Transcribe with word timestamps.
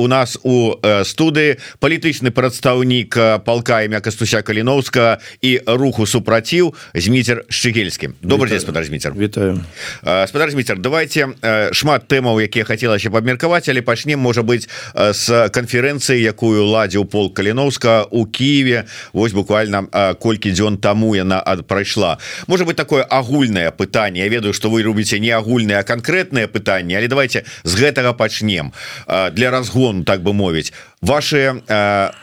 у 0.00 0.08
нас 0.08 0.38
у 0.42 0.80
студыі 1.04 1.60
палітычны 1.78 2.32
прадстаўнік 2.32 3.44
палка 3.44 3.84
імя 3.84 4.00
кастуся 4.00 4.40
каліновска 4.42 5.20
і 5.44 5.60
руху 5.66 6.06
супраціў 6.08 6.72
зміцер 6.96 7.44
шчыгельскі. 7.52 8.16
Добрый 8.24 8.48
день 8.50 8.60
спадар 8.60 8.84
зміцер. 8.84 9.12
Вітаю. 9.12 9.60
Спадар 10.00 10.50
зміцер 10.50 10.80
давайте 10.80 11.36
шмат 11.76 12.08
тэмаў 12.08 12.40
якія 12.40 12.64
хацелася 12.64 13.12
абмеркаваць 13.12 13.68
але 13.68 13.84
пачнем 13.84 14.24
можа 14.24 14.40
быть 14.42 14.68
с 14.96 15.28
канферэнцыі 15.52 16.16
якую 16.16 16.64
ладзіў 16.64 17.04
пол 17.04 17.28
каліновска 17.28 18.08
у 18.10 18.24
Киеве 18.24 18.88
Вось 19.12 19.32
буквально 19.32 19.84
колькі 20.16 20.50
дзён 20.56 20.80
таму 20.80 21.12
яна 21.14 21.44
прайшла. 21.68 22.18
Может 22.46 22.66
быть 22.66 22.76
такое 22.76 23.04
агульнае 23.04 23.70
пытанне. 23.70 24.24
Я 24.24 24.28
ведаю 24.28 24.54
что 24.54 24.70
вы 24.70 24.82
рубіце 24.82 25.18
не 25.20 25.30
агульнае 25.30 25.82
конкретное 25.84 26.48
пытанне 26.48 26.96
але 26.96 27.08
давайте 27.08 27.44
з 27.64 27.74
гэтага 27.76 28.16
пачнем. 28.16 28.72
Для 29.06 29.50
разгону 29.50 29.89
так 30.04 30.22
бы 30.22 30.32
мовіць 30.32 30.72
ваши 31.02 31.62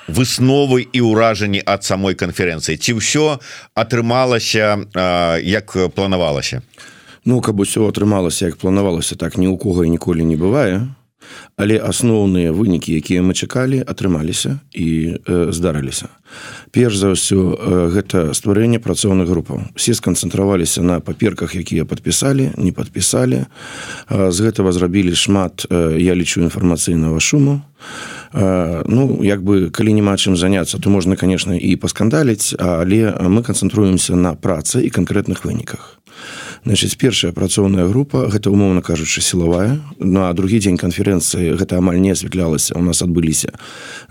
высновы 0.07 0.87
і 0.87 0.99
ўражанні 1.01 1.61
ад 1.65 1.83
самой 1.83 2.15
канферэнцыі. 2.15 2.77
Ці 2.77 2.97
ўсё 2.97 3.39
атрымалася 3.75 4.87
як 5.43 5.77
планавалася? 5.95 6.61
Ну 7.27 7.41
каб 7.41 7.59
усё 7.59 7.87
атрымалася 7.91 8.51
як 8.51 8.55
планавалася 8.57 9.15
так 9.15 9.37
ні 9.37 9.47
ў 9.51 9.57
кого 9.59 9.83
ніколі 9.83 10.23
не 10.23 10.39
бывае 10.39 10.87
але 11.57 11.81
асноўныя 11.81 12.53
вынікі 12.53 12.93
якія 12.93 13.21
мы 13.21 13.33
чакалі 13.33 13.81
атрымаліся 13.81 14.59
і 14.73 15.17
э, 15.17 15.51
здарыліся. 15.51 16.09
Перш 16.71 16.97
за 16.97 17.17
ўсё 17.17 17.55
э, 17.55 17.89
гэта 17.93 18.33
стварэнне 18.33 18.79
працоўных 18.79 19.27
групаў. 19.27 19.65
Все 19.75 19.93
сканцэнтраваліся 19.93 20.83
на 20.83 20.99
паперках 20.99 21.55
якія 21.55 21.85
подпісалі 21.85 22.53
не 22.57 22.71
подпісалі 22.71 23.45
э, 23.45 24.31
з 24.31 24.37
гэтага 24.37 24.71
зрабілі 24.71 25.15
шмат 25.15 25.65
э, 25.69 25.97
я 25.97 26.13
лічу 26.13 26.41
інфармацыйнага 26.41 27.19
шуму. 27.19 27.61
Э, 28.33 28.83
ну 28.87 29.23
як 29.23 29.41
бы 29.41 29.69
калі 29.71 29.93
няма 29.93 30.13
чым 30.17 30.35
заняться 30.35 30.77
то 30.77 30.89
можна 30.89 31.15
конечно 31.15 31.55
і 31.55 31.75
паскандаліць 31.75 32.55
але 32.59 33.15
мы 33.21 33.41
канцэнтруемся 33.43 34.15
на 34.15 34.35
працы 34.35 34.83
і 34.83 34.89
канкрэтных 34.89 35.45
выніках 35.45 35.97
значит 36.67 36.97
першая 36.97 37.31
працоўная 37.31 37.87
група 37.87 38.27
гэта 38.27 38.51
умоўна 38.51 38.81
кажучы 38.81 39.21
сілавая. 39.21 39.79
На 39.99 40.33
другі 40.33 40.59
дзень 40.59 40.77
канферэнцыі 40.77 41.55
гэта 41.55 41.79
амаль 41.79 41.99
не 42.03 42.11
асвятлялася 42.11 42.75
у 42.75 42.83
нас 42.83 43.01
адбыліся 43.01 43.55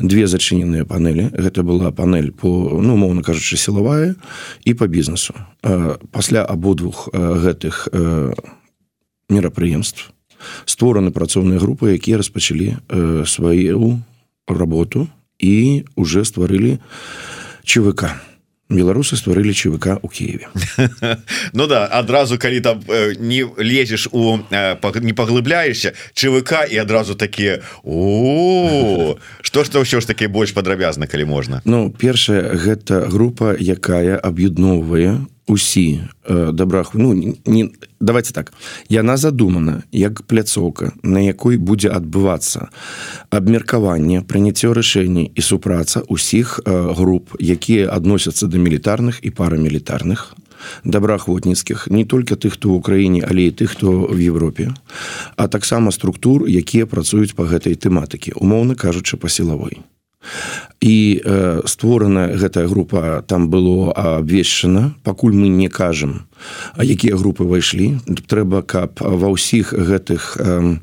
две 0.00 0.26
зачыненыя 0.26 0.88
панелі 0.88 1.28
гэта 1.36 1.62
была 1.62 1.92
панель 1.92 2.32
по 2.32 2.80
ну 2.80 2.96
умоўна 2.96 3.20
кажучы 3.20 3.56
сілавая 3.60 4.16
і 4.64 4.74
по 4.74 4.88
бізнесу. 4.88 5.34
Пасля 6.10 6.44
абодвух 6.44 7.12
гэтых 7.12 7.88
мерапрыемств 9.28 10.12
створаны 10.64 11.12
працоўныя 11.12 11.60
групы 11.60 11.92
якія 11.92 12.16
распачалі 12.16 12.80
сваю 13.26 14.00
работу 14.48 15.08
і 15.38 15.84
уже 15.96 16.24
стварылі 16.24 16.78
чвк 17.64 18.16
беларусы 18.68 19.16
стварылі 19.16 19.54
ЧВК 19.54 19.98
у 20.02 20.08
Киеве 20.08 20.48
Ну 21.52 21.66
да 21.66 21.86
адразу 21.86 22.38
калі 22.38 22.60
там 22.60 22.82
э, 22.88 23.14
не 23.18 23.46
лезеш 23.58 24.08
у 24.12 24.38
э, 24.50 24.76
не 25.00 25.12
паглыбляешься 25.12 25.92
ЧВК 26.14 26.66
і 26.70 26.78
адразу 26.78 27.14
такія 27.14 27.62
о 27.84 29.16
что 29.42 29.64
ж 29.64 29.70
ўсё 29.70 30.00
ж 30.00 30.06
таки 30.06 30.26
больш 30.26 30.52
падрабязна 30.52 31.06
калі 31.06 31.24
можна 31.24 31.62
Ну 31.64 31.90
першая 31.90 32.56
гэта 32.58 33.06
група 33.06 33.54
якая 33.54 34.18
аб'ядноўвае 34.18 35.26
усі 35.46 36.00
э, 36.24 36.52
добрах 36.52 36.94
ну 36.94 37.36
не 37.46 37.70
давайте 38.00 38.32
так. 38.32 38.52
Яна 38.88 39.16
задумана 39.16 39.82
як 39.92 40.22
пляцоўка 40.22 40.92
на 41.02 41.20
якой 41.20 41.56
будзе 41.56 41.88
адбывацца 41.88 42.68
абмеркаванне 43.30 44.22
прыняццё 44.22 44.74
рашэнні 44.74 45.30
і 45.34 45.40
супраца 45.42 46.02
усіх 46.08 46.60
э, 46.64 46.94
груп 46.94 47.36
якія 47.40 47.90
адносяцца 47.90 48.46
да 48.46 48.58
мілітарных 48.58 49.20
і 49.22 49.30
парамілітарных 49.30 50.34
добраахвотніцкіх 50.84 51.88
не 51.90 52.04
только 52.04 52.34
тых 52.34 52.58
хто 52.58 52.68
в 52.68 52.74
Україніне 52.74 53.26
але 53.30 53.46
і 53.46 53.50
тых 53.50 53.66
хто 53.78 54.10
в 54.10 54.18
Европе 54.18 54.74
а 55.36 55.48
таксама 55.48 55.92
структур 55.92 56.48
якія 56.48 56.86
працуюць 56.86 57.34
по 57.34 57.46
гэтай 57.46 57.78
тэматыкі 57.78 58.34
умоўна 58.34 58.74
кажучы 58.74 59.16
па 59.16 59.28
сілавой 59.28 59.78
і 60.80 61.22
э, 61.24 61.62
створана 61.66 62.28
гэтая 62.36 62.66
група 62.68 63.24
там 63.26 63.48
было 63.50 63.92
абвешчана. 63.92 64.94
Пакуль 65.02 65.34
мы 65.34 65.48
не 65.48 65.68
кажам 65.68 66.26
а 66.74 66.84
якія 66.84 67.16
групы 67.16 67.44
ўвайшлі 67.48 68.00
трэба 68.28 68.62
каб 68.62 69.00
ва 69.00 69.28
ўсіх 69.32 69.72
гэтых 69.72 70.36
э, 70.36 70.76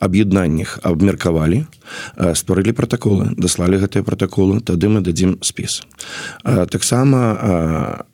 аб'яднаннях 0.00 0.78
абмеркавалі 0.84 1.64
э, 1.64 2.34
стварылі 2.36 2.76
пратаколы 2.76 3.32
даслалі 3.36 3.80
гэтыя 3.80 4.04
пратаколы 4.04 4.60
тады 4.60 4.92
мы 4.92 5.00
дадзім 5.00 5.40
спіс. 5.40 5.82
Э, 6.44 6.66
таксама 6.68 7.18
э, 7.32 8.09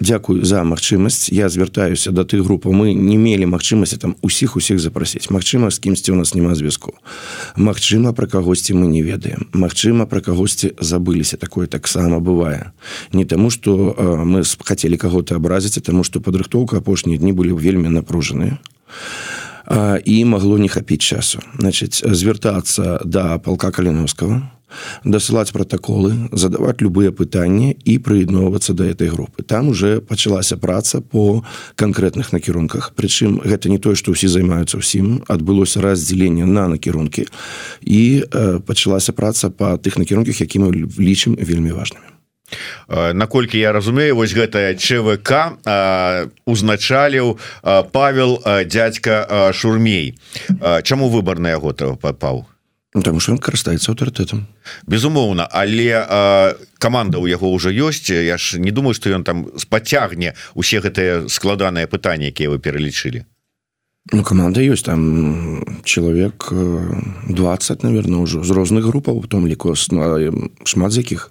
Дякую 0.00 0.44
за 0.44 0.64
магчымасць 0.64 1.28
я 1.28 1.48
звяртаюся 1.52 2.12
да 2.16 2.24
тых 2.24 2.48
групаў 2.48 2.72
мы 2.72 2.94
не 2.96 3.20
мелі 3.20 3.44
магчымасці 3.52 3.96
там 4.00 4.16
усіх 4.22 4.56
усіх 4.56 4.80
запрасіць 4.80 5.28
Мачыма 5.28 5.70
з 5.70 5.78
кімсьці 5.78 6.12
у 6.12 6.16
нас 6.16 6.34
няма 6.34 6.54
звязку. 6.54 6.96
Магчыма 7.56 8.12
пра 8.16 8.26
кагосьці 8.26 8.72
мы 8.72 8.88
не 8.88 9.02
ведаем 9.02 9.46
Магчыма 9.52 10.06
пра 10.06 10.20
кагосьці 10.20 10.72
забыліся 10.80 11.36
такое 11.36 11.66
таксама 11.66 12.20
бывае 12.20 12.72
не 13.12 13.24
таму 13.24 13.50
что 13.50 13.94
мы 14.24 14.42
хацелі 14.64 14.96
каго-то 14.96 15.36
абразіць 15.36 15.84
таму 15.84 16.04
что 16.04 16.20
падрыхтоўка 16.20 16.80
апошнія 16.80 17.18
дні 17.18 17.32
былі 17.32 17.52
вельмі 17.52 17.92
напружаныя 17.92 18.58
і 20.04 20.24
магло 20.24 20.58
не 20.58 20.68
хапіць 20.68 21.02
часу. 21.04 21.40
Значитчыць 21.58 22.02
звяртацца 22.16 23.00
да 23.04 23.38
палка 23.38 23.70
каліновского 23.70 24.42
дасылаць 25.04 25.52
протаколы 25.52 26.28
задаваць 26.32 26.80
любыя 26.80 27.12
пытанні 27.12 27.76
і 27.84 27.98
прыядноўвацца 27.98 28.74
да 28.74 28.86
этой 28.86 29.08
групы 29.08 29.42
там 29.42 29.68
уже 29.68 30.00
пачалася 30.00 30.56
праца 30.56 31.00
по 31.00 31.44
канкрэтных 31.76 32.32
накірунках. 32.32 32.92
Прычым 32.94 33.40
гэта 33.44 33.68
не 33.68 33.78
тое 33.78 33.94
што 33.94 34.12
ўсе 34.12 34.28
займаюцца 34.28 34.78
ўсім 34.78 35.24
адбылося 35.28 35.80
раздзяленне 35.80 36.46
на 36.46 36.68
накірункі 36.68 37.26
і 37.82 38.02
э, 38.22 38.60
пачалася 38.60 39.12
праца 39.12 39.50
по 39.50 39.76
тых 39.78 39.98
накірунках 39.98 40.40
які 40.40 40.58
мы 40.58 40.70
лічым 40.98 41.36
вельмі 41.36 41.72
важнымі. 41.72 42.12
Наколькі 42.88 43.58
я 43.58 43.72
разумею 43.72 44.16
вось 44.16 44.34
гэтая 44.36 44.74
ЧВК 44.76 45.56
узначаліў 46.44 47.38
Павел 47.92 48.42
дядзька 48.44 49.52
шурмей. 49.52 50.18
Чаму 50.82 51.08
выбор 51.08 51.38
на 51.38 51.50
яго 51.50 51.72
Ну, 51.80 52.51
там 53.00 53.20
що 53.20 53.32
ён 53.32 53.40
карыстаецца 53.40 53.96
аўтарытэтам 53.96 54.44
безумоўна 54.84 55.48
але 55.48 55.96
э, 55.96 56.54
команда 56.76 57.16
ў 57.16 57.32
яго 57.32 57.48
ўжо 57.56 57.72
ёсць. 57.72 58.12
Я 58.12 58.36
ж 58.36 58.60
не 58.60 58.70
думаю 58.70 58.92
что 58.92 59.08
ён 59.08 59.24
там 59.24 59.48
спацягне 59.56 60.36
усе 60.52 60.84
гэтыя 60.84 61.28
складаныя 61.32 61.88
пытанні 61.88 62.28
якія 62.28 62.52
вы 62.52 62.60
пералічылі 62.60 63.24
Ну 64.10 64.24
команда 64.26 64.58
ёсць 64.58 64.82
там 64.82 65.62
чалавек 65.86 66.50
20 66.50 67.82
наверное 67.86 68.18
ўжо 68.26 68.42
з 68.42 68.50
розных 68.50 68.82
групаў 68.90 69.22
у 69.22 69.30
том 69.30 69.46
ліку 69.46 69.78
шмат 69.78 70.90
з 70.90 70.96
якіх 70.98 71.30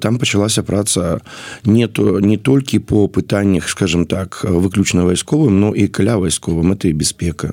там 0.00 0.16
пачалася 0.16 0.62
праца 0.62 1.20
не 1.68 1.84
то 1.84 2.20
не 2.20 2.40
толькі 2.40 2.78
по 2.78 3.12
пытаннях 3.12 3.68
скажем 3.68 4.06
так 4.08 4.40
выключна 4.48 5.04
вайсковым 5.04 5.60
но 5.60 5.76
і 5.76 5.92
каля 5.92 6.16
вайсковым 6.16 6.72
это 6.72 6.88
і 6.88 6.96
бяспека 6.96 7.52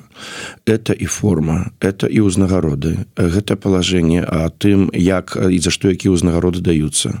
это 0.64 0.96
і 0.96 1.04
форма 1.04 1.76
это 1.84 2.08
і 2.08 2.24
ўзнагароды 2.24 3.04
гэта 3.20 3.60
палажэнне 3.60 4.24
а 4.24 4.48
тым 4.48 4.88
як 4.96 5.36
і 5.36 5.58
за 5.60 5.68
што 5.68 5.92
якія 5.92 6.16
ўзнагароды 6.16 6.64
даюцца 6.64 7.20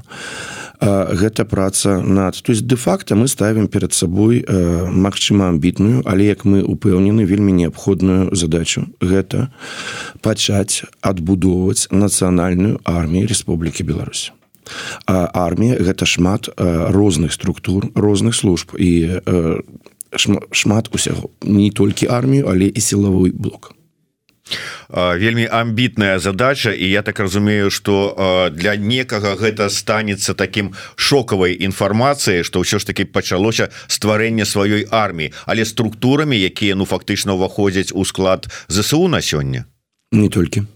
гэта 0.84 1.44
праца 1.44 2.00
над 2.02 2.42
то 2.42 2.52
есть 2.52 2.66
де-факта 2.66 3.16
мы 3.16 3.28
ставім 3.28 3.68
перад 3.68 3.92
сабой 3.92 4.44
магчыма 4.90 5.48
амбітную 5.48 6.02
але 6.04 6.26
як 6.26 6.44
мы 6.44 6.60
упэўнены 6.62 7.24
вельмі 7.24 7.52
неабходную 7.52 8.34
задачу. 8.36 8.86
Гэта 9.00 9.48
пачаць 10.20 10.84
адбудоўваць 11.00 11.88
нацыянальную 11.90 12.80
армію 12.84 13.26
Республікі 13.26 13.84
Беларусь. 13.84 14.32
Армія 15.06 15.76
гэта 15.76 16.06
шмат 16.06 16.48
розных 16.56 17.32
структур 17.32 17.88
розных 17.94 18.34
служб 18.34 18.76
і 18.78 19.20
шмат 20.50 20.88
усяго. 20.94 21.28
Не 21.42 21.70
толькі 21.70 22.06
армію 22.06 22.46
але 22.48 22.66
і 22.66 22.80
сілавой 22.80 23.30
блок 23.32 23.74
вельмі 24.88 25.48
амбітная 25.50 26.18
задача 26.18 26.72
і 26.72 26.88
я 26.90 27.02
так 27.02 27.20
разумею 27.20 27.70
что 27.70 28.50
для 28.52 28.76
некага 28.76 29.34
гэта 29.36 29.70
станецца 29.70 30.34
таким 30.34 30.74
шокавай 30.96 31.56
інфармацыяй 31.56 32.44
что 32.44 32.60
ўсё 32.60 32.78
ж 32.78 32.84
таки 32.84 33.04
пачалося 33.04 33.70
стварэнне 33.88 34.44
сваёй 34.44 34.86
арміі. 34.90 35.32
Але 35.46 35.64
структурамі 35.64 36.36
якія 36.36 36.74
ну 36.74 36.84
фактычна 36.84 37.32
ўваходзяць 37.34 37.92
у 37.92 38.04
склад 38.04 38.48
ЗСУ 38.68 39.08
на 39.08 39.24
сёння? 39.24 39.64
Не 40.12 40.28
толькі. 40.28 40.68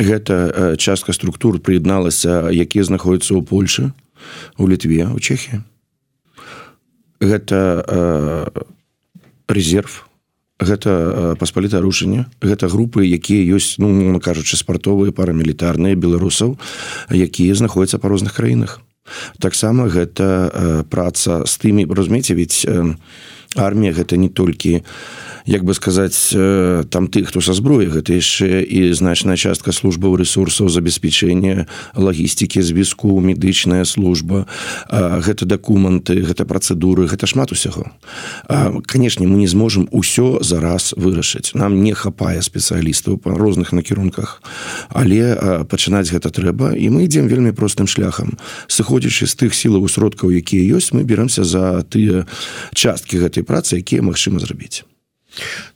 Гэта 0.00 0.76
частка 0.76 1.12
структур 1.12 1.60
прыядналася 1.60 2.48
якія 2.48 2.84
знаходзяцца 2.84 3.36
ў 3.36 3.44
Польшы 3.44 3.92
у 4.56 4.64
літве 4.68 5.06
у 5.12 5.20
Чехі 5.20 5.62
гэта 7.20 7.84
э, 7.86 8.46
резерв 9.48 10.07
гэта 10.58 11.36
паспаліта 11.38 11.80
рушанне 11.80 12.26
гэта 12.42 12.68
групы 12.68 13.06
якія 13.06 13.46
ёсць 13.56 13.78
ну 13.78 14.18
кажучы 14.20 14.58
спартовыя 14.58 15.14
парамілітарныя 15.14 15.94
беларусаў 15.94 16.58
якія 17.10 17.54
знаходзяцца 17.54 17.98
па 18.02 18.08
розных 18.08 18.34
краінах. 18.34 18.80
Таксама 19.40 19.88
гэта 19.88 20.84
праца 20.90 21.46
з 21.46 21.54
тымі 21.58 21.86
разумееце 21.88 22.34
ведь 22.34 22.66
армія 23.56 23.92
гэта 23.92 24.16
не 24.16 24.28
толькі 24.28 24.82
як 25.48 25.64
бы 25.64 25.72
сказаць 25.72 26.36
там 26.92 27.08
ты 27.08 27.24
хто 27.24 27.40
са 27.40 27.56
зброі 27.56 27.88
гэта 27.88 28.12
яшчэ 28.12 28.60
і 28.68 28.92
значная 28.92 29.36
частка 29.40 29.72
службаў 29.72 30.20
ресурсаў 30.20 30.68
забеспячэння 30.68 31.64
лагістыкі 31.96 32.60
звязку 32.60 33.16
медычная 33.20 33.84
служба. 33.84 34.44
Гэта 34.92 35.48
дакументы 35.48 36.20
гэта 36.20 36.44
працэдуры 36.44 37.08
гэта 37.08 37.24
шмат 37.26 37.52
усяго. 37.52 37.88
Канешне 38.84 39.26
мы 39.26 39.40
не 39.40 39.48
зможам 39.48 39.88
усё 39.90 40.44
зараз 40.44 40.92
вырашыць. 41.00 41.56
Нам 41.56 41.80
не 41.82 41.96
хапае 41.96 42.42
спецыялістаў 42.44 43.16
па 43.16 43.32
розных 43.32 43.72
накірунках. 43.72 44.42
Але 44.92 45.64
пачынаць 45.64 46.12
гэта 46.12 46.28
трэба 46.28 46.76
і 46.76 46.92
мы 46.92 47.08
ідзем 47.08 47.24
вельмі 47.24 47.56
простым 47.56 47.88
шляхам. 47.88 48.36
Сыходзячы 48.68 49.24
з 49.24 49.34
тых 49.34 49.56
сілаў 49.56 49.88
сродкаў 49.88 50.28
якія 50.28 50.76
ёсць 50.76 50.92
мы 50.92 51.08
беремся 51.08 51.44
за 51.44 51.80
тыя 51.88 52.28
часткі 52.76 53.24
гэтай 53.24 53.37
працы 53.42 53.78
якія 53.78 54.02
магчыма 54.02 54.38
зрабіць. 54.38 54.84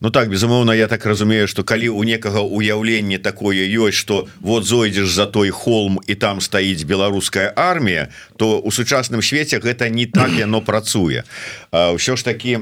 Ну 0.00 0.10
так 0.10 0.30
безумоўна 0.30 0.74
я 0.74 0.88
так 0.88 1.06
разумею 1.06 1.46
что 1.46 1.62
калі 1.64 1.88
у 1.88 2.04
некага 2.04 2.40
уяўленне 2.40 3.18
такое 3.18 3.68
ёсць 3.68 3.94
что 3.94 4.26
вот 4.40 4.64
зойдзеш 4.64 5.12
за 5.12 5.26
той 5.26 5.50
холм 5.50 6.00
і 6.06 6.14
там 6.14 6.40
стаіць 6.40 6.82
беларуская 6.82 7.52
армія 7.56 8.08
то 8.36 8.58
у 8.58 8.70
сучасным 8.72 9.22
свеце 9.22 9.60
гэта 9.60 9.88
не 9.90 10.06
так 10.06 10.32
яно 10.32 10.60
працуе. 10.60 11.24
Ўсё 11.72 12.16
ж 12.16 12.24
таки 12.24 12.58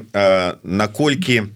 наколькі 0.62 1.54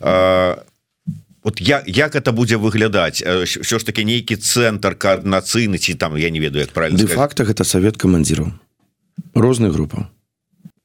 вот 0.00 1.60
я 1.60 1.82
як 1.86 2.16
это 2.16 2.32
будзе 2.32 2.56
выглядаць? 2.56 3.20
Все 3.44 3.78
ж 3.78 3.84
таки 3.84 4.04
нейкі 4.04 4.36
цэнтр 4.36 4.94
коорднацыйны 4.94 5.78
ці 5.78 5.94
там 5.94 6.16
я 6.16 6.30
не 6.30 6.40
ведаю 6.40 6.64
як 6.64 6.72
правильно 6.72 7.06
факта 7.06 7.44
гэта 7.44 7.64
совет 7.64 7.98
камандзіраў. 7.98 8.54
Розных 9.34 9.74
групаў 9.74 10.06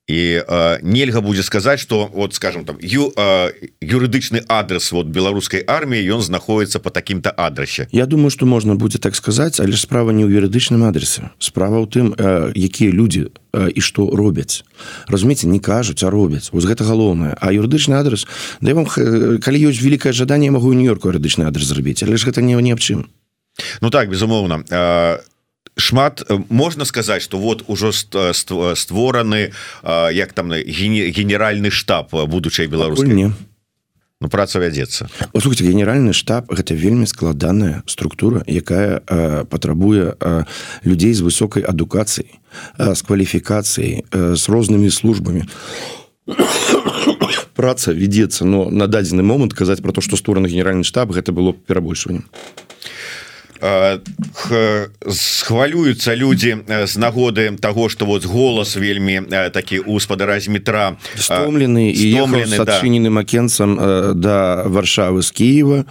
і 0.08 0.44
э, 0.44 0.80
нельга 0.82 1.22
будзе 1.22 1.44
сказаць 1.44 1.80
что 1.80 2.10
вот 2.14 2.34
скажем 2.34 2.66
там 2.66 2.78
ю, 2.82 3.14
э, 3.16 3.52
юрыдычны 3.80 4.44
адрес 4.50 4.92
вот 4.92 5.08
беларускай 5.08 5.64
арміі 5.64 6.20
ён 6.20 6.22
знаходіцца 6.22 6.80
по 6.80 6.90
таким-то 6.90 7.32
адрасе 7.32 7.88
Я 7.92 8.06
думаю 8.06 8.30
что 8.30 8.46
можна 8.46 8.76
будзе 8.76 9.00
так 9.00 9.16
сказаць 9.16 9.60
але 9.60 9.78
справа 9.78 10.12
не 10.12 10.26
ў 10.26 10.44
юрыдычным 10.44 10.84
адресе. 10.84 11.32
Справа 11.40 11.80
ў 11.80 11.88
тым 11.88 12.12
э, 12.20 12.52
якія 12.52 12.92
люди 12.92 13.32
э, 13.54 13.72
і 13.72 13.80
что 13.80 14.12
робяць 14.12 14.68
разумееце 15.08 15.48
не 15.48 15.60
кажуць 15.60 16.04
а 16.04 16.10
робяць 16.10 16.52
вось 16.52 16.68
гэта 16.68 16.84
галоўнае 16.84 17.40
а 17.40 17.54
юрыдычны 17.56 17.96
адрес 17.96 18.28
да 18.60 18.76
вам 18.76 18.86
калі 18.86 19.58
ёсць 19.72 19.80
великкае 19.80 20.12
жаданне 20.12 20.52
могу 20.52 20.74
нью-йорку 20.74 21.16
юрыдычны 21.16 21.48
адрес 21.48 21.72
зрабіць 21.72 22.04
але 22.04 22.20
ж 22.20 22.28
гэта 22.28 22.44
не 22.44 22.60
не 22.60 22.76
аб 22.76 22.80
чым 22.80 23.08
Ну 23.82 23.90
так 23.90 24.10
безумоўна 24.10 24.68
а 24.72 25.24
шмат 25.76 26.24
можна 26.50 26.86
сказаць 26.86 27.24
что 27.24 27.38
вот 27.38 27.64
ужо 27.68 27.92
створаны 27.92 29.52
як 30.12 30.34
там 30.34 30.52
генеральны 30.52 31.72
штаб 31.72 32.14
будучай 32.14 32.68
беларускай. 32.68 33.34
Ну, 34.24 34.30
праца 34.30 34.60
вядзецца. 34.60 35.10
Слухайте 35.36 35.68
генеральны 35.68 36.14
штаб 36.16 36.48
гэта 36.48 36.72
вельмі 36.80 37.04
складаная 37.12 37.84
структура 37.92 38.40
якая 38.48 39.04
э, 39.04 39.44
патрабуе 39.44 40.16
э, 40.16 40.44
людзей 40.88 41.12
з 41.12 41.28
высокай 41.28 41.60
адукацыяй 41.60 42.40
э, 42.80 42.96
з 42.96 43.02
кваліфікацыяй 43.04 44.08
э, 44.08 44.36
з 44.40 44.44
рознымі 44.48 44.88
службамі. 44.96 45.44
Праца 47.52 47.92
вядзецца 47.92 48.48
но 48.48 48.72
на 48.72 48.88
дадзены 48.88 49.28
момант 49.28 49.52
казаць 49.54 49.84
про 49.84 49.92
то 49.92 50.00
что 50.00 50.16
створаны 50.16 50.48
генеральны 50.48 50.88
штаб 50.88 51.12
гэта 51.12 51.36
было 51.36 51.52
перабольшваннем 51.52 52.24
схвалююцца 55.10 56.16
людзі 56.16 56.58
з 56.68 56.98
нагоды 56.98 57.56
того 57.58 57.90
что 57.90 58.06
вот 58.06 58.26
голас 58.26 58.76
вельмі 58.76 59.22
такі 59.54 59.80
гаспадара 59.88 60.40
з 60.40 60.48
метра 60.48 60.98
стомлены 61.16 61.92
і 61.92 62.16
адчыненым 62.60 63.20
акенцам 63.20 63.80
да 64.20 64.64
варшавы 64.68 65.22
з 65.22 65.32
Киева 65.32 65.86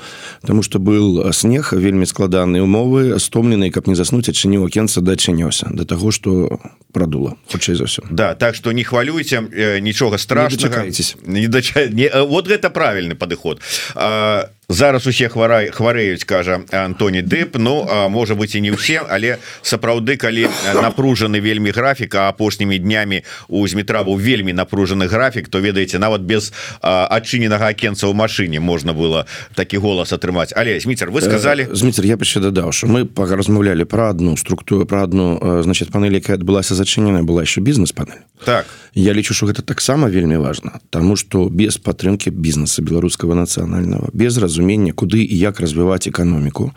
тому 0.47 0.63
что 0.63 0.79
был 0.79 1.33
снег 1.33 1.73
вельмі 1.73 2.07
складаныя 2.07 2.63
умовы 2.63 3.19
стомлены 3.19 3.71
каб 3.71 3.89
не 3.89 3.95
заснуць 3.95 4.29
адчыніў 4.29 4.67
акенца 4.67 5.01
дачынёся 5.01 5.73
до 5.73 5.85
того 5.85 6.11
что 6.11 6.61
продула 6.93 7.37
хутчэй 7.51 7.75
за 7.75 7.87
все 7.87 8.03
да 8.11 8.35
так 8.35 8.55
что 8.55 8.73
не 8.73 8.85
хвалюйте 8.85 9.41
нічога 9.81 10.19
страшнага. 10.19 10.85
не 11.27 11.49
дача... 11.49 11.89
не... 11.89 12.11
вот 12.27 12.49
гэта 12.49 12.71
правильный 12.71 13.15
падыход. 13.15 13.61
А 13.95 14.51
зараз 14.69 15.07
усе 15.07 15.29
хварай 15.29 15.71
хварэюць 15.71 16.25
кажа 16.25 16.63
Антоні 16.71 17.23
дэп 17.23 17.59
Ну 17.59 17.87
а 17.91 18.09
можа 18.09 18.35
быть 18.35 18.55
і 18.55 18.61
не 18.61 18.71
ўсе 18.73 19.03
але 19.03 19.39
сапраўды 19.63 20.17
калі 20.17 20.49
напружаны 20.75 21.41
вельмі 21.41 21.71
графіка 21.71 22.29
апошнімі 22.29 22.79
днямі 22.79 23.23
у 23.49 23.67
зметра 23.69 24.03
быў 24.03 24.17
вельмі 24.17 24.53
напружаны 24.53 25.07
графік 25.07 25.49
то 25.49 25.61
ведаеце 25.61 25.99
нават 25.99 26.23
без 26.23 26.53
адчыненага 26.81 27.69
акенца 27.75 28.07
ў 28.07 28.15
машыне 28.15 28.61
можна 28.61 28.93
было 28.95 29.27
такі 29.55 29.77
голас 29.77 30.13
атрымаць. 30.13 30.53
Але 30.57 30.81
зміцер 30.81 31.11
вы 31.11 31.21
сказали 31.21 31.69
зміцер 31.73 32.07
я 32.07 32.17
яшчэ 32.17 32.41
дадаў 32.41 32.73
що 32.73 32.87
мы 32.87 33.05
пага 33.05 33.37
размаўлялі 33.37 33.85
про 33.85 34.11
одну 34.11 34.37
структуру 34.37 34.87
про 34.87 35.03
одну 35.03 35.63
значит 35.63 35.91
панель 35.91 36.17
якая 36.17 36.37
адбылася 36.37 36.75
зачынена 36.75 37.23
была 37.23 37.43
еще 37.43 37.61
бізнес-панель. 37.61 38.25
Так. 38.45 38.67
Я 38.95 39.13
лічу 39.13 39.35
что 39.35 39.47
гэта 39.47 39.63
таксама 39.63 40.09
вельмі 40.09 40.37
важно 40.37 40.81
тому 40.91 41.17
что 41.17 41.49
без 41.49 41.77
падтрымки 41.77 42.31
бізнеса 42.31 42.83
беларускага 42.83 43.35
нацыянального 43.35 44.11
без 44.13 44.33
разумення 44.53 44.93
куды 44.93 45.25
і 45.25 45.39
як 45.39 45.61
развіваць 45.61 46.09
эканоміку. 46.09 46.73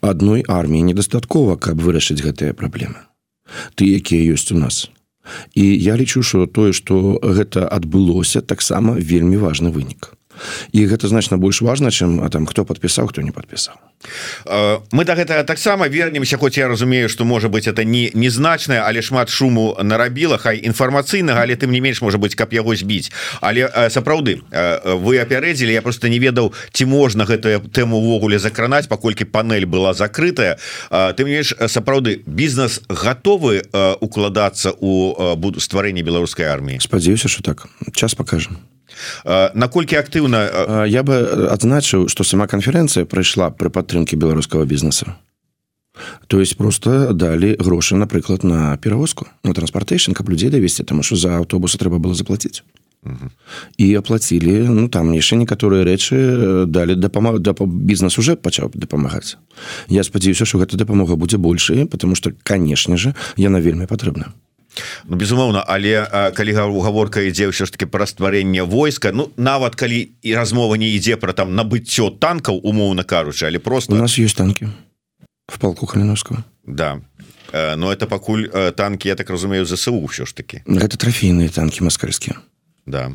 Адной 0.00 0.44
арміі 0.48 0.82
недастаткова 0.82 1.56
каб 1.56 1.76
вырашыць 1.76 2.24
гэтыя 2.24 2.56
праблемы. 2.56 3.04
Ты 3.76 3.84
якія 3.92 4.32
ёсць 4.32 4.52
у 4.52 4.58
нас. 4.58 4.88
І 5.54 5.64
я 5.76 5.96
лічу 5.96 6.22
что 6.22 6.46
тое 6.46 6.72
что 6.72 7.20
гэта 7.20 7.68
адбылося 7.68 8.40
таксама 8.40 8.96
вельмі 8.96 9.36
важны 9.36 9.68
вынік 9.68 10.16
і 10.72 10.86
гэта 10.86 11.08
значна 11.08 11.36
больш 11.36 11.62
важна 11.62 11.90
чым 11.90 12.24
а 12.24 12.28
там 12.28 12.46
хто 12.46 12.64
подпісаў 12.64 13.08
хто 13.08 13.22
не 13.22 13.32
подпісаў 13.32 13.74
мы 14.92 15.04
до 15.04 15.14
гэтага 15.14 15.44
таксама 15.44 15.88
вернемся 15.88 16.36
хоць 16.36 16.58
я 16.58 16.68
разумею 16.68 17.08
что 17.08 17.24
можа 17.24 17.48
быть 17.48 17.66
это 17.66 17.84
не 17.84 18.10
незначная 18.14 18.86
але 18.86 19.02
шмат 19.02 19.28
шуму 19.28 19.76
нарабіла 19.82 20.38
хай 20.38 20.60
інфармацыйнага 20.64 21.42
але 21.42 21.56
тым 21.56 21.70
не 21.70 21.80
менш 21.80 22.02
можа 22.02 22.18
быть 22.18 22.34
каб 22.34 22.52
яго 22.52 22.74
збіць. 22.76 23.10
Але 23.40 23.68
сапраўды 23.90 24.40
вы 24.84 25.18
апярэдзілі 25.18 25.72
я 25.72 25.82
просто 25.82 26.08
не 26.08 26.18
ведаў 26.18 26.54
ці 26.72 26.86
можна 26.86 27.24
гэтую 27.24 27.60
тэму 27.72 27.98
увогуле 27.98 28.38
закранаць 28.38 28.86
паколькі 28.88 29.24
панель 29.24 29.66
была 29.66 29.94
закрытая. 29.94 30.58
Ты 30.90 31.24
менш 31.24 31.54
сапраўды 31.66 32.22
бізнес 32.26 32.80
готовы 32.88 33.62
укладацца 34.00 34.72
у 34.78 35.34
буду 35.36 35.60
стварэнні 35.60 36.02
беларускай 36.02 36.46
арміі? 36.46 36.80
Спадзяюся 36.80 37.28
что 37.28 37.42
так. 37.42 37.66
Час 37.94 38.14
покажем 38.14 38.58
наколькі 39.54 39.96
актыўна 39.96 40.86
я 40.86 41.02
бы 41.02 41.48
адзначыў 41.50 42.08
что 42.08 42.24
сама 42.24 42.46
канферэнцыя 42.46 43.04
прайшла 43.06 43.50
пры 43.50 43.70
падтрымке 43.70 44.16
беларускага 44.16 44.64
бізнеса. 44.64 45.16
То 46.26 46.40
есть 46.40 46.56
просто 46.56 47.12
далі 47.12 47.56
грошы 47.58 47.96
напрыклад 47.96 48.44
на 48.44 48.76
перавозку 48.76 49.26
на 49.42 49.54
транспортэйшн 49.54 50.12
каб 50.12 50.28
людзей 50.28 50.50
давесці 50.50 50.84
таму 50.84 51.02
что 51.02 51.16
за 51.16 51.38
аўтобусы 51.38 51.78
трэба 51.78 51.98
было 51.98 52.14
заплатіць 52.14 52.62
і 53.78 53.94
аплацілі 53.94 54.68
ну 54.68 54.88
там 54.88 55.12
яшчэ 55.14 55.38
некаторыя 55.38 55.86
рэчы 55.86 56.66
далі 56.66 56.94
дапамагу 56.98 57.38
да 57.38 57.54
бізнес 57.54 58.18
уже 58.18 58.36
пачаў 58.36 58.70
дапамагаць. 58.74 59.38
Я 59.88 60.02
спадзяюся 60.02 60.44
что 60.44 60.58
гэта 60.58 60.76
дапамога 60.76 61.16
будзе 61.16 61.38
большая 61.38 61.86
потому 61.86 62.14
что 62.14 62.32
канешне 62.42 62.96
же 62.96 63.14
яна 63.36 63.60
вельмі 63.60 63.86
патрэбна 63.86 64.34
Ну 65.04 65.16
безумоўна 65.16 65.64
але 65.66 66.06
калі 66.34 66.52
гаворка 66.52 67.20
ідзе 67.20 67.48
ўсё 67.48 67.66
ж 67.66 67.72
таки 67.72 67.86
пра 67.86 68.06
стварэнне 68.06 68.62
войска 68.62 69.12
Ну 69.12 69.30
нават 69.36 69.74
калі 69.74 70.10
і 70.22 70.34
размова 70.34 70.76
не 70.76 70.94
ідзе 70.96 71.16
про 71.16 71.32
там 71.32 71.54
набыццё 71.56 72.10
танкаў 72.18 72.60
умоўна 72.62 73.02
кажучы 73.04 73.46
але 73.46 73.58
просто 73.58 73.92
у 73.92 73.96
нас 73.96 74.18
есть 74.18 74.36
танки 74.36 74.68
в 75.48 75.58
палку 75.58 75.86
хліновского 75.86 76.44
да. 76.64 77.00
Но 77.52 77.92
это 77.92 78.06
пакуль 78.06 78.48
танки 78.76 79.08
я 79.08 79.14
так 79.14 79.30
разумею 79.30 79.64
ЗСУ 79.64 79.96
ўсё 80.04 80.26
ж 80.26 80.34
таки 80.34 80.62
гэта 80.66 81.00
трофейныя 81.00 81.48
танки 81.48 81.82
маскальскія. 81.82 82.36
Да. 82.86 83.12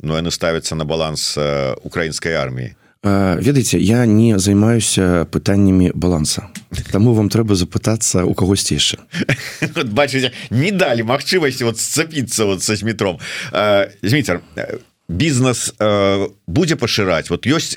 Но 0.00 0.16
яны 0.16 0.30
ставятся 0.30 0.74
на 0.74 0.84
баланс 0.84 1.36
украінскай 1.84 2.34
арміі 2.34 2.74
ведаеце 3.02 3.78
я 3.78 4.04
не 4.06 4.38
займаюся 4.38 5.24
пытаннямі 5.30 5.92
баланса. 5.94 6.48
Таму 6.92 7.14
вам 7.14 7.32
трэба 7.32 7.56
запытацца 7.56 8.24
у 8.24 8.34
кагосьці 8.34 8.76
яшчэ. 8.76 9.00
Бачыце 9.96 10.32
не 10.50 10.70
далі 10.70 11.08
магчымасці 11.08 11.64
вот 11.64 11.80
сцапіцца 11.80 12.44
вот 12.44 12.62
са 12.62 12.76
метром. 12.84 13.18
Зміцер 14.02 14.44
бізнес 15.10 15.74
будзе 16.46 16.76
пашыраць? 16.76 17.30
Вот 17.30 17.46
ёсць 17.46 17.74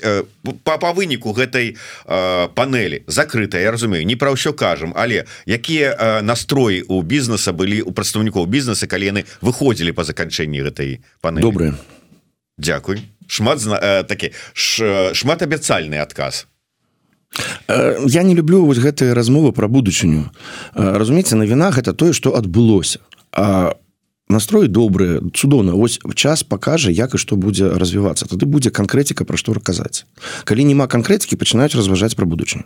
па 0.62 0.76
па 0.78 0.92
выніку 0.92 1.32
гэтай 1.32 1.76
панелі 2.04 3.02
закрытая 3.08 3.64
Я 3.64 3.72
разумею 3.72 4.06
не 4.06 4.16
пра 4.16 4.30
ўсё 4.30 4.52
кажам 4.52 4.92
але 4.94 5.24
якія 5.48 6.20
настроі 6.22 6.84
у 6.86 7.02
бізнеса 7.02 7.52
былі 7.52 7.82
у 7.82 7.92
прадстаўнікоў 7.92 8.46
бізнеса 8.46 8.86
калі 8.86 9.04
яны 9.10 9.22
выходзілі 9.40 9.96
па 9.96 10.04
заканчэнні 10.04 10.62
гэтай 10.62 11.00
паны 11.20 11.40
добрыя. 11.40 11.74
Дякуй 12.58 13.02
шмат 13.26 13.62
такі 14.08 14.32
шмат 14.54 15.42
абяцальны 15.42 16.00
адказ. 16.00 16.46
Я 18.06 18.22
не 18.22 18.34
люблю 18.34 18.64
вось 18.64 18.78
гэтыя 18.78 19.14
размовы 19.14 19.50
пра 19.52 19.66
будучыню. 19.66 20.30
Разумееце 20.74 21.34
навіна 21.34 21.74
гэта 21.74 21.92
тое 21.92 22.12
што 22.12 22.36
адбылося 22.38 23.02
а 23.34 23.74
настрой 24.28 24.68
добры 24.68 25.20
цудоўна 25.34 25.74
ось 25.74 25.98
час 26.14 26.42
покажа 26.42 26.90
як 26.90 27.14
і 27.14 27.18
што 27.18 27.36
будзе 27.36 27.68
развівацца 27.68 28.26
тады 28.26 28.46
будзе 28.46 28.70
канкрэтика 28.70 29.24
пра 29.28 29.36
што 29.36 29.52
расказаць 29.52 30.08
калі 30.48 30.64
няма 30.64 30.86
канкрэтики 30.86 31.36
пачынаюць 31.36 31.76
разважаць 31.76 32.16
пра 32.16 32.24
будучыню 32.24 32.64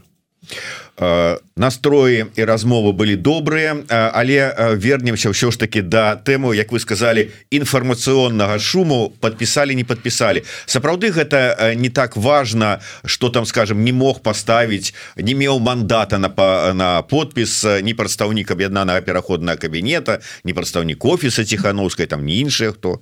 настроі 1.57 2.27
і 2.35 2.43
размовы 2.43 2.91
былі 2.93 3.15
добрыя 3.15 3.79
але 3.89 4.51
вернемся 4.75 5.31
ўсё 5.31 5.55
ж 5.55 5.59
таки 5.59 5.79
да 5.83 6.19
тэму 6.19 6.51
Як 6.59 6.75
вы 6.75 6.81
сказали 6.83 7.31
інфармацыйнага 7.55 8.59
шуму 8.59 9.15
подпісалі 9.21 9.79
не 9.79 9.85
подпісалі 9.87 10.43
сапраўды 10.67 11.15
гэта 11.15 11.75
не 11.79 11.91
так 11.91 12.17
важно 12.17 12.81
что 13.07 13.31
там 13.31 13.47
скажем 13.47 13.85
не 13.85 13.93
мог 13.93 14.23
поставить 14.23 14.95
не 15.15 15.35
меў 15.39 15.61
мандата 15.63 16.19
на 16.19 16.35
на 16.75 17.03
подпіс 17.03 17.65
не 17.83 17.95
прадстаўнік 17.95 18.51
аб'яднанага 18.51 19.01
пераходнага 19.01 19.59
кабінета 19.59 20.19
не 20.43 20.55
прадстаўнік 20.55 21.05
офіса 21.05 21.45
ціхановскай 21.45 22.07
там 22.07 22.27
не 22.27 22.43
іншыя 22.43 22.73
хто 22.75 22.99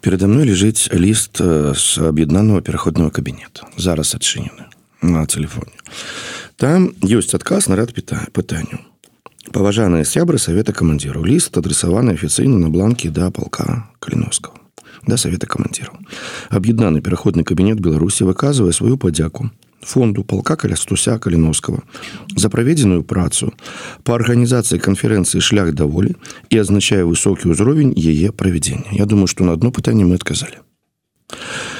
передо 0.00 0.28
мной 0.30 0.54
лежыць 0.54 0.86
ліст 0.94 1.42
с 1.74 1.98
аб'яднанага 1.98 2.62
пераходного 2.62 3.10
кабінета 3.10 3.66
зараз 3.74 4.14
адчынены 4.14 4.73
на 5.04 5.26
телефоне. 5.26 5.72
Там 6.56 6.94
ёсць 7.02 7.34
адказ 7.34 7.68
на 7.68 7.76
ряд 7.76 7.92
пытанняў 7.92 8.80
паважаныя 9.52 10.04
сябры 10.04 10.38
совета 10.38 10.72
камандзіру 10.72 11.24
ліст 11.24 11.56
адресаваны 11.58 12.16
афіцыйна 12.16 12.58
на 12.58 12.70
бланке 12.70 13.10
да 13.10 13.30
палка 13.30 13.84
каліновского 14.00 14.56
да 15.06 15.16
совета 15.16 15.46
камандзіру 15.46 15.92
аб'яднаны 16.48 17.04
пераходны 17.04 17.44
кабінет 17.44 17.80
беларусі 17.80 18.24
выказвае 18.24 18.72
сваю 18.72 18.96
падзяку 18.96 19.50
фонду 19.82 20.24
палка 20.24 20.56
каля 20.56 20.76
стуся 20.76 21.18
каліновского 21.18 21.82
за 22.36 22.48
праведзеную 22.48 23.04
працу 23.04 23.52
по 24.02 24.16
арганізацыі 24.16 24.80
канферэнцыі 24.80 25.44
шлях 25.44 25.74
даволі 25.74 26.16
і 26.48 26.64
азначае 26.64 27.04
высокі 27.04 27.52
ўзровень 27.52 27.92
яе 27.92 28.32
правядзення 28.32 28.96
Я 28.96 29.04
думаю 29.04 29.26
что 29.26 29.44
на 29.44 29.52
одно 29.52 29.70
пытанне 29.70 30.08
мы 30.08 30.16
адказалі 30.16 30.64
а 31.28 31.73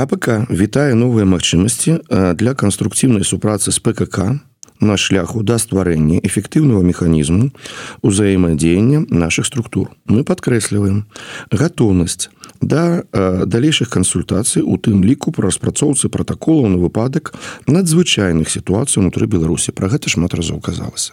АПК 0.00 0.48
вітае 0.48 0.96
новыя 0.96 1.28
магчымасці 1.28 2.00
для 2.40 2.52
канструктыўнай 2.56 3.20
супрацы 3.20 3.68
з 3.68 3.78
ПКК 3.84 4.40
на 4.80 4.96
шляху 4.96 5.42
да 5.44 5.60
стварэння 5.60 6.24
эфектыўнага 6.24 6.80
механізму 6.80 7.52
ўзаемадзеяння 8.00 9.12
наших 9.12 9.44
структур. 9.44 9.92
Мы 10.08 10.24
падкрэсліваем 10.24 11.04
гатоўнасць 11.52 12.32
да 12.64 13.04
далейшых 13.12 13.92
кансультацый 13.92 14.64
у 14.64 14.80
тым 14.80 15.04
ліку 15.04 15.36
пра 15.36 15.52
распрацоўцы 15.52 16.08
пратаколаў 16.08 16.72
на 16.72 16.80
выпадак 16.80 17.36
надзвычайных 17.68 18.48
сітуацый 18.48 19.04
унутры 19.04 19.28
Беларусі. 19.28 19.76
Пра 19.76 19.92
гэта 19.92 20.08
шмат 20.08 20.32
разоў 20.32 20.64
казалася. 20.64 21.12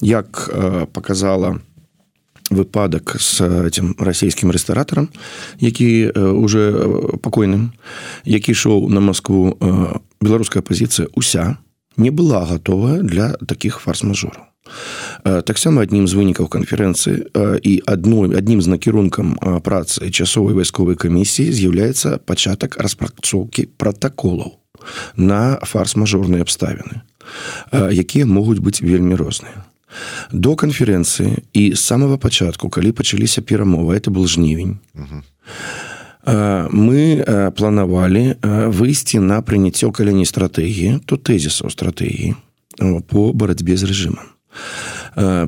Як 0.00 0.48
показала, 0.96 1.60
выпадак 2.50 3.16
с 3.20 3.40
этим 3.40 3.94
расійскім 3.98 4.50
рэстаратарам 4.50 5.08
які 5.58 6.10
уже 6.14 6.72
пакойным 7.22 7.72
які 8.24 8.52
ішоў 8.52 8.88
на 8.88 9.00
Москву 9.00 9.56
беларуская 10.20 10.62
пазіцыя 10.62 11.08
уся 11.14 11.58
не 11.96 12.10
была 12.10 12.44
готова 12.44 13.02
для 13.02 13.34
таких 13.46 13.80
фарс-мажораў 13.80 14.48
таксама 15.44 15.82
аднім 15.82 16.08
з 16.08 16.14
вынікаў 16.14 16.48
канферэнцыі 16.48 17.32
і 17.64 17.72
адной 17.86 18.36
аднім 18.36 18.60
з 18.62 18.68
накірункам 18.68 19.36
працы 19.64 20.10
часовай 20.10 20.54
вайсковай 20.54 20.96
камісіі 20.96 21.52
з'яўляецца 21.52 22.18
пачатак 22.24 22.76
распрацоўкі 22.76 23.68
пратаколаў 23.76 24.60
на 25.16 25.58
фарс-мажорныя 25.64 26.44
абставіны 26.44 27.02
якія 27.72 28.26
могуць 28.26 28.60
быць 28.60 28.80
вельмі 28.80 29.16
розныя 29.16 29.64
до 30.32 30.56
канферэнцыі 30.56 31.44
і 31.52 31.74
з 31.74 31.80
самого 31.80 32.18
пачатку 32.18 32.68
калі 32.68 32.92
пачаліся 32.92 33.42
перамовы 33.42 33.96
это 33.96 34.10
был 34.10 34.26
жнівень 34.26 34.78
мы 36.28 37.24
планавалі 37.56 38.36
выйсці 38.42 39.18
на 39.18 39.40
прыняццё 39.40 39.92
каляні 39.92 40.26
стратэгіі 40.26 41.00
то 41.06 41.16
тэзісаў 41.16 41.70
стратэгіі 41.70 42.34
по 43.08 43.32
барацьбе 43.32 43.76
з 43.76 43.88
рэжымам 43.88 44.28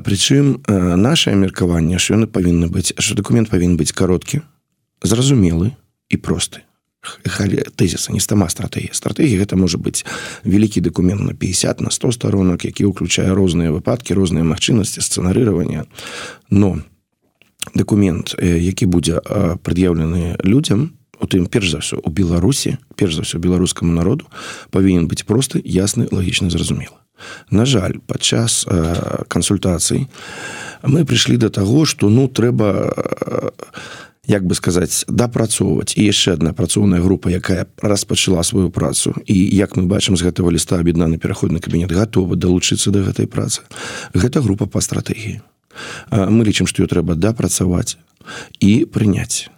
прычым 0.01 0.63
наше 0.97 1.35
меркаванне 1.35 1.99
що 1.99 2.17
яны 2.17 2.25
павінны 2.25 2.67
быць 2.67 2.97
що 2.97 3.15
документ 3.15 3.49
павінен 3.49 3.77
быць 3.77 3.93
кароткі 3.93 4.41
зразумелы 5.03 5.71
і 6.09 6.17
просты 6.17 6.65
тэзіса 7.75 8.13
не 8.13 8.19
стама 8.19 8.49
стратэгія 8.49 8.93
стратэгія 8.93 9.41
гэта 9.41 9.57
можа 9.57 9.77
быць 9.81 10.05
вялікі 10.45 10.81
дакумент 10.81 11.21
на 11.21 11.33
50 11.33 11.81
на 11.81 11.89
100 11.89 12.11
сторонок 12.11 12.65
які 12.65 12.85
ўключае 12.85 13.33
розныя 13.33 13.73
выпадкі 13.73 14.13
розныя 14.13 14.45
магчымасці 14.45 15.01
сцэнарыравання 15.01 15.85
но 16.49 16.77
дакумент 17.73 18.35
які 18.37 18.85
будзе 18.85 19.21
прад'яўлены 19.65 20.37
людзям 20.45 20.93
у 21.17 21.25
тым 21.25 21.49
перш 21.49 21.73
за 21.73 21.81
ўсё 21.81 21.97
у 21.97 22.09
беларусі 22.13 22.77
перш 22.95 23.17
за 23.17 23.25
ўсё 23.25 23.41
беларускаму 23.41 23.89
народу 23.89 24.29
павінен 24.69 25.09
быць 25.09 25.25
просты 25.25 25.61
ясны 25.65 26.05
лагічна 26.11 26.53
зразумела 26.53 27.01
на 27.49 27.65
жаль 27.65 27.97
падчас 28.05 28.65
кансультацый 29.25 30.05
мы 30.85 31.01
прыйшлі 31.05 31.41
до 31.41 31.49
таго 31.49 31.85
что 31.85 32.09
ну 32.09 32.29
трэба 32.29 32.93
на 32.93 34.10
як 34.27 34.45
бы 34.45 34.55
сказаць 34.55 35.05
дапрацоўваць. 35.07 35.97
І 35.97 36.05
яшчэ 36.05 36.33
одна 36.37 36.53
працоўная 36.53 37.01
група 37.01 37.29
якая 37.29 37.65
распачала 37.81 38.43
сваю 38.43 38.69
працу. 38.69 39.15
І 39.25 39.35
як 39.55 39.75
мы 39.77 39.89
бачым 39.89 40.17
з 40.17 40.23
гэтага 40.23 40.51
ліста 40.51 40.77
аб'яднаны 40.77 41.17
пераходны 41.17 41.59
кабінет 41.59 41.91
готовы 41.91 42.35
далучыцца 42.35 42.91
до 42.91 43.01
гэтай 43.01 43.25
працы. 43.25 43.61
Гэта 44.13 44.41
група 44.41 44.65
по 44.65 44.81
стратэгіі. 44.81 45.41
Мы 46.11 46.45
лічым 46.45 46.67
што 46.67 46.83
ее 46.83 46.87
трэба 46.87 47.15
дапрацаваць 47.15 47.97
і 48.59 48.85
прыняць. 48.85 49.49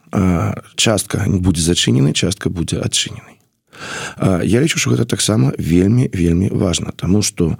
Частка 0.75 1.25
будзе 1.27 1.61
зачынены 1.61 2.13
частка 2.13 2.49
будзе 2.49 2.79
адчыненай. 2.79 3.41
Я 4.43 4.61
лічу 4.61 4.79
що 4.79 4.91
гэта 4.91 5.05
таксама 5.05 5.51
вельмі 5.57 6.09
вельмі 6.13 6.49
важно 6.53 6.93
тому 6.95 7.21
что 7.21 7.57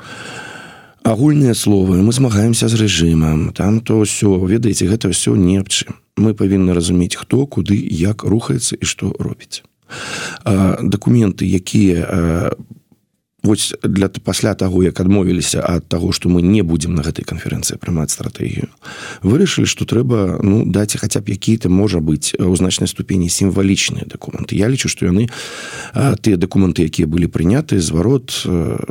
агульныя 1.03 1.53
словы 1.53 2.01
мы 2.01 2.13
змагаемся 2.13 2.67
з 2.69 2.79
рэжымам 2.79 3.51
там 3.51 3.81
то 3.81 3.99
ўсё 3.99 4.45
ведаеце 4.45 4.87
гэта 4.87 5.09
ўсё 5.09 5.35
не 5.35 5.57
аб 5.57 5.67
чым 5.67 6.02
мы 6.17 6.33
павінны 6.33 6.73
разумець 6.73 7.15
хто 7.15 7.45
куды 7.45 7.77
як 7.89 8.23
рухаецца 8.23 8.77
і 8.79 8.85
што 8.85 9.13
робіць. 9.19 9.63
Дакументы 10.81 11.45
якія 11.45 12.51
вось 13.43 13.73
для 13.83 14.07
пасля 14.09 14.53
таго 14.53 14.83
як 14.83 14.99
адмовіліся 14.99 15.59
ад 15.59 15.87
таго 15.87 16.11
што 16.11 16.29
мы 16.29 16.41
не 16.41 16.63
будзем 16.63 16.95
на 16.95 17.03
гэтай 17.03 17.27
канферэнцыі 17.27 17.75
прымаць 17.75 18.15
стратэгію 18.15 18.71
вырашылі 19.21 19.67
што 19.67 19.83
трэба 19.83 20.39
ну 20.39 20.63
даць 20.63 20.95
хаця 20.95 21.19
б 21.19 21.35
які-то 21.35 21.67
можа 21.69 21.99
быць 21.99 22.31
у 22.39 22.55
значнай 22.55 22.87
ступені 22.87 23.27
сімвалічныя 23.29 24.07
дакументы. 24.07 24.55
Я 24.55 24.71
лічу 24.71 24.87
што 24.87 25.05
яны 25.05 25.27
тыя 25.93 26.39
дакументы 26.39 26.87
якія 26.87 27.07
былі 27.07 27.27
прыняты 27.27 27.83
зварот 27.83 28.31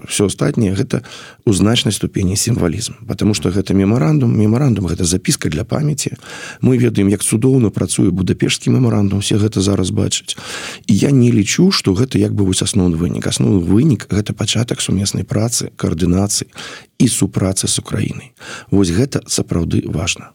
все 0.08 0.22
астатняе 0.26 0.76
гэта 0.76 1.00
у 1.44 1.52
значнай 1.52 1.92
ступені 1.92 2.36
сімвалізм. 2.36 3.08
Потому 3.08 3.34
что 3.34 3.50
гэта 3.50 3.72
мемарандум 3.72 4.36
мемарандум 4.36 4.86
гэта 4.86 5.04
запіска 5.04 5.48
для 5.48 5.64
памяти 5.64 6.16
мы 6.60 6.76
ведаем 6.76 7.08
як 7.08 7.24
цудоўна 7.24 7.70
працуе 7.70 8.10
будапешскі 8.10 8.70
мемарандум 8.70 9.24
все 9.24 9.40
гэта 9.40 9.60
зараз 9.60 9.90
бачаць. 9.90 10.36
І 10.86 10.94
я 10.94 11.10
не 11.10 11.32
лічу 11.32 11.70
что 11.72 11.94
гэта 11.94 12.18
як 12.18 12.34
бы 12.34 12.44
вось 12.44 12.62
асноўны 12.62 13.00
вынік. 13.00 13.26
Асноўны 13.26 13.64
вынік 13.64 14.12
гэта 14.12 14.32
пачатак 14.42 14.82
сумеснай 14.82 15.22
працы 15.22 15.70
каардынацыі 15.78 16.50
і 16.98 17.06
супрацы 17.06 17.70
з 17.70 17.78
украінай. 17.78 18.34
Вось 18.74 18.90
гэта 18.90 19.22
сапраўды 19.30 19.86
важна. 19.86 20.34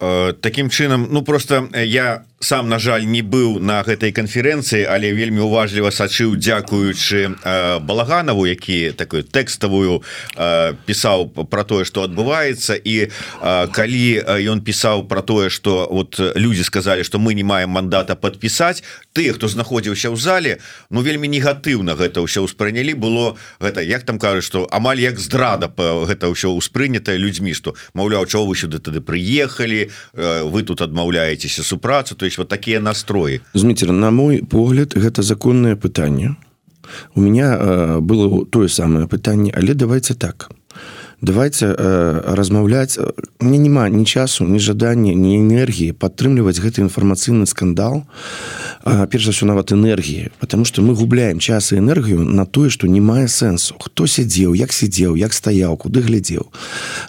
Э, 0.00 0.32
Такім 0.32 0.72
чынам 0.72 1.08
ну 1.12 1.20
просто 1.20 1.68
я 1.76 2.24
сам 2.44 2.68
на 2.68 2.78
жаль 2.78 3.08
не 3.08 3.22
быў 3.24 3.56
на 3.58 3.80
гэтай 3.80 4.12
канферэнцыі 4.12 4.84
але 4.84 5.16
вельмі 5.16 5.40
уважліва 5.48 5.88
сачыў 5.88 6.36
дзякуючы 6.36 7.32
э, 7.40 7.78
балаганаву 7.80 8.44
які 8.44 8.92
такую 8.92 9.24
тэкставую 9.24 10.04
э, 10.36 10.76
пісаў 10.84 11.32
про 11.48 11.64
тое 11.64 11.88
что 11.88 12.04
адбываецца. 12.04 12.76
І 12.76 13.08
э, 13.08 13.66
калі 13.72 14.04
ён 14.44 14.60
пісаў 14.60 15.08
про 15.08 15.22
тое 15.22 15.48
что 15.48 15.88
вот 15.90 16.20
люди 16.36 16.60
сказали 16.60 17.02
что 17.02 17.18
мы 17.18 17.32
не 17.32 17.44
маем 17.44 17.70
мандата 17.70 18.14
подпісаць 18.14 18.84
ты 19.16 19.32
хто 19.32 19.48
знаходзіўся 19.48 20.12
ў 20.12 20.16
зале 20.20 20.60
ну 20.90 21.00
вельмі 21.00 21.28
негатыўна 21.32 21.96
гэта 21.96 22.20
ўсё 22.20 22.44
ўспрынялі. 22.44 22.92
Было 22.92 23.40
гэта 23.56 23.80
як 23.80 24.04
там 24.04 24.18
кажа 24.20 24.44
что 24.44 24.68
амаль 24.70 25.00
як 25.00 25.16
здрада 25.18 25.72
гэта 25.72 26.28
ўсё 26.28 26.52
ўспрынятае 26.60 27.16
людзьмі 27.16 27.56
что 27.56 27.72
маўляў 27.94 28.28
чого 28.28 28.52
вы 28.52 28.54
сюды 28.56 28.84
тады 28.84 29.00
прыехалі 29.00 29.88
вы 30.12 30.62
тут 30.62 30.84
адмаўляецеся 30.84 31.64
супрацу. 31.64 32.14
То 32.14 32.26
есть 32.34 32.38
вот 32.38 32.48
такие 32.48 32.80
настрои. 32.80 33.40
Змитер 33.54 33.92
на 33.92 34.10
мой 34.10 34.42
погляд 34.50 34.94
гэта 34.96 35.22
законное 35.22 35.76
пытанне 35.76 36.36
у 37.14 37.20
меня 37.20 37.56
э, 37.58 38.00
было 38.00 38.44
тое 38.46 38.68
самое 38.68 39.06
пытанне 39.06 39.52
але 39.56 39.74
давайте 39.74 40.14
так. 40.14 40.50
Давайте 41.20 41.66
э, 41.66 42.34
размаўляць 42.34 42.98
мне 43.40 43.58
няма 43.58 43.88
ні 43.88 44.04
часу 44.04 44.44
ні 44.44 44.58
жадання 44.58 45.14
ні 45.14 45.38
энергіі 45.38 45.92
падтрымліваць 45.92 46.58
гэты 46.58 46.82
інфармацыйны 46.82 47.46
скандал 47.46 48.02
э, 48.84 49.06
перш 49.06 49.24
за 49.24 49.30
все 49.30 49.46
нават 49.46 49.72
энергіі 49.72 50.30
потому 50.40 50.64
что 50.64 50.82
мы 50.82 50.94
губляем 50.94 51.40
час 51.40 51.72
і 51.72 51.76
энергію 51.76 52.20
на 52.20 52.44
тое 52.44 52.68
что 52.68 52.86
не 52.86 53.00
мае 53.00 53.28
сэнсу 53.28 53.74
хто 53.80 54.06
сядзеў 54.06 54.54
як 54.54 54.72
сидзеў 54.72 55.16
як 55.16 55.32
стаяў 55.32 55.76
куды 55.76 56.02
глядзеў 56.02 56.50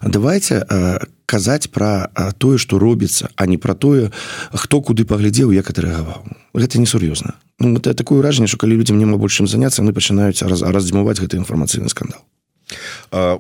давайте 0.03 0.65
э, 0.70 1.00
казаць 1.25 1.67
про 1.67 2.10
тое 2.38 2.58
что 2.58 2.79
робіцца 2.79 3.29
а 3.36 3.46
не 3.46 3.58
про 3.58 3.75
тое 3.75 4.12
хто 4.53 4.82
куды 4.82 5.05
паглядзеў 5.05 5.51
як 5.51 5.70
адрэагаваў. 5.70 6.25
Гэта 6.53 6.79
несур'ёзна. 6.79 7.36
Ну, 7.60 7.79
такое 7.79 8.20
ўражанне 8.20 8.48
что 8.48 8.58
калі 8.58 8.77
людям 8.77 9.00
няма 9.00 9.17
большым 9.17 9.48
заняться 9.48 9.82
мы 9.82 9.94
пачынаюць 9.94 10.41
раз 10.44 10.62
раздзімаваць 10.62 11.20
гэты 11.20 11.38
інфармацыйны 11.38 11.89
скандал. 11.89 12.22
А 13.12 13.39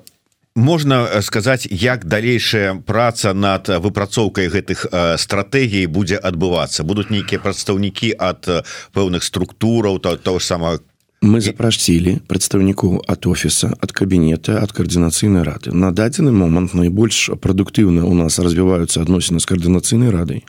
можна 0.55 1.21
сказаць 1.21 1.67
як 1.69 2.05
далейшая 2.05 2.75
праца 2.79 3.33
над 3.33 3.67
выпрацоўкай 3.67 4.47
гэтых 4.47 4.87
стратэгій 5.19 5.85
будзе 5.87 6.15
адбывацца? 6.17 6.83
Будуць 6.83 7.11
нейкія 7.11 7.39
прадстаўнікі 7.39 8.15
ад 8.17 8.65
пэўных 8.95 9.23
структураў 9.23 9.99
то 9.99 10.15
того 10.15 10.39
самого 10.39 10.79
мы 11.25 11.41
запрасцілі 11.41 12.21
прадстаўнікоў 12.29 13.01
ад 13.09 13.25
офіса 13.25 13.73
ад 13.81 13.91
кабінета 13.91 14.61
ад 14.61 14.71
каардынацыйнай 14.71 15.43
рады. 15.43 15.73
На 15.73 15.91
дадзены 15.91 16.31
момант 16.31 16.77
найбольш 16.77 17.33
прадуктыўна 17.41 18.05
у 18.05 18.13
нас 18.13 18.37
развіваюцца 18.39 19.01
адносіны 19.01 19.41
з 19.41 19.49
каардынацыйнай 19.49 20.13
радай 20.13 20.45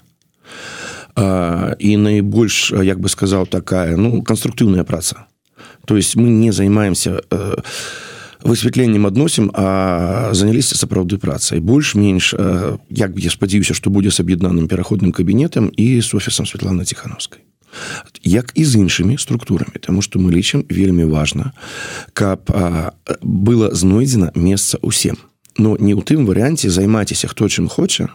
і 1.17 1.97
найбольш 1.97 2.77
як 2.77 3.01
бы 3.01 3.09
сказаў 3.09 3.49
такая 3.49 3.97
ну 3.97 4.21
канструктыўная 4.23 4.85
праца. 4.85 5.27
То 5.87 5.97
есть 5.97 6.17
мы 6.17 6.29
не 6.29 6.53
займаемся 6.53 7.23
э, 7.31 7.57
высвятленнем 8.45 9.07
адносім 9.07 9.51
а 9.55 10.31
заняліся 10.33 10.77
сапраўды 10.77 11.19
працай 11.19 11.61
больш-менш 11.61 12.35
як 12.91 13.17
я 13.17 13.31
спадзяюся 13.31 13.75
што 13.75 13.91
будзе 13.91 14.11
з 14.11 14.21
аб'яднаным 14.21 14.69
пераходным 14.69 15.13
кабінетам 15.13 15.73
і 15.77 16.01
з 16.01 16.15
офісам 16.15 16.47
Святлана 16.47 16.85
ціхановскай 16.85 17.41
як 18.23 18.53
і 18.55 18.65
з 18.65 18.83
іншымі 18.83 19.19
структурамі 19.19 19.79
Таму 19.81 20.03
што 20.03 20.19
мы 20.19 20.33
лічым 20.33 20.65
вельмі 20.69 21.05
важна 21.05 21.53
каб 22.13 22.51
а, 22.51 22.93
было 23.23 23.75
знойдзена 23.75 24.33
месца 24.35 24.79
ўсім. 24.83 25.17
Но 25.57 25.77
не 25.81 25.97
ў 25.97 26.03
тым 26.05 26.27
варыянце 26.27 26.71
займайцеся 26.71 27.29
хто 27.29 27.49
чым 27.49 27.69
хоча 27.69 28.13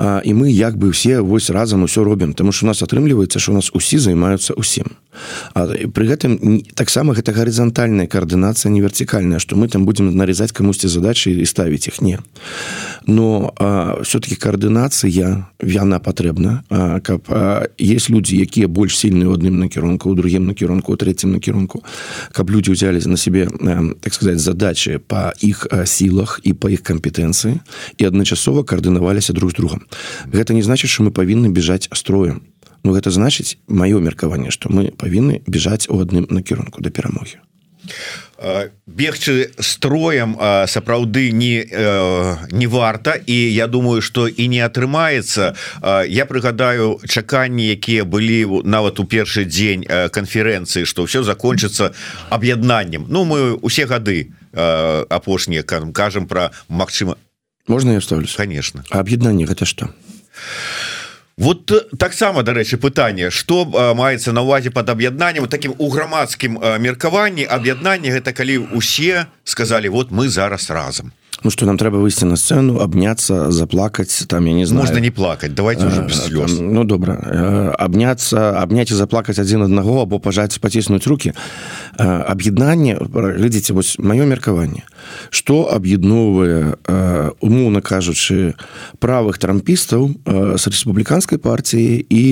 і 0.00 0.32
мы 0.34 0.50
як 0.50 0.76
бы 0.76 0.90
все 0.90 1.20
вось 1.20 1.50
разам 1.50 1.84
усё 1.84 2.04
робім 2.04 2.32
тому 2.32 2.52
что 2.52 2.66
у 2.66 2.68
нас 2.68 2.82
атрымліваецца 2.82 3.38
что 3.38 3.52
у 3.52 3.54
нас 3.54 3.70
усі 3.74 3.98
займаюцца 3.98 4.54
усім 4.54 4.96
А 5.54 5.66
при 5.66 6.06
гэтым 6.06 6.62
таксама 6.74 7.14
гэта 7.14 7.32
гарызантальная 7.32 8.06
коаардынацыя 8.06 8.70
не 8.70 8.80
вертикальная 8.80 9.38
что 9.38 9.56
мы 9.56 9.68
там 9.68 9.84
будем 9.84 10.14
нарезать 10.16 10.52
камусьці 10.52 10.88
задачи 10.88 11.30
і 11.30 11.46
ставить 11.46 11.88
их 11.88 12.00
не. 12.00 12.18
Но 13.06 13.52
все-таки 14.02 14.36
коаардынацыя 14.36 15.44
яна 15.60 15.98
патрэбна 15.98 16.62
каб 17.02 17.26
есть 17.78 18.10
люди 18.10 18.36
якія 18.36 18.68
больш 18.68 18.96
сильны 18.96 19.26
у 19.26 19.34
адным 19.34 19.58
накірунку 19.58 20.10
у 20.10 20.14
другим 20.14 20.46
накірунку 20.46 20.96
третьем 20.96 21.32
накірунку 21.32 21.82
каб 22.32 22.50
люди 22.50 22.70
взяли 22.70 23.00
на 23.06 23.16
себе 23.16 23.48
так 24.00 24.14
сказать 24.14 24.38
задачи 24.38 25.00
по 25.06 25.32
іх 25.40 25.66
сілах 25.84 26.40
і 26.44 26.52
по 26.52 26.70
іх 26.70 26.82
кампетэнцыі 26.82 27.58
і 27.98 28.04
адначасова 28.04 28.62
коаардынаваліся 28.62 29.32
друг 29.32 29.50
з 29.50 29.54
другом 29.54 29.80
гэта 30.32 30.54
не 30.54 30.62
значит 30.62 30.90
что 30.90 31.02
мы 31.02 31.10
павінны 31.10 31.48
бежать 31.48 31.88
строем 31.92 32.42
Ну 32.82 32.92
гэта 32.92 33.10
значыць 33.10 33.58
маё 33.68 34.00
меркаванне 34.00 34.50
што 34.50 34.72
мы 34.72 34.90
павінны 34.90 35.42
бежаць 35.46 35.88
у 35.88 36.00
адным 36.00 36.26
накірунку 36.30 36.80
да 36.80 36.90
перамогі 36.90 37.36
бегчы 38.86 39.52
строем 39.58 40.36
сапраўды 40.66 41.30
не 41.32 41.66
не 42.50 42.66
варта 42.66 43.20
і 43.26 43.34
я 43.52 43.66
думаю 43.66 44.00
что 44.02 44.28
і 44.28 44.48
не 44.48 44.60
атрымаецца. 44.60 45.54
Я 46.08 46.24
прыгадаю 46.24 47.00
чаканні 47.04 47.68
якія 47.68 48.04
былі 48.04 48.64
нават 48.64 49.00
у 49.00 49.04
першы 49.04 49.44
дзень 49.44 49.84
канферэнцыі 49.84 50.84
что 50.84 51.04
все 51.04 51.22
закончыцца 51.22 51.92
аб'яднаннем. 52.30 53.06
Ну 53.08 53.24
мы 53.24 53.54
усе 53.54 53.84
гады 53.84 54.32
апошнія 54.52 55.62
кажам 55.62 56.26
про 56.26 56.50
Мачыма 56.68 57.16
можна 57.70 57.92
я 57.92 58.00
ставлю 58.00 58.26
конечно. 58.36 58.84
Аб'яднанне 58.90 59.46
гэта 59.46 59.64
что? 59.64 59.94
Вот 61.36 61.70
э, 61.70 61.80
таксама 61.96 62.42
дарэчы 62.42 62.76
пытанне 62.76 63.30
что 63.30 63.64
маецца 63.94 64.32
на 64.32 64.42
увазе 64.42 64.70
под 64.70 64.90
аб'яднаннем 64.90 65.48
таким 65.48 65.74
у 65.78 65.88
грамадскім 65.88 66.58
меркаванні 66.78 67.46
аб'яднанне 67.48 68.12
гэта 68.12 68.32
калі 68.32 68.58
усе 68.76 69.26
сказали 69.44 69.88
вот 69.88 70.10
мы 70.10 70.28
зараз 70.28 70.68
разам 70.70 71.12
Ну 71.42 71.50
что 71.50 71.66
нам 71.66 71.78
трэба 71.78 71.96
выйсці 71.96 72.28
на 72.28 72.36
сцену 72.36 72.80
абняцца 72.80 73.50
заплакаць 73.50 74.26
там 74.28 74.44
я 74.44 74.52
не 74.52 74.66
знаю. 74.66 74.86
Можно 74.86 74.98
не 75.00 75.10
плакать 75.10 75.54
давайте 75.54 75.86
уже 75.86 76.02
без 76.02 76.24
слез 76.24 76.56
там, 76.56 76.72
ну 76.74 76.84
добра 76.84 77.16
абняцца 77.78 78.60
абняць 78.60 78.90
і 78.90 78.94
заплакаць 78.94 79.38
адзін 79.38 79.62
аднаго 79.62 80.02
або 80.02 80.20
пажаць 80.20 80.58
паціснуць 80.58 81.06
руки. 81.06 81.32
Аб'яднанне 81.96 82.98
глядзіце 83.00 83.72
вось 83.72 83.96
маё 83.98 84.26
меркаванне 84.26 84.84
что 85.30 85.72
аб'ядноўвае 85.72 86.76
умоўна 87.40 87.80
кажучы 87.80 88.54
правых 89.00 89.38
трампістаў 89.38 90.12
с 90.60 90.66
рэспубліканскай 90.68 91.38
партіі 91.38 92.04
і 92.04 92.24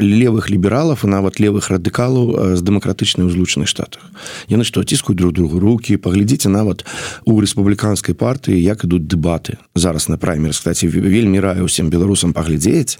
левых 0.00 0.48
лібералаў 0.48 0.96
і 1.04 1.06
нават 1.12 1.40
левых 1.40 1.68
радыкалаў 1.68 2.56
з 2.56 2.60
дэмакратычнай 2.62 3.26
узлучаных 3.26 3.68
штатах. 3.68 4.00
Яны 4.48 4.64
што 4.64 4.84
ціскуюць 4.84 5.18
друг 5.18 5.32
другу 5.32 5.58
руки? 5.60 5.96
Паглядзіце 5.96 6.48
нават 6.48 6.84
у 7.24 7.36
рэспубліканскай 7.40 8.13
беларускай 8.14 8.54
партыі 8.54 8.62
як 8.62 8.84
ідуць 8.84 9.06
дэбаты. 9.06 9.58
Зараз 9.74 10.08
на 10.08 10.16
праймер 10.16 10.52
кстати 10.52 10.88
вельмі 10.88 11.40
раю 11.40 11.64
усім 11.64 11.90
беларусам 11.90 12.32
паглядзець. 12.32 12.98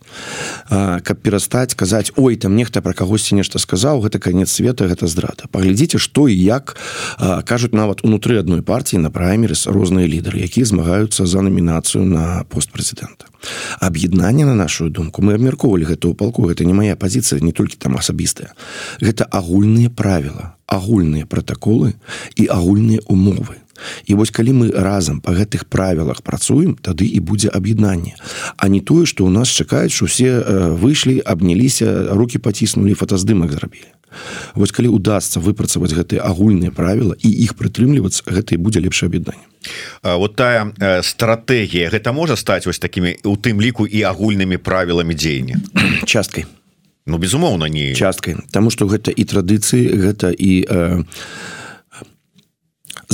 Каб 0.69 1.17
перастаць 1.23 1.75
казаць 1.75 2.13
ой 2.17 2.37
там 2.37 2.57
нехта 2.57 2.83
про 2.83 2.93
кагосьці 2.93 3.35
нешта 3.35 3.59
сказаў 3.59 4.03
гэта 4.03 4.19
конец 4.19 4.51
света 4.51 4.87
гэта 4.87 5.07
здрада 5.07 5.47
паглядзіце 5.51 5.99
што 5.99 6.29
і 6.29 6.35
як 6.35 6.77
кажуць 7.47 7.75
нават 7.75 8.05
унутры 8.05 8.39
адной 8.39 8.63
партіі 8.63 9.01
на 9.01 9.11
праймерс 9.11 9.67
розныя 9.67 10.07
лідары 10.07 10.43
якія 10.45 10.67
змагаюцца 10.67 11.27
за 11.27 11.43
намінацыю 11.43 12.05
на 12.05 12.45
пост 12.49 12.71
прэзідэнта. 12.73 13.31
Аб'яднанне 13.81 14.45
на 14.45 14.55
нашу 14.55 14.89
думку 14.89 15.23
мы 15.23 15.35
абмяркоўвалі 15.35 15.85
гэта 15.85 16.09
ў 16.09 16.15
палку 16.17 16.49
гэта 16.49 16.65
не 16.65 16.73
моя 16.75 16.97
пазіцыя 16.97 17.41
не 17.41 17.53
толькі 17.53 17.77
там 17.77 17.97
асабістая. 17.97 18.53
Гэта 19.01 19.25
агульныя 19.25 19.91
правіла 19.91 20.57
агульныя 20.67 21.27
протаколы 21.29 21.93
і 22.37 22.49
агульныя 22.49 23.05
умовы 23.07 23.64
І 24.07 24.15
вось 24.15 24.31
калі 24.31 24.53
мы 24.53 24.67
разам 24.71 25.21
па 25.21 25.35
гэтых 25.35 25.67
правілах 25.67 26.23
працуем, 26.23 26.79
тады 26.79 27.07
і 27.07 27.21
будзе 27.21 27.49
аб'яднанне. 27.49 28.15
А 28.57 28.69
не 28.69 28.81
тое, 28.81 29.07
што 29.07 29.27
ў 29.27 29.31
нас 29.35 29.51
чакаюць, 29.51 29.93
што 29.93 30.07
усе 30.07 30.41
выйшлі, 30.79 31.19
абняліся, 31.21 32.15
руки 32.15 32.39
паціснулі, 32.39 32.95
фотаздымак 32.95 33.53
зрабілі. 33.53 33.91
Вось 34.55 34.71
калі 34.71 34.95
удасся 34.95 35.41
выпрацаваць 35.43 35.91
гэтыя 35.91 36.23
агульныя 36.23 36.71
правіла 36.71 37.19
і 37.19 37.29
іх 37.29 37.59
прытрымлівацца, 37.59 38.23
гэта 38.31 38.55
і 38.55 38.63
будзе 38.63 38.79
лепшае 38.79 39.11
аб'яднанне. 39.11 39.43
Вот 40.05 40.37
тая 40.37 40.71
стратэгія 41.03 41.91
гэта 41.91 42.13
можа 42.13 42.37
стаць 42.37 42.67
вось 42.67 42.79
такімі 42.79 43.17
у 43.25 43.37
тым 43.37 43.61
ліку 43.61 43.87
і 43.89 44.05
агульнымі 44.05 44.61
правіламі 44.61 45.15
дзеяння 45.15 45.59
часткай. 46.07 46.47
Ну 47.07 47.19
безумоўна 47.19 47.69
не 47.69 47.93
часткай, 47.95 48.37
Таму 48.53 48.71
што 48.71 48.87
гэта 48.89 49.13
і 49.13 49.25
традыцыі, 49.25 49.89
гэта 49.93 50.33
і 50.33 50.53
э, 50.65 51.05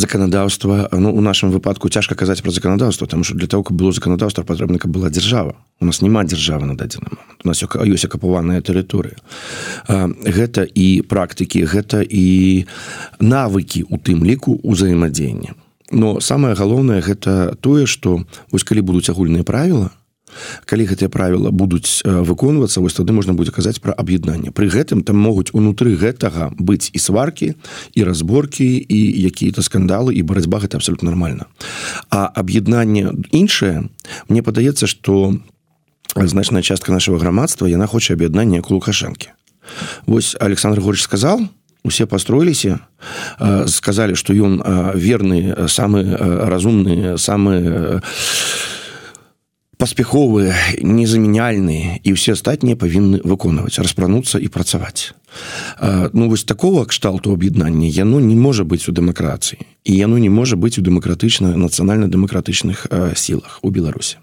заканадаўства 0.01 0.89
ну 0.93 1.13
у 1.13 1.21
нашем 1.21 1.51
выпадку 1.53 1.89
цяжка 1.89 2.15
казаць 2.15 2.41
про 2.41 2.51
заканадаўства 2.51 3.07
там 3.07 3.25
что 3.25 3.37
для 3.37 3.47
того 3.47 3.63
каб 3.63 3.77
было 3.77 3.93
заканадаўства 3.93 4.43
патрэбна 4.43 4.79
каб 4.79 4.91
была 4.91 5.11
дзяржава 5.11 5.55
у 5.81 5.87
нас 5.87 6.01
няма 6.03 6.25
дзяржавы 6.25 6.67
на 6.67 6.77
дадзены 6.77 7.13
момент. 7.13 7.45
У 7.45 7.49
нас 7.49 7.63
ёсць 7.63 8.05
акапаваная 8.09 8.61
тэрыторыя 8.61 9.17
гэта 10.25 10.65
і 10.65 11.03
практыкі 11.05 11.65
гэта 11.69 12.01
і 12.01 12.67
навыкі 13.21 13.85
у 13.89 13.97
тым 14.01 14.25
ліку 14.25 14.61
ўзаемадзеяння. 14.65 15.55
Но 15.91 16.21
самое 16.21 16.55
галоўнае 16.55 17.01
гэта 17.03 17.57
тое 17.61 17.87
что 17.87 18.25
вось 18.53 18.65
калі 18.65 18.81
будуць 18.81 19.11
агульныя 19.11 19.45
правіла 19.45 19.91
калі 20.65 20.85
гэтыя 20.87 21.09
правіла 21.09 21.51
будуць 21.51 22.03
выконвацца 22.05 22.81
вось 22.81 22.95
тады 22.95 23.13
можна 23.13 23.35
будзе 23.35 23.53
казаць 23.53 23.81
пра 23.81 23.93
аб'яднанне. 23.93 24.51
Пры 24.51 24.69
гэтым 24.69 25.03
там 25.03 25.17
могуць 25.17 25.53
унутры 25.53 25.97
гэтага 25.97 26.53
быць 26.59 26.91
і 26.93 26.99
сваркі 26.99 27.55
і 27.95 28.01
разборкі 28.05 28.67
і 28.79 29.01
якія-то 29.31 29.63
скандалы 29.63 30.15
і 30.15 30.23
барацьба 30.23 30.61
гэта 30.61 30.77
абсолютно 30.77 31.11
нормально 31.11 31.47
а 32.11 32.27
аб'яднанне 32.35 33.13
іншае 33.31 33.89
мне 34.29 34.43
падаецца 34.43 34.87
что 34.87 35.39
значная 36.17 36.63
частка 36.63 36.93
нашего 36.93 37.19
грамадства 37.19 37.67
яна 37.67 37.87
хоча 37.87 38.15
аб'яднання 38.15 38.63
к 38.63 38.71
лукашэнкі. 38.71 39.29
Вось 40.07 40.37
александр 40.41 40.81
горч 40.81 41.03
сказал 41.03 41.41
усе 41.83 42.07
построіліся 42.07 42.81
сказали 43.67 44.15
что 44.15 44.33
ён 44.33 44.63
верны 44.95 45.69
самы 45.69 46.05
разумны 46.49 47.19
самы 47.19 48.03
паспяховыя 49.81 50.53
незамяняльныя 50.85 52.05
і 52.05 52.13
ўсе 52.13 52.37
астатнія 52.37 52.77
павінны 52.77 53.25
выконваць 53.25 53.81
распрануцца 53.81 54.37
і 54.37 54.53
працаваць. 54.53 55.17
Ну 56.13 56.29
вось 56.29 56.45
такого 56.45 56.85
кшталту 56.85 57.33
аб'яднання 57.33 57.89
яно 57.89 58.21
не 58.21 58.37
можа 58.37 58.69
быць 58.69 58.85
у 58.87 58.93
дэмакратыі 58.93 59.65
і 59.65 59.93
яно 59.97 60.21
не 60.21 60.29
можа 60.29 60.61
быць 60.61 60.77
у 60.77 60.85
дэмакратычна 60.85 61.57
нацыянальна-дэмакратычных 61.57 62.87
сілах 63.17 63.65
у 63.65 63.71
беларусі 63.73 64.21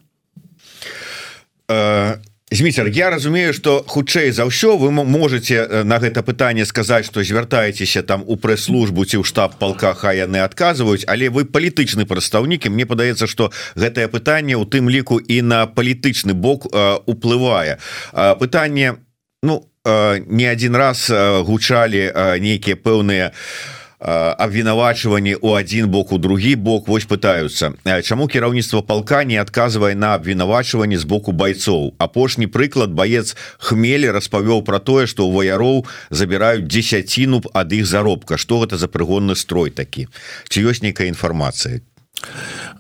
Зміцер 2.52 2.88
я 2.88 3.10
разумею 3.10 3.52
что 3.54 3.84
хутчэй 3.88 4.32
за 4.32 4.48
ўсё 4.48 4.80
вы 4.80 4.88
можете 4.92 5.84
на 5.84 6.00
гэта 6.00 6.24
пытанне 6.24 6.64
сказаць 6.64 7.04
что 7.04 7.20
звяртаецеся 7.20 8.04
там 8.08 8.24
у 8.24 8.40
прэс-службу 8.40 9.04
ці 9.04 9.20
ў 9.20 9.28
штаб 9.28 9.60
палка 9.60 9.92
хай 9.92 10.24
яны 10.24 10.40
адказваюць 10.40 11.04
але 11.12 11.28
вы 11.28 11.44
палітычны 11.44 12.08
прадстаўнікі 12.08 12.72
Мне 12.72 12.88
падаецца 12.88 13.28
что 13.28 13.52
гэтае 13.76 14.08
пытанне 14.08 14.56
у 14.56 14.64
тым 14.64 14.88
ліку 14.88 15.20
і 15.20 15.42
на 15.44 15.68
палітычны 15.68 16.32
бок 16.32 16.72
уплывае. 17.04 17.84
Пытанне 18.16 18.96
ну 19.44 19.68
не 19.84 20.48
один 20.48 20.76
раз 20.76 21.12
гучалі 21.12 22.40
нейкія 22.40 22.80
пэўныя 22.80 23.36
у 23.36 23.77
абвінавачванні 24.00 25.36
у 25.36 25.50
один 25.50 25.90
бок 25.90 26.12
у 26.12 26.18
другі 26.18 26.56
бок. 26.56 26.88
Вось 26.88 27.06
пытаются. 27.06 27.74
Чаму 28.04 28.28
кіраўніцтва 28.28 28.82
палка 28.82 29.24
не 29.24 29.42
адказвае 29.42 29.96
на 29.96 30.16
абвінавачванні 30.16 30.98
з 30.98 31.04
боку 31.04 31.32
байцоў 31.32 31.94
апошні 31.98 32.48
прыклад 32.48 32.94
баец 32.94 33.36
хмелі 33.58 34.12
распавёў 34.12 34.64
про 34.64 34.80
тое 34.80 35.08
что 35.08 35.28
у 35.28 35.32
ваяроў 35.32 35.86
забіраюць 36.10 36.68
дзесяціну 36.68 37.42
ад 37.54 37.74
іх 37.74 37.86
заробка. 37.86 38.38
Что 38.38 38.60
гэта 38.62 38.78
за 38.78 38.88
прыгонны 38.88 39.36
строй 39.36 39.72
такі 39.72 40.08
ці 40.50 40.62
ёсць 40.62 40.82
нейкая 40.82 41.08
інфармацыя 41.08 41.82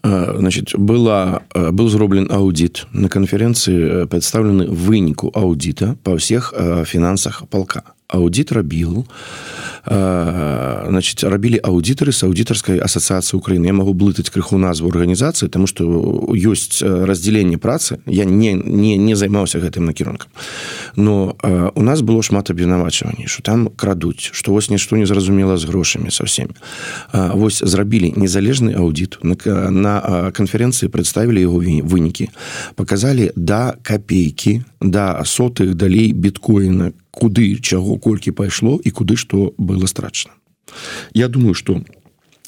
значит 0.03 0.75
была 0.75 1.41
был 1.53 1.89
зроблен 1.89 2.31
аудит 2.31 2.87
на 2.91 3.09
конференции 3.09 4.05
представлены 4.05 4.67
выніку 4.67 5.31
аудита 5.33 5.95
по 6.03 6.17
всех 6.17 6.53
фінансах 6.85 7.43
полка. 7.49 7.83
Аудит 8.07 8.51
рабіл 8.51 9.05
значит 10.89 11.23
рабілі 11.23 11.59
аўдытары 11.63 12.11
с 12.11 12.23
аўдытарской 12.23 12.79
ассоциации 12.79 13.37
Украины. 13.37 13.65
Я 13.65 13.73
могу 13.73 13.93
блытаць 13.93 14.29
крыху 14.29 14.57
назву 14.57 14.89
організацыі 14.89 15.49
тому 15.49 15.67
что 15.67 15.83
ёсць 16.33 16.81
разделение 16.81 17.57
працы. 17.57 17.99
Я 18.05 18.25
не 18.25 18.53
не 18.53 18.97
не 18.97 19.15
займаўся 19.15 19.59
гэтым 19.59 19.85
накірункам 19.85 20.29
но 20.95 21.35
у 21.75 21.81
нас 21.81 22.01
было 22.01 22.21
шмат 22.21 22.49
абвінавачванні 22.49 23.27
что 23.27 23.43
там 23.43 23.69
крадуць 23.75 24.29
что 24.33 24.51
вось 24.51 24.69
нішто 24.69 24.97
не 24.97 25.05
зразумела 25.05 25.57
з 25.57 25.65
грошамі 25.65 26.11
со 26.11 26.23
всеми. 26.23 26.53
Вось 27.13 27.61
зрабілі 27.63 28.13
незалежны 28.15 28.73
аўдит 28.73 29.19
на, 29.23 29.35
на 29.71 30.31
конференцыі 30.31 30.89
представілі 30.89 31.41
его 31.41 31.59
вынікі 31.59 32.29
показалі 32.75 33.31
да 33.35 33.75
копейки 33.83 34.63
да 34.81 35.23
сотых 35.25 35.75
далей 35.75 36.13
біткоина 36.13 36.93
куды 37.11 37.57
чаго 37.61 37.97
колькі 37.97 38.31
пайшло 38.31 38.79
і 38.83 38.89
куды 38.91 39.17
што 39.17 39.53
было 39.57 39.85
страчана 39.85 40.36
Я 41.13 41.27
думаю 41.27 41.53
что 41.53 41.81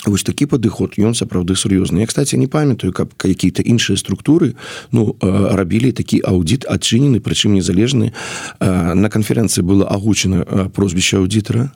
вось 0.06 0.24
такі 0.24 0.48
падыход 0.48 0.96
ён 0.96 1.12
сапраўды 1.12 1.56
сур'ёзны 1.56 2.00
Я 2.00 2.08
кстати 2.08 2.36
не 2.36 2.48
памятаю 2.48 2.94
каб 2.94 3.14
какие-то 3.18 3.62
іншыя 3.62 3.98
структуры 3.98 4.56
ну 4.92 5.16
рабілі 5.22 5.92
такі 5.92 6.24
аўдит 6.24 6.66
адчынены 6.66 7.20
прычым 7.20 7.54
незалежны 7.54 8.14
на 8.60 9.10
канферэнцыі 9.10 9.64
было 9.64 9.88
агучана 9.88 10.70
прозвішча 10.72 11.20
аўдітара 11.20 11.72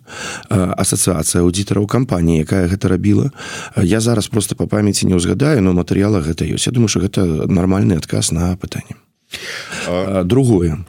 асацыяцыя 0.50 1.44
аўдітараў 1.44 1.88
кампаніі 1.88 2.48
якая 2.48 2.68
гэта 2.68 2.88
рабіла. 2.88 3.32
Я 3.76 4.00
зараз 4.00 4.28
просто 4.28 4.56
по 4.56 4.68
памяти 4.68 5.06
не 5.06 5.16
ўзгадаю 5.16 5.62
но 5.62 5.74
матэрыяла 5.74 6.24
гэта 6.24 6.48
ёсць. 6.48 6.68
Я 6.68 6.72
думаю 6.72 6.88
что 6.88 7.00
гэта 7.00 7.26
нармальны 7.48 8.00
адказ 8.00 8.32
на 8.32 8.56
пытанне 8.56 8.96
другое 10.24 10.86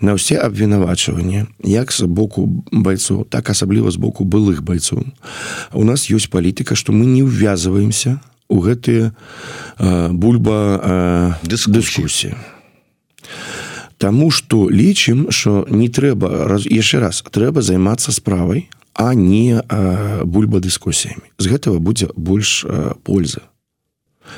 на 0.00 0.14
ўсе 0.14 0.38
абвінавачванні 0.38 1.46
як 1.64 1.92
з 1.92 2.06
боку 2.06 2.64
байцоў 2.70 3.24
так 3.28 3.50
асабліва 3.50 3.90
з 3.90 3.96
боку 3.96 4.24
былых 4.24 4.62
байцоў. 4.62 5.04
У 5.72 5.84
нас 5.84 6.10
ёсць 6.10 6.30
палітыка 6.30 6.74
што 6.74 6.92
мы 6.92 7.06
не 7.06 7.22
ўвязываемся 7.22 8.20
у 8.48 8.60
гэтыя 8.60 9.12
бульба 10.12 11.38
дыскусіі. 11.42 12.36
Таму 13.98 14.30
што 14.30 14.68
лічым 14.68 15.30
що 15.30 15.66
не 15.70 15.88
трэба 15.88 16.46
раз 16.50 16.66
яшчэ 16.68 17.00
раз 17.00 17.22
трэба 17.24 17.62
займацца 17.62 18.12
справай 18.12 18.68
а 18.94 19.14
не 19.14 19.62
бульба 20.24 20.60
дыскусіямі 20.60 21.34
з 21.38 21.44
гэтага 21.50 21.78
будзе 21.78 22.10
больш 22.14 22.66
пользы. 23.02 23.42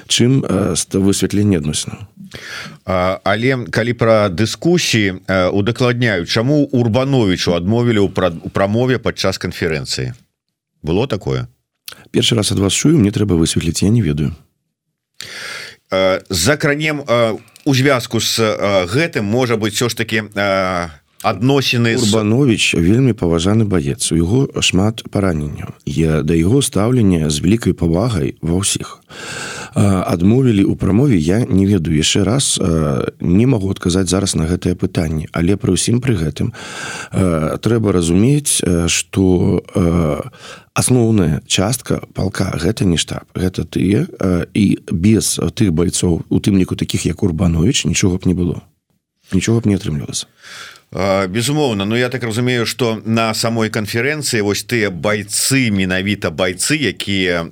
Чым 0.08 0.42
высвятленне 0.42 1.58
адносінаў 1.58 2.06
але 2.84 3.50
калі 3.70 3.92
пра 3.92 4.28
дыскусіі 4.28 5.26
удакладняю 5.52 6.26
чаму 6.26 6.68
урбановичу 6.72 7.54
адмовілі 7.54 8.06
ў 8.06 8.50
прамове 8.50 8.98
падчас 8.98 9.38
канферэнцыі? 9.38 10.14
Было 10.82 11.06
такое? 11.06 11.48
Першы 12.10 12.34
раз 12.34 12.52
ад 12.52 12.58
вас 12.58 12.72
чую 12.72 12.98
мне 12.98 13.10
трэба 13.10 13.34
высветліць 13.38 13.82
я 13.82 13.90
не 13.90 14.02
ведаю. 14.02 14.34
Закранем 16.28 17.04
у 17.64 17.74
звязку 17.74 18.20
з 18.20 18.38
гэтым 18.90 19.24
можа 19.24 19.56
быть 19.56 19.74
все 19.74 19.88
ж 19.88 19.96
таки 19.96 20.22
адносіны 21.26 21.96
урбанович 21.98 22.78
вельмі 22.78 23.10
паважаны 23.10 23.66
баец 23.66 24.14
у 24.14 24.16
яго 24.16 24.46
шмат 24.62 25.02
параненняў. 25.10 25.74
Я 25.82 26.22
да 26.22 26.38
яго 26.38 26.62
стаўлення 26.62 27.30
з 27.30 27.42
вялікай 27.42 27.74
павагай 27.74 28.38
ва 28.46 28.62
ўсіх. 28.62 29.02
Адмовілі 29.74 30.64
у 30.70 30.78
прамове 30.78 31.18
я 31.18 31.42
не 31.42 31.66
ведаю. 31.66 31.98
Яшчэ 31.98 32.22
раз 32.22 32.62
не 33.18 33.46
магу 33.46 33.74
адказаць 33.74 34.06
зараз 34.06 34.38
на 34.38 34.46
гэтае 34.46 34.78
пытанне 34.78 35.26
але 35.34 35.58
пры 35.58 35.74
ўсім 35.74 35.98
пры 35.98 36.14
гэтым 36.14 36.54
трэба 37.10 37.90
разумець 37.90 38.62
что 38.86 39.26
асноўная 40.78 41.42
частка 41.50 42.06
палка 42.14 42.54
гэта 42.54 42.86
не 42.86 42.96
штаб 42.96 43.26
гэта 43.34 43.66
тыя 43.66 44.06
і 44.54 44.78
без 44.94 45.42
тых 45.58 45.74
байцоў 45.74 46.22
у 46.30 46.38
тым 46.38 46.54
ліку 46.54 46.78
таких 46.78 47.02
як 47.02 47.26
урбанович 47.26 47.84
нічога 47.90 48.22
б 48.22 48.30
не 48.30 48.34
было. 48.38 48.62
Нічога 49.34 49.66
б 49.66 49.66
не 49.66 49.74
атрымлівалася 49.74 50.30
безумоўна 51.28 51.84
Ну 51.84 51.96
я 51.96 52.08
так 52.08 52.22
разумею 52.22 52.66
что 52.66 53.00
на 53.04 53.34
самой 53.34 53.68
канферэнцыі 53.70 54.40
вось 54.40 54.64
тыя 54.64 54.90
бойцы 54.90 55.70
менавіта 55.70 56.30
бойцы 56.30 56.80
якія 56.80 57.44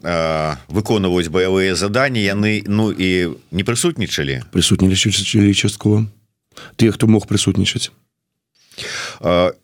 выконваюць 0.68 1.28
баявыя 1.28 1.74
заданні 1.74 2.24
яны 2.24 2.64
ну 2.66 2.90
і 2.90 3.36
не 3.52 3.62
прысутнічалі? 3.64 4.42
Прысутнічалі 4.52 5.52
часткова. 5.54 6.06
Тыя 6.76 6.92
хто 6.92 7.06
мог 7.06 7.28
прысутнічаць 7.28 7.92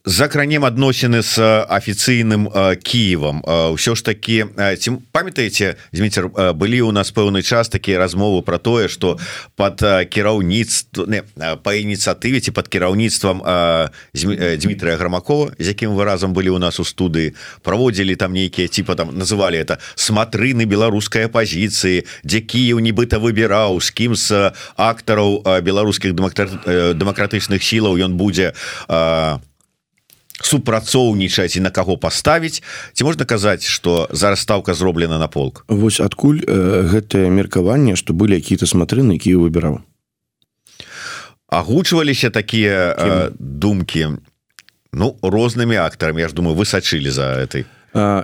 закранем 0.05 0.65
адносіны 0.65 1.21
з 1.23 1.37
афіцыйным 1.69 2.49
Киевам 2.81 3.45
ўсё 3.45 3.93
ж 3.93 4.01
таки 4.01 4.49
ці 4.49 4.89
памятаеце 5.13 5.77
Зміцер 5.93 6.33
былі 6.57 6.89
у 6.89 6.93
нас 6.93 7.13
пэўны 7.13 7.45
час 7.45 7.69
такія 7.69 8.01
размовы 8.01 8.41
про 8.41 8.57
тое 8.57 8.89
что 8.89 9.19
под 9.57 9.85
кіраўніцтва 10.09 11.05
по 11.61 11.71
ініцыятыве 11.77 12.41
ці 12.41 12.51
под 12.57 12.69
кіраўніцтвам 12.73 13.45
Дмітрия 14.15 14.97
грамакова 14.97 15.53
з 15.59 15.77
якім 15.77 15.93
вы 15.93 16.09
разам 16.09 16.33
былі 16.33 16.57
у 16.57 16.59
нас 16.59 16.81
у 16.81 16.85
студыі 16.85 17.37
праводзілі 17.61 18.17
там 18.17 18.33
нейкія 18.33 18.69
типа 18.69 18.97
там 18.97 19.13
называли 19.13 19.61
это 19.61 19.77
смотрыны 19.95 20.65
беларускай 20.65 21.29
апозіцыі 21.29 22.09
дзе 22.25 22.41
Кіев 22.41 22.81
нібыта 22.81 23.21
выбіраў 23.21 23.77
з 23.85 23.91
кім 23.93 24.17
з 24.17 24.57
актараў 24.81 25.45
беларускіх 25.61 26.17
дэмакратычных 26.17 27.61
сілаў 27.61 28.01
ён 28.01 28.17
будзе 28.17 28.57
а 28.89 29.37
супрацоўнічаць 30.43 31.57
і 31.57 31.61
на 31.61 31.71
каго 31.71 31.97
паставіць. 31.97 32.63
Ці 32.93 33.05
можна 33.05 33.25
казаць 33.25 33.65
что 33.65 34.09
зараз 34.11 34.41
ставка 34.41 34.75
зроблена 34.75 35.19
на 35.19 35.29
полк? 35.29 35.65
Вось 35.69 36.01
адкуль 36.01 36.41
э, 36.47 36.89
гэтае 36.89 37.31
меркаванне 37.31 37.97
что 37.97 38.13
былі 38.13 38.41
какие-то 38.41 38.67
смотрыны 38.67 39.13
які 39.21 39.37
выбіраў. 39.37 39.81
Агучваліся 41.49 42.31
такія 42.31 42.95
э, 42.97 43.31
думкі 43.39 44.09
ну 44.93 45.17
рознымі 45.23 45.77
актарамі. 45.77 46.23
Я 46.23 46.29
ж 46.29 46.35
думаю 46.35 46.57
вы 46.57 46.65
сачылі 46.65 47.11
за 47.11 47.37
этой. 47.37 47.65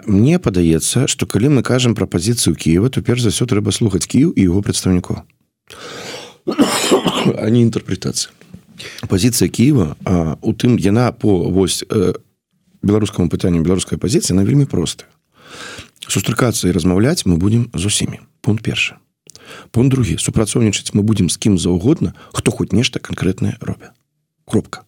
Мне 0.06 0.38
падаецца 0.38 1.06
что 1.06 1.26
калі 1.26 1.48
мы 1.48 1.62
кажам 1.62 1.94
пра 1.94 2.06
пазіцыю 2.06 2.56
Киева 2.56 2.88
то 2.90 3.02
перш 3.02 3.22
за 3.22 3.30
все 3.30 3.46
трэба 3.46 3.72
слухаць 3.72 4.06
Кіў 4.06 4.32
і 4.32 4.42
его 4.42 4.62
прадстаўнікоў. 4.62 5.22
А 7.36 7.50
не 7.50 7.66
інтэрпрэтацыя 7.66 8.30
пазіцыя 9.08 9.48
Киева 9.48 9.96
а, 10.04 10.36
у 10.42 10.52
тым 10.52 10.76
яна 10.76 11.12
по 11.12 11.50
вось 11.50 11.84
э, 11.88 12.12
беларускаму 12.82 13.28
пытанню 13.28 13.62
беларускай 13.62 13.98
пазіцыі 13.98 14.36
на 14.36 14.44
вельмі 14.44 14.64
простая. 14.64 15.10
Сустракацца 16.06 16.68
і 16.68 16.74
размаўляць 16.76 17.26
мы 17.26 17.36
будемм 17.36 17.70
з 17.74 17.86
усімі. 17.86 18.20
Пункт 18.40 18.62
першы. 18.62 18.96
Пункт 19.70 19.94
другі. 19.94 20.18
Супрацоўнічаць 20.18 20.94
мы 20.94 21.02
будемм 21.02 21.30
з 21.30 21.36
кім 21.36 21.58
заўгодна 21.58 22.14
хто 22.32 22.50
хоць 22.50 22.72
нешта 22.72 22.98
канкрэтнае 23.00 23.58
робя 23.60 23.94
кропка. 24.46 24.86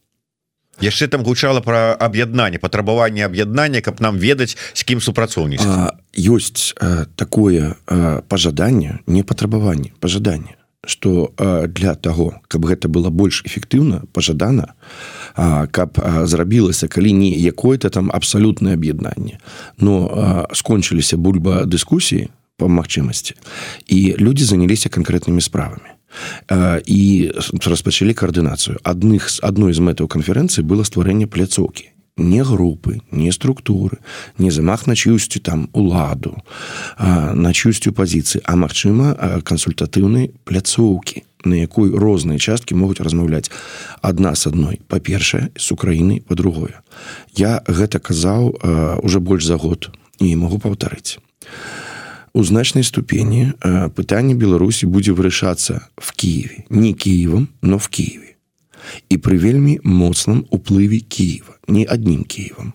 Яшчэ 0.81 1.09
там 1.09 1.27
гучала 1.27 1.61
про 1.61 1.99
аб'яднанне 1.99 2.59
патрабаванне 2.63 3.27
аб'яднання 3.27 3.83
каб 3.83 4.01
нам 4.01 4.19
ведаць 4.19 4.55
з 4.55 4.83
кім 4.87 5.03
супрацоўніць 5.03 5.67
ёсць 6.15 6.75
а, 6.79 7.07
такое 7.19 7.75
пожаданне 8.31 9.03
не 9.07 9.27
патрабаванне 9.27 9.91
пожаданне 9.99 10.58
что 10.87 11.35
для 11.69 11.95
того 11.95 12.41
каб 12.49 12.65
гэта 12.65 12.89
было 12.89 13.11
больш 13.11 13.43
эфектыўна 13.45 14.07
пожадана 14.13 14.75
каб 15.35 15.99
зрабілася 16.25 16.89
калі 16.89 17.13
не 17.13 17.31
якое-то 17.35 17.91
там 17.91 18.11
абсалютнае 18.15 18.75
аб'яднанне. 18.75 19.39
Но 19.79 20.47
скончыліся 20.55 21.17
бульба 21.17 21.67
дыскусіі 21.67 22.29
по 22.57 22.69
магчымасці 22.69 23.35
і 23.87 24.17
люди 24.19 24.45
заняліся 24.45 24.89
канкрэтнымі 24.89 25.41
справамі. 25.41 25.99
І 26.87 27.33
распачалі 27.67 28.15
каардынацыю. 28.15 28.79
Адных 28.83 29.29
з 29.31 29.43
адной 29.43 29.75
з 29.75 29.81
мэтаў 29.85 30.09
канферэнцыі 30.09 30.65
было 30.65 30.83
стварэнне 30.83 31.27
пляцоўкі 31.27 31.93
не 32.19 32.43
групы 32.43 33.01
не 33.11 33.33
структуры 33.33 33.99
не 34.39 34.51
замах 34.51 34.87
на 34.87 34.97
чюсцю 34.97 35.41
там 35.41 35.69
уладу 35.73 36.37
на 36.99 37.53
чюсцю 37.55 37.93
пазіцыі 37.93 38.43
а 38.45 38.57
магчыма 38.57 39.41
кансультатыўнай 39.43 40.31
пляцоўкі 40.45 41.25
на 41.45 41.55
якой 41.55 41.91
розныя 41.95 42.39
часткі 42.39 42.75
могуць 42.75 43.01
размаўляць 43.01 43.51
адна 44.03 44.35
з 44.35 44.51
адной. 44.51 44.81
Па-першае 44.89 45.51
з 45.55 45.67
украіны 45.73 46.21
по-другое 46.21 46.83
я 47.37 47.63
гэта 47.67 47.99
казаў 47.99 48.59
уже 49.03 49.21
больш 49.21 49.47
за 49.47 49.57
год 49.57 49.91
і 50.19 50.35
могу 50.37 50.59
паўтарыць. 50.59 51.19
У 52.35 52.45
значнай 52.45 52.85
ступені 52.85 53.55
пытанне 53.95 54.35
беларусі 54.35 54.87
будзе 54.87 55.13
вырашацца 55.13 55.87
в 55.97 56.13
кіеве 56.13 56.67
не 56.71 56.93
кіевам 56.93 57.49
но 57.63 57.79
в 57.79 57.89
кіеве 57.89 58.28
і 59.09 59.15
пры 59.17 59.37
вельмі 59.37 59.79
моцным 59.85 60.47
уплыве 60.51 61.01
Киева 61.01 61.57
не 61.69 61.85
аднім 61.85 62.25
Киевам 62.25 62.73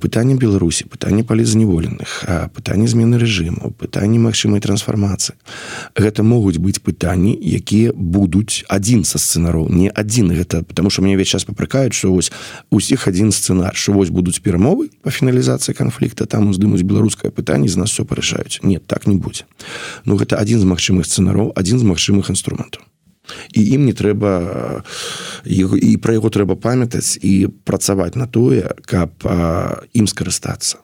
пытанне 0.00 0.34
Беларусі 0.34 0.88
пытанне 0.88 1.24
палізневоленых 1.24 2.24
пытанне 2.54 2.88
змены 2.88 3.18
рэжыму 3.18 3.72
пытанне 3.76 4.18
магчымай 4.18 4.60
трансфармацыі 4.60 5.36
гэта 5.96 6.22
могуць 6.22 6.58
быць 6.58 6.80
пытанні 6.80 7.36
якія 7.36 7.92
будуць 7.92 8.64
адзін 8.68 9.04
са 9.04 9.18
сцэнароў 9.18 9.68
не 9.70 9.88
адзін. 9.88 10.32
Гэта 10.32 10.62
потому 10.62 10.90
что 10.90 11.02
мне 11.02 11.16
весь 11.16 11.28
час 11.28 11.44
папракаюць 11.44 11.94
что 11.94 12.12
вось 12.12 12.32
усіх 12.70 13.08
адзін 13.08 13.32
сцэнар 13.32 13.76
що 13.76 13.92
вось 13.92 14.10
будуць 14.10 14.40
перамовы 14.40 14.90
по 15.02 15.10
фіналізацыі 15.10 15.74
канфлікта 15.74 16.26
там 16.26 16.48
уздымуць 16.48 16.82
беларускае 16.82 17.30
пытанне 17.30 17.68
з 17.68 17.76
нас 17.76 17.90
все 17.90 18.04
парашаюць. 18.04 18.60
Нет 18.62 18.86
так 18.86 19.06
не 19.06 19.16
будзе. 19.16 19.44
Ну 20.04 20.16
гэта 20.16 20.38
адзін 20.38 20.60
з 20.60 20.64
магчымых 20.64 21.06
сцэнароў 21.06 21.52
адзін 21.56 21.78
з 21.78 21.84
магчымых 21.84 22.30
інструментаў 22.30 22.82
і 23.54 23.60
ім 23.74 23.86
не 23.86 23.94
трэба 23.94 24.82
і 25.46 25.90
пра 26.02 26.12
яго 26.18 26.28
трэба 26.30 26.58
памятаць 26.58 27.18
і 27.22 27.48
працаваць 27.64 28.14
на 28.18 28.26
тое 28.26 28.74
каб 28.86 29.14
ім 29.94 30.06
скарыстацца. 30.06 30.82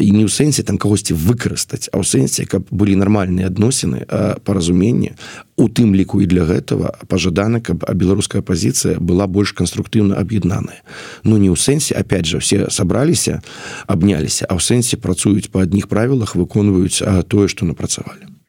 І 0.00 0.08
не 0.16 0.24
ў 0.24 0.32
сэнсе 0.32 0.64
там 0.64 0.80
кагосьці 0.80 1.12
выкарыстаць 1.16 1.92
а 1.92 2.00
ў 2.00 2.04
сэнсе 2.04 2.48
каб 2.48 2.68
былі 2.72 2.96
нармальныя 2.96 3.52
адносіны 3.52 4.08
паразуменне 4.44 5.16
у 5.60 5.68
тым 5.68 5.92
ліку 5.92 6.20
і 6.24 6.28
для 6.28 6.48
гэтага 6.48 6.96
пажадана 7.08 7.60
каб 7.60 7.84
а 7.84 7.92
беларуская 7.92 8.40
пазіцыя 8.40 8.96
была 9.00 9.28
больш 9.28 9.52
канструктыўна 9.52 10.16
аб'яднаная. 10.16 10.80
Ну 11.24 11.36
не 11.36 11.52
ў 11.52 11.56
сэнсе 11.60 11.96
опять 11.96 12.24
же 12.24 12.40
все 12.40 12.68
сабраліся 12.72 13.44
абняліся 13.84 14.48
а 14.48 14.56
ў 14.56 14.60
сэнсе 14.60 14.96
працуюць 14.96 15.52
па 15.52 15.68
адных 15.68 15.88
правілах 15.88 16.36
выконваюць 16.36 17.04
тое 17.28 17.48
што 17.48 17.68
напрацавалі. 17.68 18.24
а 18.24 18.40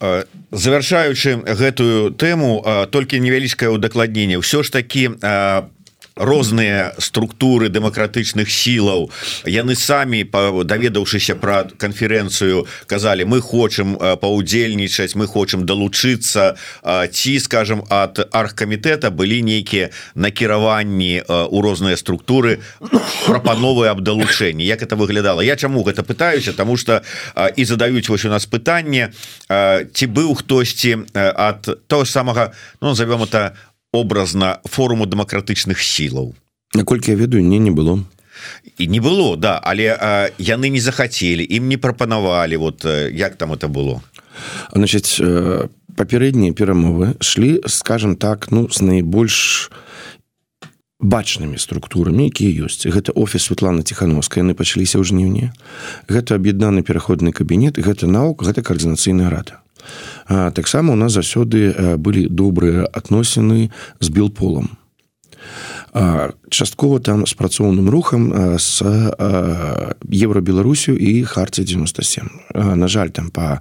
завяршаючы 0.00 1.44
гэтую 1.44 2.16
тэму 2.16 2.50
толькі 2.90 3.20
невялічкае 3.20 3.68
ўдакладненне. 3.76 4.40
Ўсё 4.40 4.64
ж 4.64 4.72
такі 4.72 5.20
розныя 6.16 6.94
структуры 6.98 7.68
демократычных 7.68 8.50
сілаў. 8.50 9.10
Яны 9.46 9.74
самі 9.74 10.24
даведаўшыся 10.64 11.34
про 11.34 11.64
канферэнцыю 11.78 12.66
казалі 12.86 13.24
мы 13.24 13.40
хочам 13.40 13.96
паўдзельнічаць 13.96 15.14
мы 15.14 15.26
хочам 15.26 15.66
далучыцца 15.66 16.56
ці 17.12 17.32
скажем 17.40 17.84
от 17.88 18.20
аргкамітэта 18.32 19.10
былі 19.10 19.42
нейкія 19.42 19.90
накіраванні 20.14 21.22
у 21.28 21.62
розныя 21.62 21.96
структуры 21.96 22.60
прапановы 23.26 23.88
аб 23.88 24.00
далучэнні. 24.00 24.64
Як 24.64 24.82
это 24.82 24.96
выглядала? 24.96 25.40
Я 25.40 25.56
чаму 25.56 25.82
гэта 25.82 26.02
пытаюся? 26.02 26.52
Тому 26.52 26.76
что 26.76 27.02
і 27.56 27.64
задаюць 27.64 28.08
вось 28.08 28.24
у 28.24 28.28
нас 28.28 28.46
пытанне 28.46 29.12
ці 29.48 30.06
быў 30.06 30.34
хтосьці 30.34 31.06
от 31.14 31.86
того 31.86 32.04
самага 32.04 32.52
ну 32.80 32.88
назовем 32.88 33.22
это 33.22 33.54
у 33.56 33.69
образна 33.92 34.58
форуму 34.64 35.06
дэмакратычных 35.06 35.82
сілаў 35.82 36.34
наколькі 36.74 37.10
я 37.10 37.16
ведаю 37.16 37.42
не 37.42 37.58
не 37.58 37.70
было. 37.70 38.04
І 38.78 38.86
не 38.86 39.00
было 39.00 39.36
да 39.36 39.60
але 39.62 39.96
а, 40.00 40.30
яны 40.38 40.70
не 40.70 40.80
захацелі 40.80 41.44
ім 41.44 41.68
не 41.68 41.76
прапанавалі 41.76 42.56
вот 42.56 42.84
як 43.12 43.36
там 43.36 43.52
это 43.52 43.68
было. 43.68 44.00
Значит 44.72 45.20
папярэднія 45.96 46.52
перамовы 46.52 47.14
шлі 47.20 47.60
скажем 47.66 48.16
так 48.16 48.48
ну 48.50 48.68
з 48.70 48.80
найбольш 48.80 49.70
бачнымі 51.00 51.58
структурамі 51.58 52.28
якія 52.28 52.64
ёсць. 52.64 52.86
Гэта 52.86 53.12
офіс 53.12 53.48
Светлана 53.48 53.82
ціхановская 53.82 54.44
яны 54.44 54.54
пачаліся 54.54 55.00
ў 55.00 55.04
жніўні. 55.04 55.52
Гэта 56.08 56.36
аб'яднаны 56.36 56.82
пераходны 56.82 57.32
кабінет 57.32 57.80
гэта 57.80 58.06
наук 58.06 58.44
гэта 58.44 58.62
каардынацыйная 58.62 59.28
рада 59.28 59.60
таксама 60.28 60.92
у 60.92 60.96
нас 60.96 61.12
заўсёды 61.12 61.96
былі 61.96 62.28
добрыя 62.28 62.86
адносіны 62.92 63.70
з 64.00 64.08
білполом 64.08 64.76
часткова 66.50 67.00
там 67.00 67.26
з 67.26 67.34
працоўным 67.34 67.90
рухам 67.90 68.30
з 68.58 68.82
еўрабеларусю 70.06 70.94
і 70.94 71.24
харце 71.24 71.64
97 71.64 72.30
на 72.54 72.88
жаль 72.88 73.10
там 73.10 73.30
по 73.30 73.58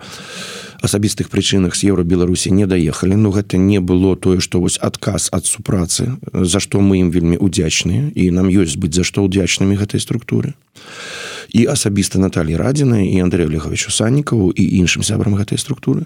асабістых 0.82 1.30
прычынах 1.30 1.76
з 1.76 1.90
еўрабеларусі 1.90 2.52
не 2.52 2.68
даехалі 2.70 3.16
но 3.16 3.32
гэта 3.32 3.58
не 3.58 3.80
было 3.80 4.16
тое 4.16 4.40
што 4.40 4.62
вось 4.62 4.78
адказ 4.78 5.30
ад 5.34 5.46
супрацы 5.46 6.18
за 6.34 6.60
што 6.60 6.80
мы 6.80 7.02
ім 7.02 7.10
вельмі 7.10 7.38
удзячныя 7.38 8.14
і 8.14 8.30
нам 8.32 8.48
ёсць 8.48 8.78
быць 8.78 8.94
за 8.94 9.04
што 9.04 9.26
ўдзячнымі 9.26 9.76
гэтай 9.76 10.00
структуры. 10.00 10.54
а 10.54 11.29
і 11.54 11.66
асабіста 11.66 12.20
Наталі 12.20 12.56
радзіна 12.56 13.02
і 13.02 13.20
Андрей 13.20 13.48
Олеговичу 13.48 13.92
саннікаву 13.92 14.52
і 14.52 14.64
іншым 14.80 15.04
сябрам 15.04 15.36
гэтай 15.36 15.58
структуры. 15.58 16.06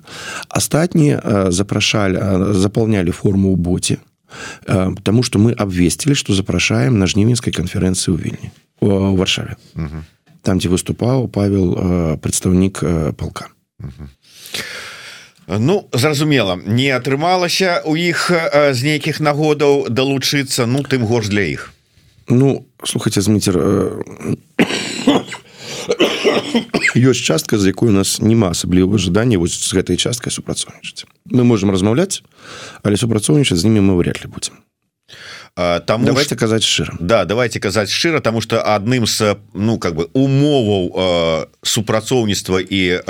Астатнія 0.50 1.50
запрашалі 1.52 2.54
запаўнялі 2.54 3.12
форму 3.12 3.54
ў 3.54 3.58
боце 3.58 3.98
Таму 5.04 5.24
што 5.24 5.40
мы 5.40 5.54
абвесцілі 5.54 6.16
што 6.16 6.34
запрашаем 6.34 6.98
на 7.00 7.06
жнівенскай 7.06 7.54
канферэнцыі 7.54 8.14
ў 8.14 8.18
вільні 8.18 8.50
у 8.82 9.16
варшаве. 9.16 9.56
Там 10.42 10.60
дзе 10.60 10.70
выступаў 10.74 11.28
павел 11.28 12.18
прадстаўнік 12.20 12.84
палка 13.18 13.50
Ну 15.48 15.90
зразумела. 15.92 16.56
Не 16.56 16.96
атрымалася 16.96 17.84
у 17.84 17.96
іх 18.00 18.32
з 18.32 18.80
нейкіх 18.84 19.20
нагодаў 19.20 19.92
далучыцца 19.92 20.66
ну 20.66 20.84
тым 20.88 21.04
горш 21.04 21.28
для 21.28 21.44
іх. 21.44 21.74
Ну 22.32 22.66
слухайте 22.84 23.22
зміцер 23.22 23.60
ёсць 26.96 27.24
частка 27.24 27.58
за 27.58 27.68
якой 27.68 27.90
у 27.90 27.96
нас 27.96 28.22
няма 28.22 28.50
асаблівого 28.50 28.96
ожидання 28.96 29.38
вось 29.38 29.56
з 29.56 29.74
гэтай 29.74 29.98
часткай 29.98 30.32
супрацоўнічаць. 30.32 31.06
Мы 31.26 31.44
можем 31.44 31.72
размаўляць 31.72 32.24
але 32.84 32.98
супрацоўнічаць 32.98 33.60
з 33.60 33.66
ними 33.66 33.82
мы 33.82 33.98
вряд 33.98 34.22
ли 34.24 34.30
будем 34.30 34.54
там 35.56 36.06
давайте 36.06 36.36
казаць 36.36 36.64
шчыра. 36.64 36.98
Да 37.00 37.26
давайте 37.26 37.60
казаць 37.60 37.92
шчыра 37.92 38.20
тому 38.20 38.42
что 38.42 38.62
адным 38.62 39.06
з 39.06 39.38
ну 39.54 39.78
как 39.78 39.96
бы 39.96 40.10
умоваў 40.14 41.50
супрацоўніцтва 41.62 42.60
і 42.62 43.02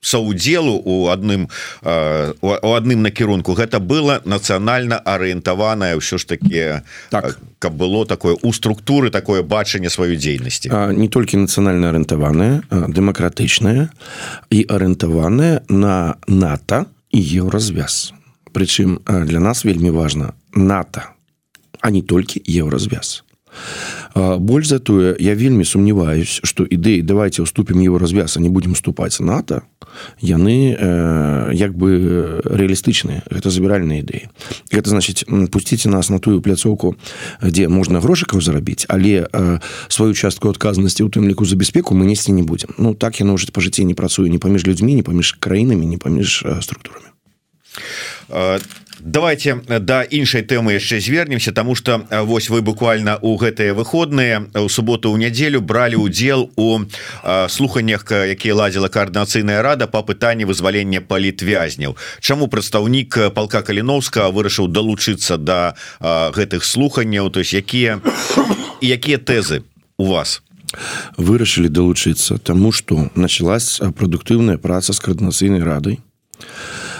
саудзелу 0.00 0.80
у 0.84 1.08
адным 1.08 1.48
у 1.82 2.72
адным 2.74 3.02
накірунку. 3.02 3.54
Гэта 3.54 3.80
было 3.80 4.22
нацыянальна 4.24 4.98
арыентаванае 4.98 5.98
ўсё 5.98 6.18
ж 6.18 6.24
таки 6.26 6.82
так. 7.10 7.38
каб 7.58 7.74
было 7.74 8.06
такое 8.06 8.36
у 8.42 8.52
структуры 8.52 9.10
такое 9.10 9.42
бачанне 9.42 9.90
сваёй 9.90 10.16
дзейнасці. 10.16 10.70
Не 10.94 11.08
толькі 11.08 11.42
нацыянальна 11.42 11.90
арыентаваная 11.90 12.62
дэмакратычная 12.70 13.90
і 14.50 14.58
арыентаваная 14.68 15.62
на 15.68 16.16
нато 16.28 16.86
і 17.10 17.18
еўразвяз. 17.18 18.12
Прычым 18.52 19.02
для 19.04 19.40
нас 19.40 19.64
вельмі 19.64 19.90
важна 19.90 20.32
нато 20.54 21.02
а 21.80 21.90
не 21.90 22.02
толькі 22.02 22.42
еўразвяз. 22.46 23.24
Больш 24.14 24.68
за 24.68 24.78
тое 24.78 25.16
я 25.18 25.34
вельмі 25.34 25.64
сумняваюсь 25.64 26.40
что 26.44 26.64
ідэі 26.64 27.02
давайте 27.02 27.42
уступім 27.42 27.80
его 27.80 27.98
развяз 27.98 28.36
не 28.36 28.48
будем 28.48 28.72
уступаць 28.72 29.20
нато 29.20 29.62
яны 30.20 30.74
э, 30.74 31.50
як 31.54 31.74
бы 31.74 32.40
реалістычныя 32.44 33.22
гэта 33.30 33.50
забіральныя 33.50 34.02
ідэі. 34.02 34.28
Это 34.70 34.90
значит 34.90 35.24
пусціце 35.50 35.88
нас 35.88 36.10
на 36.10 36.18
тую 36.18 36.40
пляцоўку 36.40 36.96
дзе 37.42 37.68
можна 37.68 38.00
грошыкаў 38.00 38.40
зарабіць 38.40 38.86
але 38.88 39.26
э, 39.26 39.58
сваю 39.88 40.14
частку 40.14 40.50
адказнасці 40.50 41.02
у 41.02 41.08
тым 41.08 41.28
ліку 41.28 41.44
за 41.44 41.56
бяспеку 41.56 41.94
мы 41.94 42.06
несці 42.06 42.32
не 42.32 42.42
будем 42.42 42.74
ну 42.78 42.94
так 42.94 43.20
яно 43.20 43.34
ўжо 43.34 43.48
па 43.52 43.60
жыцці 43.60 43.84
не 43.84 43.94
працуе 43.94 44.28
не 44.28 44.38
паміж 44.38 44.66
людзьмі 44.66 44.94
не 44.94 45.02
паміж 45.02 45.36
краінамі 45.38 45.86
не 45.86 45.98
паміж 45.98 46.42
э, 46.44 46.62
структурамі 46.62 47.10
давайте 49.08 49.60
да 49.66 50.02
іншай 50.04 50.42
тэмы 50.42 50.76
яшчэ 50.76 51.00
звернемся 51.00 51.52
тому 51.52 51.74
что 51.74 52.04
вось 52.10 52.50
вы 52.50 52.62
буквально 52.62 53.18
у 53.22 53.36
гэтыя 53.36 53.72
выходныя 53.74 54.44
у 54.54 54.68
суботу 54.68 55.10
ў 55.10 55.18
нядзелю 55.18 55.60
бралі 55.60 55.96
удзел 55.96 56.50
у 56.56 56.84
слуханнях 57.48 58.04
якія 58.12 58.54
ладзіла 58.54 58.88
коаардынацыйная 58.88 59.62
рада 59.62 59.86
по 59.86 60.02
пытанні 60.02 60.44
вызвалення 60.44 61.00
палітвязняў 61.00 61.96
Чаму 62.20 62.48
прадстаўнік 62.48 63.32
палка 63.34 63.62
каліновска 63.62 64.28
вырашыў 64.28 64.68
далучыцца 64.68 65.36
до 65.40 65.74
да, 66.00 66.30
гэтых 66.36 66.64
слуханняў? 66.64 67.30
То 67.30 67.40
есть 67.40 67.52
якія 67.52 68.00
якія 68.80 69.18
тэзы 69.18 69.64
у 69.96 70.12
вас? 70.12 70.42
Вырашылі 71.16 71.72
далучыцца 71.72 72.36
тому 72.38 72.72
что 72.72 73.08
началась 73.14 73.80
прадуктыўная 73.80 74.58
праца 74.58 74.92
з 74.92 75.00
коаардынацыйнай 75.00 75.64
радай 75.64 75.98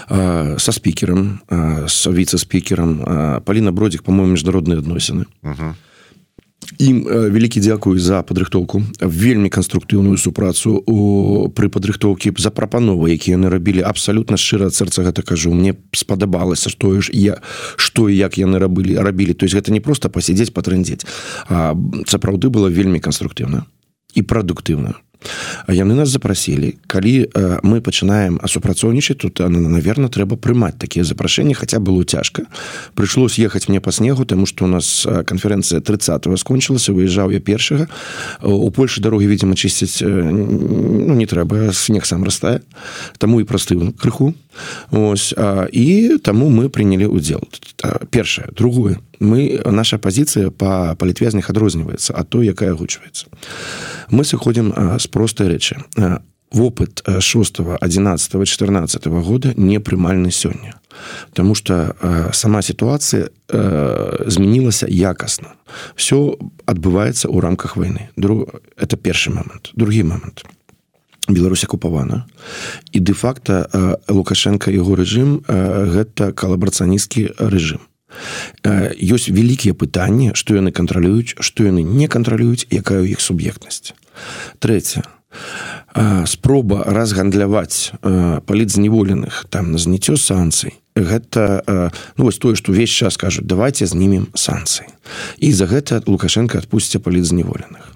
со 0.08 0.72
спикером 0.72 1.40
с 1.86 2.06
віце-спикером 2.06 3.42
Полина 3.44 3.72
бродик 3.72 4.02
по-моему 4.02 4.32
міжнародныя 4.32 4.80
адносіны 4.80 5.26
ім 6.78 7.06
вялікі 7.08 7.60
дзякую 7.64 7.96
за 7.98 8.20
падрыхтоўку 8.22 8.82
вельмі 9.00 9.48
канструктыўную 9.48 10.18
супрацу 10.20 10.82
у 10.84 11.48
пры 11.48 11.70
падрыхтоўкі 11.72 12.34
за 12.36 12.50
прапановы 12.52 13.14
якія 13.16 13.38
яны 13.38 13.48
рабілі 13.48 13.82
абсалютна 13.88 14.36
шчыра 14.36 14.68
сэрца 14.68 15.02
гэта 15.06 15.22
кажу. 15.22 15.54
Мне 15.54 15.74
спадабалася 15.96 16.68
што 16.68 17.00
ж 17.00 17.10
я 17.14 17.40
што 17.76 18.08
і 18.08 18.16
як 18.16 18.36
яны 18.38 18.58
рабылі 18.58 19.00
рабілі. 19.00 19.34
То 19.34 19.46
есть 19.46 19.54
гэта 19.54 19.72
не 19.72 19.80
просто 19.80 20.10
пасядзець 20.10 20.52
патрэндзець 20.52 21.06
сапраўды 22.06 22.52
было 22.52 22.68
вельмі 22.68 23.00
канструктыўна 23.00 23.64
і 24.14 24.22
прадуктыўна 24.22 24.94
яны 25.68 25.94
нас 25.94 26.08
запросілі 26.08 26.76
калі 26.86 27.28
э, 27.28 27.58
мы 27.62 27.80
пачынаем 27.80 28.40
супрацоўнічаць 28.46 29.18
тут 29.18 29.40
наверное 29.40 30.08
трэба 30.08 30.36
прымаць 30.36 30.78
такія 30.78 31.04
запрашэнні 31.04 31.54
хотя 31.54 31.78
было 31.80 32.04
цяжка. 32.04 32.46
Прыйшлось 32.94 33.38
ехаць 33.38 33.68
мне 33.68 33.80
по 33.80 33.92
снегу 33.92 34.24
тому 34.24 34.46
что 34.46 34.64
у 34.64 34.68
нас 34.68 35.06
конференцэнцыя 35.26 35.80
30 35.80 36.38
скончылася 36.38 36.92
выязджаў 36.92 37.30
я 37.30 37.40
першага. 37.40 37.88
У 38.42 38.70
Польшы 38.70 39.00
дарогі 39.00 39.26
видимо 39.26 39.54
чысціць 39.54 40.02
ну, 40.02 41.14
не 41.14 41.26
трэба 41.26 41.72
снег 41.72 42.06
сам 42.06 42.24
растае 42.24 42.60
таму 43.18 43.40
і 43.40 43.44
просты 43.44 43.76
крыху. 43.98 44.34
Ось 44.90 45.34
і 45.72 46.18
таму 46.22 46.48
мы 46.50 46.68
прынялі 46.68 47.06
удзел 47.06 47.42
першае. 48.10 48.48
Другое. 48.56 48.98
Мы 49.20 49.60
наша 49.64 49.98
пазіцыя 49.98 50.50
по 50.50 50.94
палітвязных 50.98 51.50
адрозніваецца 51.50 52.14
а 52.14 52.24
то 52.24 52.42
якая 52.42 52.70
агучваецца. 52.70 53.26
Мы 54.10 54.24
сыходзім 54.24 54.72
з 54.98 55.06
простай 55.10 55.48
рэчы. 55.48 55.76
Вопыт 56.50 57.02
6 57.04 57.60
11 57.80 58.46
14 58.46 59.06
года 59.06 59.52
непрымальны 59.56 60.30
сёння. 60.30 60.80
Таму 61.32 61.54
что 61.54 61.94
сама 62.32 62.62
сітуацыя 62.62 63.28
змянілася 64.26 64.88
якасна 64.88 65.54
все 65.94 66.36
адбываецца 66.64 67.28
ў 67.28 67.38
рамках 67.40 67.76
войны. 67.76 68.08
Друг 68.16 68.48
это 68.76 68.96
першы 68.96 69.30
момант 69.30 69.70
другі 69.74 70.02
момант 70.02 70.44
Беларусь 71.28 71.64
акупавана 71.64 72.24
і 72.92 73.00
де-факта 73.00 73.68
лукашенко 74.08 74.72
яго 74.72 74.96
рэжым 74.96 75.44
гэта 75.44 76.32
калабрацыяністкі 76.32 77.36
рэжым 77.36 77.84
ёсць 78.64 79.28
вялікія 79.28 79.74
пытанні 79.74 80.32
што 80.34 80.56
яны 80.56 80.72
кантралююць 80.72 81.36
што 81.40 81.68
яны 81.68 81.84
не 81.84 82.08
кантралююць 82.08 82.66
якая 82.70 83.04
ў 83.04 83.16
іх 83.16 83.20
суб'ектнасць 83.20 83.92
трэця 84.58 85.04
спроба 86.24 86.84
разгандляваць 86.86 87.92
палітзневоленых 88.00 89.46
там 89.50 89.72
на 89.72 89.78
зняццё 89.78 90.16
санкцый 90.16 90.80
гэта 90.96 91.90
ну, 92.16 92.24
вось 92.24 92.38
тое 92.38 92.56
што 92.56 92.72
ўвесь 92.72 92.92
час 92.92 93.20
кажуць 93.20 93.44
давайте 93.44 93.86
знімем 93.86 94.32
санкцыі 94.34 94.88
і 95.38 95.52
за 95.52 95.68
гэта 95.68 96.02
лукашенко 96.06 96.58
адпусця 96.58 96.98
палітзневоленых 96.98 97.92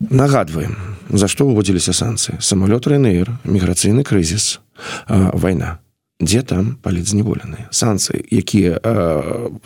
нагадваем 0.00 0.76
за 1.12 1.28
што 1.28 1.44
выводзіліся 1.44 1.92
санкцыі 1.92 2.40
самолёт 2.40 2.88
рнр 2.88 3.36
міграцыйны 3.44 4.02
крызіс 4.02 4.60
вайна 5.08 5.81
дзе 6.22 6.42
там 6.46 6.78
палітзневоленыя 6.82 7.66
санкцыі 7.74 8.22
якія 8.30 8.78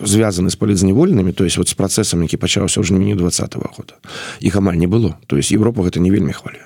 звязаны 0.01 0.51
з 0.51 0.57
палітзневоленымі 0.57 1.33
то 1.37 1.45
есть 1.45 1.61
вот 1.61 1.69
з 1.69 1.77
працэсам 1.77 2.25
які 2.25 2.37
пачаўся 2.41 2.81
ў 2.81 2.85
жніні 2.85 3.15
два 3.15 3.29
-го 3.29 3.69
года. 3.77 3.95
Іх 4.41 4.57
амаль 4.57 4.81
не 4.81 4.89
было. 4.89 5.15
То 5.27 5.37
есть 5.37 5.53
Европа 5.53 5.83
гэта 5.83 6.01
не 6.01 6.11
вельмі 6.11 6.33
хвалю 6.33 6.59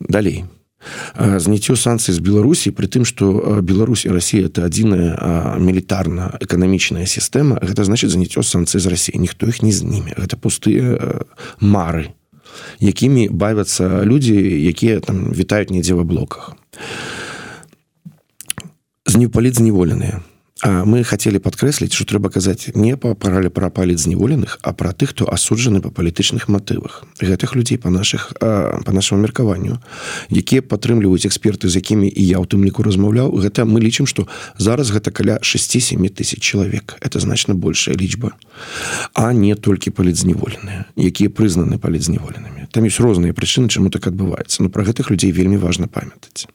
далей. 0.00 0.44
Зняццё 1.18 1.74
санкцый 1.74 2.14
з 2.14 2.18
беларусі 2.18 2.70
при 2.70 2.86
тым 2.86 3.04
что 3.04 3.60
Беларусь 3.62 4.06
і 4.06 4.10
Россия 4.10 4.46
это 4.46 4.64
адзіная 4.64 5.58
мілітарна 5.58 6.38
эканамічная 6.40 7.06
сістэма 7.06 7.58
гэта 7.60 7.84
значит 7.84 8.10
заняццё 8.10 8.42
санкцый 8.42 8.80
з 8.80 8.86
России 8.86 9.18
ніхто 9.18 9.46
іх 9.46 9.62
не 9.62 9.72
зніме. 9.72 10.14
Гэта 10.16 10.36
пустыя 10.36 11.20
мары 11.60 12.14
якімі 12.80 13.28
бавяцца 13.28 14.04
людзі 14.04 14.36
якія 14.72 15.00
там 15.00 15.32
вітаюць 15.32 15.70
недзе 15.70 15.94
ва 15.94 16.04
блоках. 16.04 16.54
а 16.54 17.25
знепалітзневоленыя 19.16 20.22
А 20.62 20.86
мы 20.88 21.04
хотели 21.04 21.36
подкрэсліць 21.36 21.92
что 21.92 22.08
трэба 22.08 22.32
казаць 22.32 22.72
не 22.72 22.96
па 22.96 23.12
паралі 23.12 23.52
пра 23.52 23.68
палітзневоленых 23.68 24.56
а 24.64 24.72
пра 24.72 24.96
тых 24.96 25.12
хто 25.12 25.28
асуджаны 25.28 25.82
па 25.84 25.92
палітычных 25.92 26.48
матывах. 26.48 27.04
Гэтых 27.20 27.52
людзей 27.56 27.76
по 27.76 27.90
наших 27.90 28.32
по 28.40 28.92
нашему 28.92 29.20
меркаванню 29.20 29.76
якія 30.32 30.64
падтрымліваюць 30.64 31.28
эксперты 31.28 31.68
з 31.68 31.76
якімі 31.76 32.08
і 32.08 32.22
я 32.24 32.40
ў 32.40 32.48
тым 32.48 32.64
ліку 32.64 32.80
размаўляў. 32.88 33.36
Гэта 33.36 33.68
мы 33.68 33.84
лічым 33.84 34.08
что 34.08 34.28
зараз 34.56 34.88
гэта 34.96 35.12
каля 35.12 35.36
6-7 35.44 36.08
тысяч 36.08 36.40
чалавек. 36.40 36.96
Это 37.04 37.20
значна 37.20 37.52
большая 37.52 37.92
лічба. 37.92 38.32
А 39.12 39.36
не 39.36 39.52
толькі 39.60 39.92
палітзневоленыя 39.92 40.88
якія 40.96 41.28
прызнаны 41.28 41.76
палітзневоленымі 41.76 42.72
там 42.72 42.88
есть 42.88 43.00
розныя 43.00 43.36
прычыны 43.36 43.68
чаму 43.68 43.92
так 43.92 44.08
адбываецца 44.08 44.64
но 44.64 44.72
про 44.72 44.88
гэтых 44.88 45.12
людзей 45.12 45.36
вельмі 45.36 45.60
важно 45.60 45.84
памятаць 45.84 46.48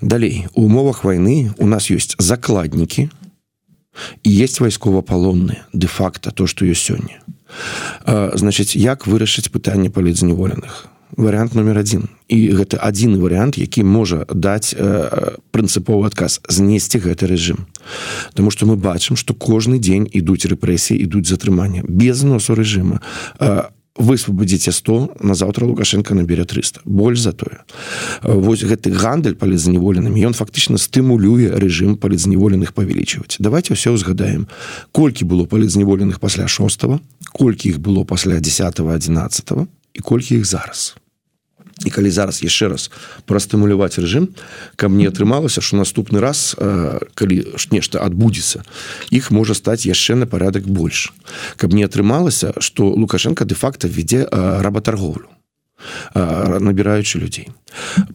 Далей. 0.00 0.46
У 0.54 0.62
умовах 0.62 1.04
войны 1.04 1.52
у 1.58 1.66
нас 1.66 1.90
есть 1.90 2.14
закладнікі 2.18 3.10
і 4.22 4.30
есть 4.30 4.60
вайсковапалонныя 4.60 5.66
де-факта 5.72 6.30
то 6.30 6.46
что 6.46 6.64
ёсць 6.64 6.86
сёння 6.86 7.18
значитчыць 8.06 8.78
як 8.78 9.06
вырашыць 9.06 9.50
пытанне 9.50 9.90
палітзневоленых 9.90 10.86
вариант 11.16 11.54
номер 11.54 11.78
один. 11.78 12.08
І 12.28 12.52
гэта 12.52 12.78
адзіны 12.78 13.18
варыянт 13.18 13.58
які 13.58 13.82
можа 13.82 14.26
даць 14.30 14.76
э, 14.76 15.34
прынцыповы 15.50 16.06
адказ 16.06 16.40
знесці 16.46 17.00
гэты 17.00 17.26
рэжым. 17.26 17.66
Таму 18.34 18.50
что 18.50 18.66
мы 18.66 18.76
бачым 18.76 19.16
что 19.16 19.34
кожны 19.34 19.78
дзень 19.80 20.06
ідуць 20.06 20.46
рэпрэсіі 20.46 20.94
ідуць 20.94 21.26
затрымання 21.26 21.82
без 21.88 22.22
носу 22.22 22.54
рэжыма 22.54 23.00
а 23.40 23.72
высвабадзіце 23.98 24.72
100 24.72 25.20
на 25.20 25.34
заўтра 25.34 25.66
лукашенко 25.66 26.14
набере 26.14 26.44
300 26.44 26.80
больш 26.84 27.20
за 27.20 27.32
тое. 27.32 27.66
Вось 28.22 28.62
гэты 28.62 28.94
гандаль 28.94 29.34
палізневоленымі 29.34 30.22
ён 30.22 30.38
фактычна 30.38 30.78
стымулюе 30.78 31.58
рэжым 31.58 31.98
палізневоленых 31.98 32.72
павялічваць. 32.72 33.36
Давайте 33.42 33.74
ўсё 33.74 33.92
узгадаем 33.98 34.46
колькі 34.92 35.26
было 35.26 35.44
палізневоленых 35.44 36.20
пасля 36.20 36.46
6 36.46 37.02
колькі 37.34 37.74
іх 37.74 37.78
было 37.82 38.04
пасля 38.04 38.40
10 38.40 38.80
11 38.80 39.66
і 39.94 40.00
колькі 40.00 40.38
іх 40.38 40.46
зараз 40.46 40.94
і 41.84 41.90
калі 41.90 42.10
зараз 42.10 42.42
яшчэ 42.42 42.68
раз 42.74 42.90
прастымуляваць 43.26 43.98
рэжым 44.02 44.34
каб 44.76 44.92
мне 44.92 45.08
атрымалася 45.08 45.62
что 45.62 45.78
наступны 45.78 46.20
раз 46.20 46.56
калі 47.14 47.38
ж 47.54 47.62
нешта 47.70 48.02
адбудзецца 48.02 48.66
іх 49.14 49.30
можа 49.30 49.54
стаць 49.54 49.86
яшчэ 49.86 50.18
на 50.18 50.26
парадак 50.26 50.66
больш 50.66 51.12
каб 51.56 51.72
не 51.72 51.84
атрымалася 51.86 52.54
что 52.58 52.90
лукашенко 52.90 53.44
де-факта 53.44 53.88
вядзе 53.88 54.26
работарговлю 54.32 55.37
набіраючы 56.14 57.18
людзей 57.18 57.48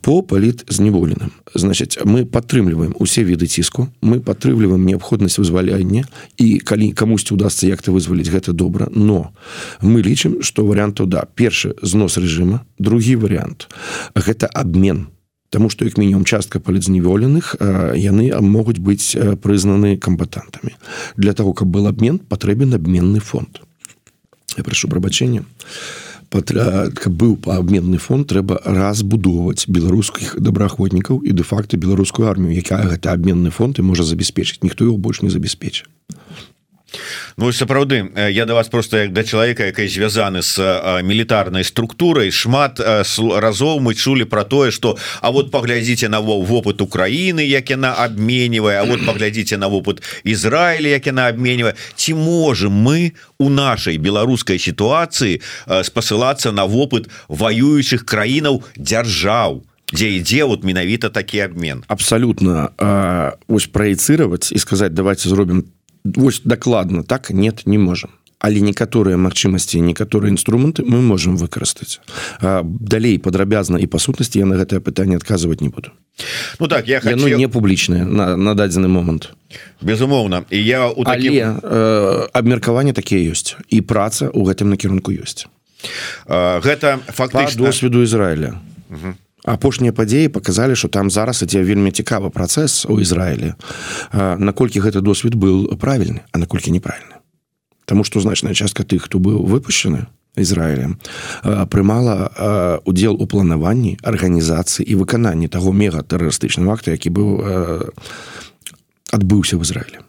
по 0.02 0.22
паліт 0.22 0.66
зневоленым 0.68 1.32
значит 1.54 1.98
мы 2.06 2.26
падтрымліваем 2.26 2.96
усе 3.00 3.24
віды 3.24 3.48
ціску 3.48 3.88
мы 4.02 4.20
падтрымліваем 4.20 4.84
неабходнасць 4.86 5.40
вызвалення 5.40 6.04
і 6.38 6.60
калі 6.60 6.92
камусьці 6.92 7.34
удастся 7.34 7.68
як-то 7.68 7.94
вызваліць 7.94 8.30
гэта 8.30 8.54
добра 8.54 8.88
но 8.92 9.32
мы 9.82 10.02
лічым 10.02 10.42
что 10.42 10.66
варианту 10.66 11.06
да. 11.06 11.26
Першы 11.36 11.76
знос 11.82 12.18
режима 12.18 12.66
другі 12.80 13.16
вариант 13.16 13.70
гэта 14.16 14.48
обмен. 14.48 15.08
Таму 15.50 15.70
што 15.70 15.86
як 15.86 15.98
мінімум 15.98 16.26
частка 16.26 16.60
палідзневоленых 16.60 17.56
яны 17.96 18.34
могуць 18.42 18.80
быць 18.82 19.16
прызнаны 19.42 19.98
камбатантамі 19.98 20.76
для 21.18 21.34
того 21.34 21.54
каб 21.54 21.68
был 21.68 21.88
обмен 21.88 22.20
патрэбен 22.20 22.74
абменны 22.74 23.20
фонд. 23.20 23.62
Я 24.58 24.64
прашу 24.64 24.90
прабачэння 24.90 25.46
а 25.46 26.03
каб 26.34 27.14
быў 27.14 27.38
абменны 27.54 27.98
фонд 28.02 28.28
трэба 28.34 28.60
разбудоўваць 28.66 29.70
беларускіх 29.70 30.36
добраахвотнікаў 30.42 31.22
і 31.22 31.32
де-факто 31.32 31.78
беларускую 31.78 32.28
армію 32.30 32.58
якая 32.58 32.90
гэта 32.90 33.14
абменны 33.14 33.54
фонд 33.54 33.80
і 33.80 33.86
можа 33.86 34.04
забяспечыць 34.04 34.64
ніхто 34.64 34.86
его 34.86 34.98
больш 34.98 35.22
не 35.22 35.30
забяспечыць 35.30 35.86
Ну 37.38 37.52
сапраўды 37.52 38.12
я 38.30 38.46
до 38.46 38.54
вас 38.54 38.68
просто 38.68 38.98
як 38.98 39.14
да 39.14 39.24
чалавека 39.24 39.66
якая 39.66 39.88
звязаны 39.88 40.42
с 40.42 40.58
мілітарнай 41.04 41.64
структурай 41.64 42.32
шмат 42.32 42.80
разоў 42.80 43.80
мы 43.80 43.96
чулі 43.96 44.24
про 44.26 44.44
тое 44.44 44.72
что 44.72 44.98
А 45.22 45.32
вот 45.32 45.52
паглядзіце 45.52 46.10
на 46.10 46.22
вопыт 46.22 46.82
Украины 46.82 47.42
як 47.42 47.70
яна 47.70 47.94
обменивае 47.94 48.80
А 48.80 48.84
вот 48.84 49.06
паглядзіце 49.06 49.58
на 49.58 49.68
вопыт 49.68 50.02
Ізраіля 50.24 50.88
як 50.88 51.08
яна 51.08 51.28
обменивае 51.28 51.74
ці 51.96 52.14
можем 52.14 52.74
мы 52.74 53.14
у 53.40 53.50
нашай 53.50 53.98
беларускай 53.98 54.60
сітуацыі 54.60 55.42
спасылацца 55.84 56.52
на 56.52 56.66
вопыт 56.66 57.10
воюючых 57.28 58.06
краінаў 58.06 58.64
дзяржаў 58.78 59.64
дзе 59.94 60.10
ідзе 60.18 60.44
вот 60.44 60.64
менавіта 60.64 61.10
такі 61.10 61.42
обмен 61.42 61.84
абсолютно 61.88 62.70
ось 63.48 63.68
праецировать 63.68 64.52
і 64.52 64.60
сказать 64.60 64.94
давайте 64.94 65.30
зробім 65.30 65.64
вось 66.04 66.42
дакладна 66.44 67.04
так 67.04 67.32
нет 67.32 67.64
не 67.66 67.78
можем 67.78 68.12
але 68.44 68.60
некаторыя 68.60 69.16
магчымасці 69.16 69.80
некаторыя 69.80 70.28
інструменты 70.36 70.84
мы 70.84 71.00
можем 71.00 71.40
выкарыстаць. 71.40 72.04
Далей 72.44 73.16
падрабязна 73.16 73.80
і 73.80 73.88
па 73.88 74.04
сутнасці 74.04 74.44
я 74.44 74.46
на 74.46 74.60
гэтае 74.60 74.84
пытанне 74.84 75.16
адказваць 75.16 75.64
не 75.64 75.72
буду. 75.72 75.96
Ну 76.60 76.68
так 76.68 76.92
я 76.92 77.00
хочу... 77.00 77.40
не 77.40 77.48
публічнае 77.48 78.04
на, 78.04 78.36
на 78.36 78.52
дадзены 78.54 78.92
момант. 78.92 79.32
Безумоўна. 79.80 80.44
І 80.52 80.60
я 80.60 80.92
у 80.92 81.08
такім... 81.08 81.32
але 81.32 81.44
э, 81.64 82.28
абмеркаванне 82.36 82.92
такія 82.92 83.32
ёсць. 83.32 83.56
І 83.72 83.80
праца 83.80 84.28
у 84.28 84.44
гэтым 84.44 84.76
накірунку 84.76 85.16
ёсць. 85.16 85.48
Гэта 86.28 87.00
фактычна 87.16 87.64
досведу 87.64 88.04
Ізраіля 88.04 88.60
апошнія 89.44 89.92
падзеі 89.92 90.28
показалі 90.28 90.76
что 90.76 90.88
там 90.88 91.12
зараз 91.12 91.44
ідзе 91.44 91.64
вельмі 91.64 91.92
цікавы 91.92 92.30
працэс 92.30 92.86
у 92.88 93.00
Ізраілі. 93.00 93.54
Наколькі 94.14 94.80
гэты 94.80 95.02
досвед 95.02 95.36
был 95.36 95.68
правільны 95.76 96.24
а 96.32 96.38
наколькі 96.38 96.72
неправільны 96.72 97.20
Таму 97.86 98.04
что 98.04 98.20
значная 98.20 98.54
частка 98.54 98.84
тых 98.84 99.04
хто 99.04 99.20
быў 99.20 99.44
выпущены 99.44 100.08
Ізраілем 100.36 100.98
прымала 101.44 102.82
удзел 102.86 103.20
у 103.20 103.28
планаванні 103.28 104.00
арганізацыі 104.02 104.88
і 104.88 104.96
выкананні 104.96 105.48
таго 105.48 105.72
мегатэрарыстычнага 105.72 106.74
акта 106.74 106.92
які 106.92 107.10
быў 107.10 107.92
адбыўся 109.12 109.58
в 109.58 109.62
Ізраіле 109.62 110.00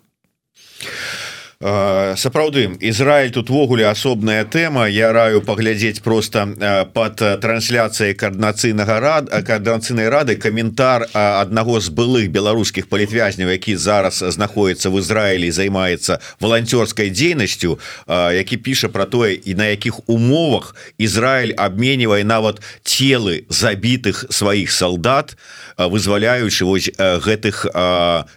сапраўды 1.61 2.76
Ізраиль 2.80 3.30
тут 3.30 3.50
ввогуле 3.50 3.86
асобная 3.86 4.44
тэма. 4.44 4.88
Я 4.88 5.12
раю 5.12 5.40
паглядзець 5.40 6.00
просто 6.00 6.48
под 6.92 7.16
трансляцыяй 7.16 8.14
коаардынацыйнага 8.14 9.00
рад 9.00 9.30
коаардынацыйнай 9.30 10.09
рады 10.09 10.36
каментар 10.36 11.09
аднаго 11.12 11.80
з 11.80 11.88
былых 11.88 12.28
беларускіх 12.30 12.88
палітвязняў 12.88 13.50
які 13.50 13.76
зараз 13.76 14.18
знаходіцца 14.18 14.90
в 14.90 14.98
Ізраілі 14.98 15.50
займаецца 15.50 16.18
волонцёрскай 16.40 17.11
дзейнасцю 17.11 17.78
які 18.09 18.57
піша 18.57 18.88
про 18.88 19.05
тое 19.07 19.34
і 19.34 19.55
на 19.55 19.66
якіх 19.66 20.09
умовах 20.09 20.74
Ізраиль 20.98 21.55
обменивае 21.57 22.24
нават 22.24 22.61
целы 22.82 23.46
забітых 23.48 24.26
сваіх 24.30 24.72
солдат 24.72 25.36
вызваляючы 25.79 26.64
вось 26.64 26.91
гэтых 26.99 27.66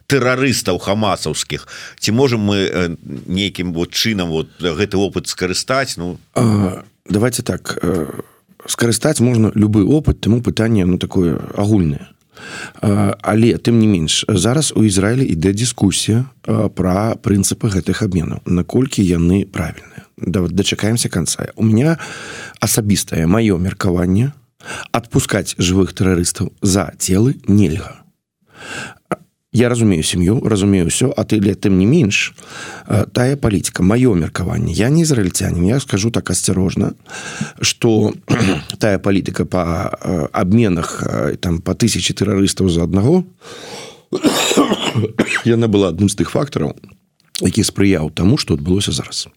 тэрарыстаў 0.07 0.79
хамасаўскіх. 0.79 1.67
Ці 1.99 2.11
можем 2.11 2.41
мы 2.41 2.97
нейкім 3.27 3.73
вот 3.73 3.91
чынам 3.91 4.29
вот 4.29 4.49
гэты 4.59 4.97
опыт 4.97 5.27
скарыстаць? 5.27 5.97
Ну 5.97 6.17
а, 6.35 6.83
давайте 7.09 7.43
так 7.43 7.77
скарыстаць 8.67 9.19
можна 9.19 9.51
любы 9.55 9.85
опыт 9.85 10.21
таму 10.21 10.41
пытанне 10.41 10.85
ну 10.85 10.97
такое 10.97 11.39
агульнае. 11.55 12.07
Але 12.81 13.57
тым 13.57 13.79
не 13.79 13.87
менш 13.87 14.25
зараз 14.27 14.73
у 14.75 14.85
Ізраілі 14.85 15.25
ідзе 15.25 15.53
дыскусія 15.57 16.29
пра 16.45 17.17
прынцыпы 17.17 17.65
гэтых 17.73 18.05
абменаў. 18.05 18.45
Наколькі 18.45 19.01
яны 19.01 19.45
правільныя? 19.49 20.05
Да, 20.17 20.45
дачакаемся 20.45 21.09
канца. 21.09 21.49
У 21.55 21.63
меня 21.65 21.97
асабістае 22.61 23.25
маё 23.25 23.57
меркаванне 23.57 24.36
адпускаць 24.91 25.55
жывых 25.57 25.93
тэрарыстаў 25.93 26.53
за 26.61 26.91
целы 26.97 27.37
нельга 27.47 28.03
я 29.57 29.69
разумею 29.69 30.03
сям'ю 30.03 30.41
разумею 30.43 30.87
ўсё 30.87 31.13
а 31.15 31.23
ты 31.23 31.39
для 31.39 31.55
тым 31.55 31.79
не 31.79 31.85
менш 31.85 32.33
тая 33.13 33.37
палітика 33.37 33.81
маё 33.81 34.13
меркаванне 34.13 34.73
я 34.73 34.89
не 34.89 35.01
ізраильцянин 35.01 35.65
я 35.65 35.79
скажу 35.79 36.11
так 36.11 36.29
асцярожна 36.29 36.93
что 37.61 38.13
тая 38.79 38.99
палітыка 38.99 39.45
по 39.45 39.87
обменах 40.33 41.03
там 41.39 41.61
по 41.61 41.73
тысячи 41.73 42.13
тэрарыстаў 42.13 42.69
за 42.69 42.83
аднаго 42.83 43.23
яна 45.45 45.67
была 45.73 45.89
адным 45.89 46.09
з 46.09 46.15
тых 46.21 46.31
фактараў 46.31 46.75
які 47.41 47.63
спрыяў 47.63 48.11
таму 48.11 48.37
что 48.37 48.53
адбылося 48.53 48.91
зараз 48.91 49.27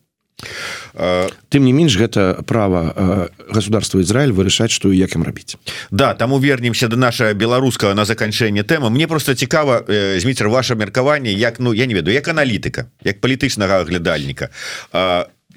тым 1.48 1.64
не 1.64 1.72
менш 1.72 1.96
гэта 1.96 2.42
права 2.46 3.30
государства 3.48 4.00
Ізраиль 4.00 4.32
вырашаць 4.32 4.70
что 4.70 4.92
як 4.92 5.14
ім 5.14 5.22
рабіць. 5.22 5.56
Да 5.90 6.14
таму 6.14 6.38
вернемся 6.38 6.88
до 6.88 6.96
наша 6.96 7.34
беларускага 7.34 7.94
на 7.94 8.04
заканчэнне 8.04 8.62
тэма 8.62 8.90
мне 8.90 9.06
просто 9.06 9.34
цікава 9.34 9.84
зміцер 10.18 10.48
ваше 10.48 10.74
меркаванне 10.74 11.32
як 11.32 11.60
ну 11.60 11.72
я 11.74 11.86
не 11.86 11.94
веду 11.94 12.10
як 12.10 12.28
аналітыка 12.28 12.86
як 13.04 13.20
палітычнага 13.20 13.80
аглядальніка. 13.80 14.50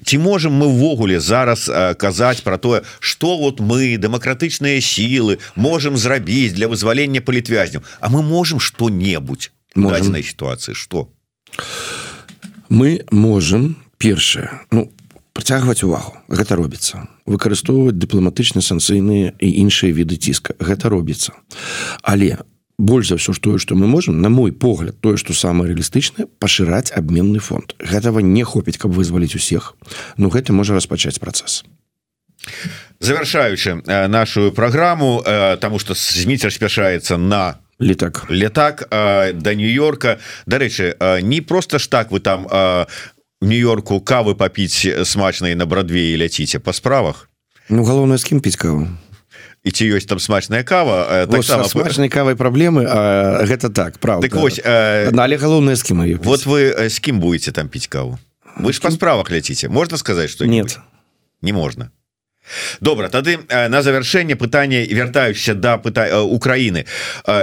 Ці 0.04 0.18
можем 0.18 0.52
мы 0.52 0.66
ввогуле 0.66 1.20
зараз 1.20 1.70
казаць 1.96 2.40
про 2.40 2.58
тое 2.58 2.82
что 3.00 3.38
вот 3.38 3.60
мы 3.60 3.96
дэмакратычныя 3.96 4.80
сілы 4.80 5.38
можем 5.56 5.96
зрабіць 5.96 6.52
для 6.52 6.68
вызвалення 6.68 7.20
палітвязняў 7.20 7.82
А 8.00 8.08
мы 8.10 8.22
можем 8.22 8.60
что-небудзь 8.60 9.50
дадзенай 9.74 10.22
сітуацыі 10.22 10.74
что 10.74 11.08
мы 12.68 13.04
можем 13.10 13.76
першае 13.98 14.50
ну 14.70 14.90
працягваць 15.34 15.82
увагу 15.82 16.14
гэта 16.30 16.56
робіцца. 16.56 17.10
Выкарыстоўваць 17.26 17.98
дыпламатычна 17.98 18.62
санкцыйныя 18.62 19.34
і 19.38 19.48
іншыя 19.66 19.90
віды 19.90 20.16
ціска 20.16 20.54
гэта 20.62 20.88
робіцца. 20.88 21.34
Але 22.02 22.38
больш 22.78 23.10
за 23.10 23.18
ўсё 23.18 23.34
ж 23.34 23.38
тое 23.42 23.58
што 23.58 23.74
мы 23.74 23.90
можемм 23.90 24.22
на 24.22 24.30
мой 24.30 24.54
погляд 24.54 24.98
тое 25.02 25.18
што 25.18 25.34
самае 25.34 25.74
рэалістычнае 25.74 26.30
пашыраць 26.38 26.94
абменны 26.94 27.42
фонд. 27.42 27.74
Гэтага 27.82 28.22
не 28.22 28.46
хопіць 28.46 28.78
каб 28.78 28.94
вызваліць 28.94 29.34
усіх 29.34 29.74
ну 30.16 30.30
гэта 30.30 30.54
можа 30.54 30.74
распачаць 30.74 31.18
працэс. 31.18 31.66
Завершаючы 33.00 33.82
нашу 34.08 34.52
праграму 34.52 35.22
тому 35.60 35.78
что 35.78 35.94
зміцер 35.94 36.52
спяшаецца 36.52 37.16
на 37.18 37.58
летак 37.78 38.26
летак 38.30 38.86
до 38.90 39.54
нью-йорка. 39.54 40.18
Дарэчы 40.46 40.94
не 41.22 41.40
просто 41.40 41.78
ж 41.78 41.88
так 41.88 42.10
вы 42.10 42.20
там 42.20 42.46
нью-йорку 43.44 44.00
кавы 44.00 44.34
попіць 44.34 44.88
смачнай 45.04 45.54
на 45.54 45.66
брадвеі 45.66 46.16
ляціце 46.18 46.58
по 46.58 46.72
справах. 46.72 47.28
Ну 47.68 47.84
галоўна 47.84 48.18
з 48.18 48.24
кім 48.24 48.40
піць 48.40 48.56
каву? 48.56 48.88
І 49.64 49.70
ці 49.72 49.88
ёсць 49.96 50.04
там 50.04 50.20
смачная 50.20 50.64
кава 50.64 51.26
так 51.30 51.44
смачнай 51.44 52.08
кавай 52.08 52.36
праблемы 52.36 52.84
а, 52.84 53.44
гэта 53.48 53.72
так 53.72 53.98
правда. 53.98 54.28
Так 54.28 54.36
вось 54.36 54.60
э, 54.60 55.08
але 55.08 55.36
галоўная 55.36 55.76
з 55.76 55.82
кім 55.82 56.04
вот 56.20 56.44
вы 56.44 56.88
з 56.88 56.98
кім 57.00 57.20
будете 57.20 57.52
там 57.52 57.68
піць 57.68 57.88
каву? 57.88 58.18
Вы 58.60 58.72
ж 58.72 58.80
па 58.80 58.90
справах 58.90 59.32
ляціце 59.32 59.68
можна 59.68 59.96
сказаць 59.96 60.30
что 60.30 60.44
нет. 60.44 60.78
Не 61.40 61.52
можна 61.52 61.90
добра 62.80 63.08
тады 63.08 63.38
на 63.48 63.82
завяршэнне 63.82 64.36
пытання 64.36 64.84
вяртаюся 64.84 65.54
да 65.54 65.78
пыта 65.78 66.20
Украіны 66.20 66.84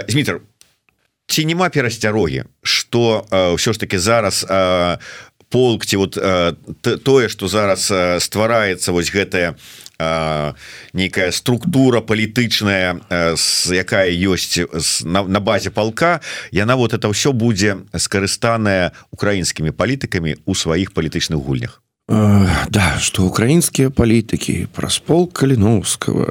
Змітр 0.07 0.41
ці 1.25 1.45
няма 1.45 1.69
перасцярогі 1.69 2.45
что 2.61 3.25
ўсё 3.31 3.73
ж 3.73 3.79
таки 3.79 3.97
зараз 3.97 4.45
полк 5.51 5.85
ці 5.85 5.97
вот 5.97 6.17
э, 6.17 6.55
тое 7.03 7.29
что 7.29 7.47
зараз 7.47 7.91
э, 7.91 8.19
ствараецца 8.19 8.91
вось 8.91 9.11
гэтая 9.11 9.55
э, 9.99 10.53
нейкая 10.93 11.31
структура 11.31 12.01
палітычная 12.01 13.03
якая 13.69 14.09
ёсць 14.09 15.03
на, 15.03 15.23
на 15.23 15.39
базе 15.39 15.69
полка 15.69 16.21
яна 16.51 16.75
вот 16.75 16.95
это 16.95 17.11
ўсё 17.11 17.35
будзе 17.35 17.83
скарыстаная 17.93 18.95
украінскімі 19.11 19.75
палітыкамі 19.75 20.39
у 20.45 20.55
сваіх 20.55 20.95
палітычных 20.95 21.43
гульнях 21.43 21.83
Да 22.11 22.99
что 22.99 23.23
украінскія 23.23 23.89
палітыкі 23.89 24.67
праз 24.75 24.99
пол 24.99 25.31
каліновского 25.31 26.27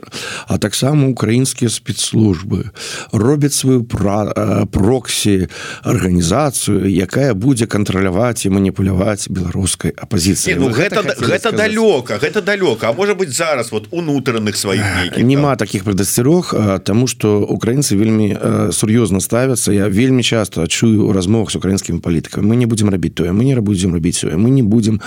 а 0.46 0.58
таксама 0.58 1.08
украінскія 1.08 1.70
спецслужбы 1.72 2.68
робяць 3.12 3.56
сваю 3.56 3.84
пра 3.84 4.66
проксі 4.68 5.48
арганізацыю 5.82 6.84
якая 6.84 7.32
будзе 7.32 7.64
кантраляваць 7.64 8.44
і 8.44 8.52
маніпуляваць 8.52 9.32
беларускай 9.32 9.96
апозіцыі 9.96 10.60
ну, 10.60 10.68
гэта 10.68 11.00
гэта 11.16 11.48
далёка 11.56 12.20
гэта 12.20 12.44
далёка 12.44 12.88
А 12.88 12.92
можа 12.92 13.14
быть 13.14 13.32
зараз 13.32 13.72
вот 13.72 13.88
унутраных 13.90 14.56
сваіх 14.56 15.16
няма 15.16 15.56
таких 15.56 15.84
прадасцярог 15.84 16.54
тому 16.84 17.06
что 17.06 17.40
украінцы 17.40 17.96
вельмі 17.96 18.36
сур'ёзна 18.68 19.20
ставяцца 19.20 19.72
я 19.72 19.88
вельмі 19.88 20.22
часто 20.22 20.66
чую 20.66 21.12
размовах 21.12 21.50
с 21.50 21.56
украінскімі 21.56 22.04
палітыкамі 22.04 22.44
мы 22.44 22.56
не 22.56 22.66
будем 22.66 22.90
рабіць 22.90 23.16
тое 23.16 23.32
мы 23.32 23.44
не 23.48 23.56
будзем 23.56 23.94
рабіць 23.94 24.24
мы 24.24 24.50
не 24.50 24.62
будем 24.62 25.00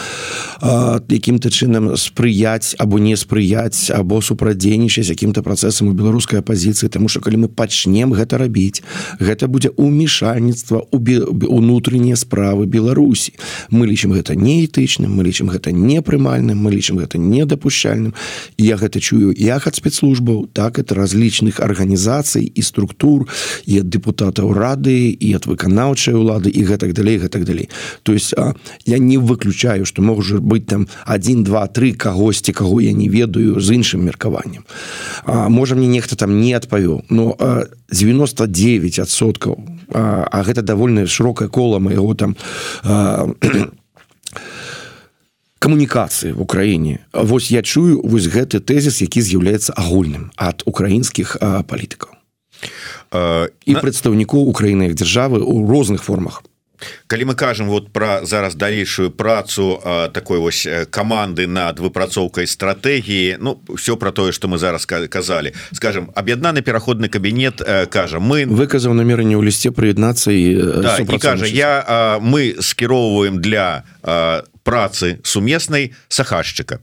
якім-то 0.63 1.49
чынам 1.49 1.95
спрыяць 1.97 2.75
або 2.79 2.99
не 2.99 3.17
спрыяць 3.17 3.91
або 3.91 4.21
супрадзейнічаць 4.21 5.09
якім-то 5.11 5.43
працэсам 5.43 5.91
у 5.91 5.93
беларускай 5.93 6.39
апозіцыі 6.39 6.89
тому 6.89 7.09
что 7.09 7.19
калі 7.19 7.45
мы 7.45 7.47
пачнем 7.47 8.13
гэта 8.13 8.37
рабіць 8.37 8.83
гэта 9.19 9.47
будзе 9.47 9.69
умешальніцтва 9.75 10.87
у 10.91 10.99
унутрэннія 11.47 12.15
справы 12.15 12.65
Беларусі. 12.65 13.33
Мы 13.69 13.87
лічым 13.87 14.13
гэта 14.13 14.35
неэтычным 14.35 15.11
мы 15.11 15.23
лічым 15.23 15.49
гэта 15.49 15.71
непрымальным 15.71 16.57
мы 16.57 16.71
лічым 16.71 16.97
гэта 16.97 17.17
недапушчальным. 17.17 18.13
Я 18.57 18.77
гэта 18.77 18.99
чую 18.99 19.33
як 19.37 19.67
ад 19.67 19.75
спецслужбаў 19.75 20.47
так 20.53 20.79
это 20.79 20.95
разлічных 20.95 21.59
арганізацый 21.59 22.45
і 22.45 22.61
структур 22.61 23.27
і 23.65 23.81
депутатаў 23.81 24.53
рады 24.53 25.11
і 25.11 25.33
ад 25.35 25.45
выканаўчай 25.45 26.15
улады 26.15 26.49
і 26.49 26.63
гэтак 26.63 26.93
далей 26.93 27.17
гэтак 27.17 27.43
далей. 27.43 27.69
То 28.03 28.13
есть 28.13 28.33
я 28.85 28.97
не 28.97 29.17
выключаю 29.17 29.85
что 29.85 30.01
можа 30.01 30.39
быть 30.39 30.52
там 30.59 30.87
один 31.05 31.43
два 31.43 31.67
три 31.67 31.93
кагосьці 31.93 32.53
каго 32.53 32.81
я 32.81 32.91
не 32.93 33.09
ведаю 33.09 33.59
з 33.59 33.71
іншым 33.71 34.05
меркаваннем. 34.05 34.65
Можа 35.25 35.75
мне 35.75 35.87
нехта 35.87 36.15
там 36.15 36.41
не 36.41 36.53
адпавёў 36.53 37.05
но 37.09 37.37
99соткаў 37.91 39.57
а, 39.93 40.27
а 40.31 40.43
гэта 40.43 40.61
давольна 40.61 41.07
широкое 41.07 41.47
кола 41.47 41.79
моего 41.79 42.13
там 42.13 42.35
камунікацыі 45.59 46.31
в 46.31 46.41
Украіне 46.41 46.99
Вось 47.13 47.51
я 47.51 47.61
чую 47.61 48.01
вось 48.03 48.27
гэты 48.27 48.59
тэзіс 48.59 49.01
які 49.01 49.21
з'яўляецца 49.21 49.73
агульным 49.75 50.31
ад 50.35 50.63
украінскіх 50.65 51.37
палітыкаў. 51.39 52.09
І 53.13 53.75
прадстаўнікоў 53.77 54.49
Украіны 54.49 54.89
як 54.89 54.95
дзяржавы 54.97 55.39
у 55.39 55.67
розных 55.67 56.03
формах 56.03 56.43
калі 57.07 57.25
мы 57.25 57.35
кажам 57.35 57.69
вот 57.69 57.93
про 57.93 58.25
зараз 58.25 58.55
далейшую 58.55 59.11
працу 59.11 59.79
а, 59.83 60.09
такой 60.09 60.39
вось 60.39 60.67
команды 60.89 61.47
над 61.47 61.79
выпрацоўкай 61.79 62.47
стратегії 62.47 63.37
Ну 63.39 63.59
все 63.69 63.97
про 63.97 64.11
тое 64.11 64.31
что 64.31 64.47
мы 64.47 64.57
зараз 64.57 64.85
казалі. 64.85 65.53
Скажем 65.73 66.11
аб'яднаны 66.15 66.61
пераходны 66.61 67.09
кабінет 67.09 67.61
кажа 67.89 68.19
мы 68.19 68.45
выказаў 68.45 68.93
намерэнне 68.93 69.35
ў 69.35 69.43
лісце 69.43 69.71
прыяднацца 69.71 70.31
і, 70.31 70.81
да, 70.81 70.97
і 70.97 71.17
кажа 71.19 71.45
я 71.45 71.83
а, 71.87 72.19
мы 72.19 72.55
скіроўваем 72.59 73.41
для 73.41 73.83
а, 74.01 74.43
працы 74.63 75.19
сумеснай 75.23 75.93
сахашчыка 76.07 76.79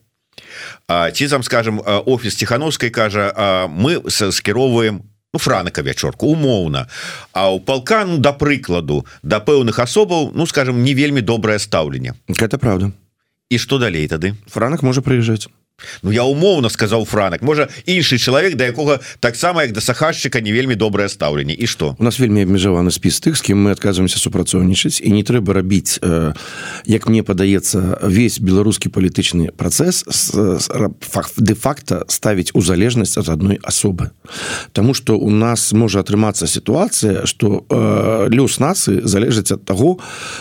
ці 1.12 1.28
там 1.28 1.42
скажем 1.42 1.80
офіс 1.84 2.34
ціхановскай 2.34 2.90
кажа 2.90 3.68
мы 3.68 4.02
скіроўваем 4.10 5.09
ну, 5.32 5.38
франака 5.38 5.82
вячорку 5.82 6.26
умоўна. 6.26 6.88
А 7.32 7.50
у 7.52 7.60
палкану 7.60 8.18
да 8.18 8.32
прыкладу 8.32 9.06
да 9.22 9.40
пэўных 9.40 9.78
асобаў 9.78 10.32
ну 10.34 10.46
скажем 10.46 10.82
не 10.82 10.94
вельмі 10.94 11.20
добрае 11.20 11.58
стаўленне. 11.58 12.14
Это 12.28 12.58
правда 12.58 12.92
і 13.50 13.58
что 13.58 13.78
далей 13.78 14.06
тады? 14.06 14.34
Франак 14.46 14.82
можа 14.82 15.02
прыязджаць 15.02 15.50
Ну 16.02 16.12
я 16.12 16.24
умоўно 16.24 16.70
сказаў 16.70 17.04
франак. 17.04 17.42
Можа 17.42 17.68
іншы 17.86 18.18
чалавек 18.18 18.56
да 18.56 18.66
якога 18.66 19.00
таксама 19.20 19.62
як 19.62 19.72
да 19.72 19.80
сахашчыка 19.80 20.40
не 20.40 20.52
вельмі 20.52 20.74
добрае 20.74 21.08
стаўленне. 21.08 21.54
І 21.54 21.66
что 21.66 21.96
у 21.98 22.04
нас 22.04 22.18
вельмі 22.20 22.42
абмежаваны 22.42 22.90
спіс 22.90 23.20
тых 23.20 23.36
з 23.36 23.42
кім 23.42 23.66
мы 23.66 23.72
адказваемся 23.72 24.18
супрацоўнічаць 24.18 25.00
і 25.00 25.12
не 25.12 25.22
трэба 25.22 25.54
рабіць 25.54 25.98
э, 26.02 26.32
як 26.86 27.08
мне 27.08 27.22
падаецца 27.22 28.00
весь 28.02 28.40
беларускі 28.40 28.88
палітычны 28.88 29.52
працэс 29.52 30.04
де-факта 31.36 32.04
ставіць 32.08 32.50
у 32.54 32.62
залежнасць 32.62 33.18
ад 33.18 33.28
адной 33.28 33.60
асобы. 33.62 34.10
Таму 34.72 34.94
что 34.94 35.18
у 35.18 35.30
нас 35.30 35.72
можа 35.72 36.00
атрымацца 36.00 36.46
сітуацыя 36.46 37.26
что 37.26 37.64
э, 37.68 38.28
лёс 38.30 38.58
нацыі 38.58 39.06
залежыць 39.06 39.52
ад 39.52 39.64
таго 39.64 39.98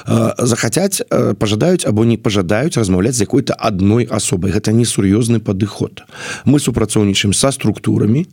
э, 0.08 0.34
захацяць 0.38 1.02
э, 1.02 1.34
пажадаюць 1.34 1.86
або 1.86 2.06
не 2.06 2.18
пажадаюць 2.18 2.78
размаўляць 2.78 3.16
з 3.16 3.22
якой-то 3.22 3.54
адной 3.54 4.08
асобай. 4.10 4.52
Гэта 4.52 4.72
не 4.72 4.86
сур'ёзна 4.86 5.29
сур'ёзны 5.30 5.40
падыход. 5.40 6.04
Мы 6.46 6.60
супрацоўнічаем 6.60 7.34
са 7.34 7.52
структурамі. 7.52 8.26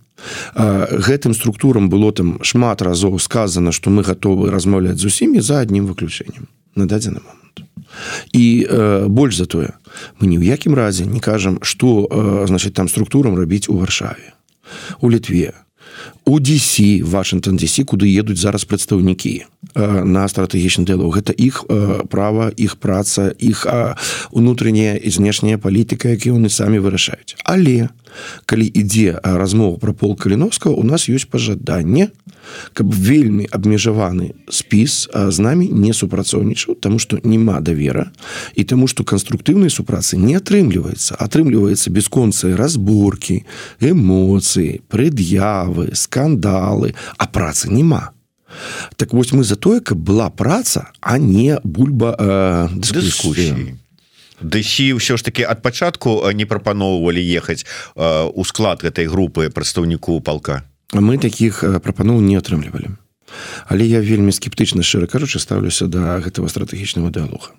Гэтым 0.57 1.35
структурам 1.35 1.89
было 1.89 2.13
там 2.13 2.43
шмат 2.43 2.83
разоў 2.83 3.19
сказано 3.21 3.73
что 3.73 3.91
мы 3.91 4.03
готовы 4.03 4.51
размаўляць 4.51 4.99
з 4.99 5.07
усімі 5.07 5.41
за 5.41 5.61
адным 5.61 5.87
выключэннем 5.87 6.49
на 6.75 6.87
дадзены 6.87 7.21
момант. 7.21 7.61
І 8.33 8.67
э, 8.69 9.07
больш 9.09 9.37
за 9.37 9.47
тое 9.47 9.77
мы 10.21 10.27
ні 10.27 10.41
ў 10.41 10.45
якім 10.57 10.75
разе 10.75 11.05
не 11.05 11.21
кажам 11.21 11.61
что 11.63 12.09
э, 12.09 12.47
значит 12.49 12.75
там 12.75 12.89
структурам 12.89 13.37
рабіць 13.37 13.69
у 13.69 13.77
варшаве 13.77 14.33
у 15.01 15.11
літве 15.11 15.53
у 16.25 16.39
DC 16.41 17.03
Вашингтон 17.03 17.57
DC 17.57 17.85
куды 17.85 18.11
едуць 18.11 18.39
зараз 18.39 18.65
прадстаўнікі 18.65 19.47
на 20.05 20.25
стратэгічны 20.29 20.87
дыалог 20.89 21.21
гэта 21.21 21.35
іх 21.37 21.65
права 22.09 22.51
іх 22.57 22.77
праца 22.77 23.31
іх 23.39 23.67
унутраняя 24.31 24.97
і 24.97 25.11
знешняя 25.11 25.59
палітыка 25.59 26.09
які 26.15 26.35
яны 26.35 26.49
самі 26.51 26.79
вырашаюць 26.81 27.37
але 27.45 27.89
калі 28.47 28.67
ідзе 28.67 29.21
размова 29.23 29.77
про 29.79 29.95
пол 29.95 30.17
каліновска 30.17 30.71
у 30.71 30.83
нас 30.83 31.09
ёсць 31.09 31.29
пажаданне 31.29 32.11
каб 32.73 32.93
вельмі 32.93 33.49
абмежаваны 33.51 34.35
спіс 34.51 35.09
з 35.13 35.39
намі 35.39 35.69
не 35.73 35.93
супрацоўнічаў 35.93 36.77
тому 36.81 36.99
что 36.99 37.19
няма 37.25 37.61
давера 37.61 38.11
і 38.55 38.65
таму 38.65 38.87
что 38.87 39.05
канструктыўнай 39.05 39.71
супрацы 39.71 40.17
не 40.17 40.37
атрымліваецца 40.37 41.17
атрымліваецца 41.19 41.91
бесконцыя 41.91 42.57
разборки 42.57 43.45
эмоцыі 43.81 44.83
прыд'явы 44.89 45.95
скандалы 45.95 46.95
а 47.19 47.27
працы 47.27 47.71
няма 47.71 48.17
так 48.97 49.13
вось 49.13 49.33
мы 49.33 49.45
за 49.45 49.57
тое 49.57 49.81
каб 49.81 49.99
была 49.99 50.31
праца 50.31 50.93
а 51.01 51.19
не 51.19 51.59
бульба 51.65 52.17
э, 52.19 52.69
Дэсі 54.41 55.01
ўсё 55.01 55.17
ж 55.17 55.25
таки 55.25 55.43
ад 55.43 55.65
пачатку 55.65 56.21
не 56.33 56.45
прапаноўвалі 56.45 57.25
ехаць 57.25 57.65
э, 57.65 58.29
у 58.29 58.45
склад 58.45 58.85
гэтай 58.85 59.09
групы 59.09 59.49
прадстаўніку 59.49 60.21
палка 60.21 60.63
мы 60.93 61.19
таких 61.19 61.65
прапаноў 61.83 62.21
не 62.21 62.37
атрымлівалі. 62.39 62.95
Але 63.67 63.85
я 63.87 64.01
вельмі 64.01 64.31
скептычна 64.31 64.87
шчыра 64.87 65.11
кажучы 65.11 65.43
ставлюся 65.43 65.91
да 65.91 66.19
гэтага 66.23 66.49
стратэгічнага 66.49 67.11
дыалога 67.11 67.55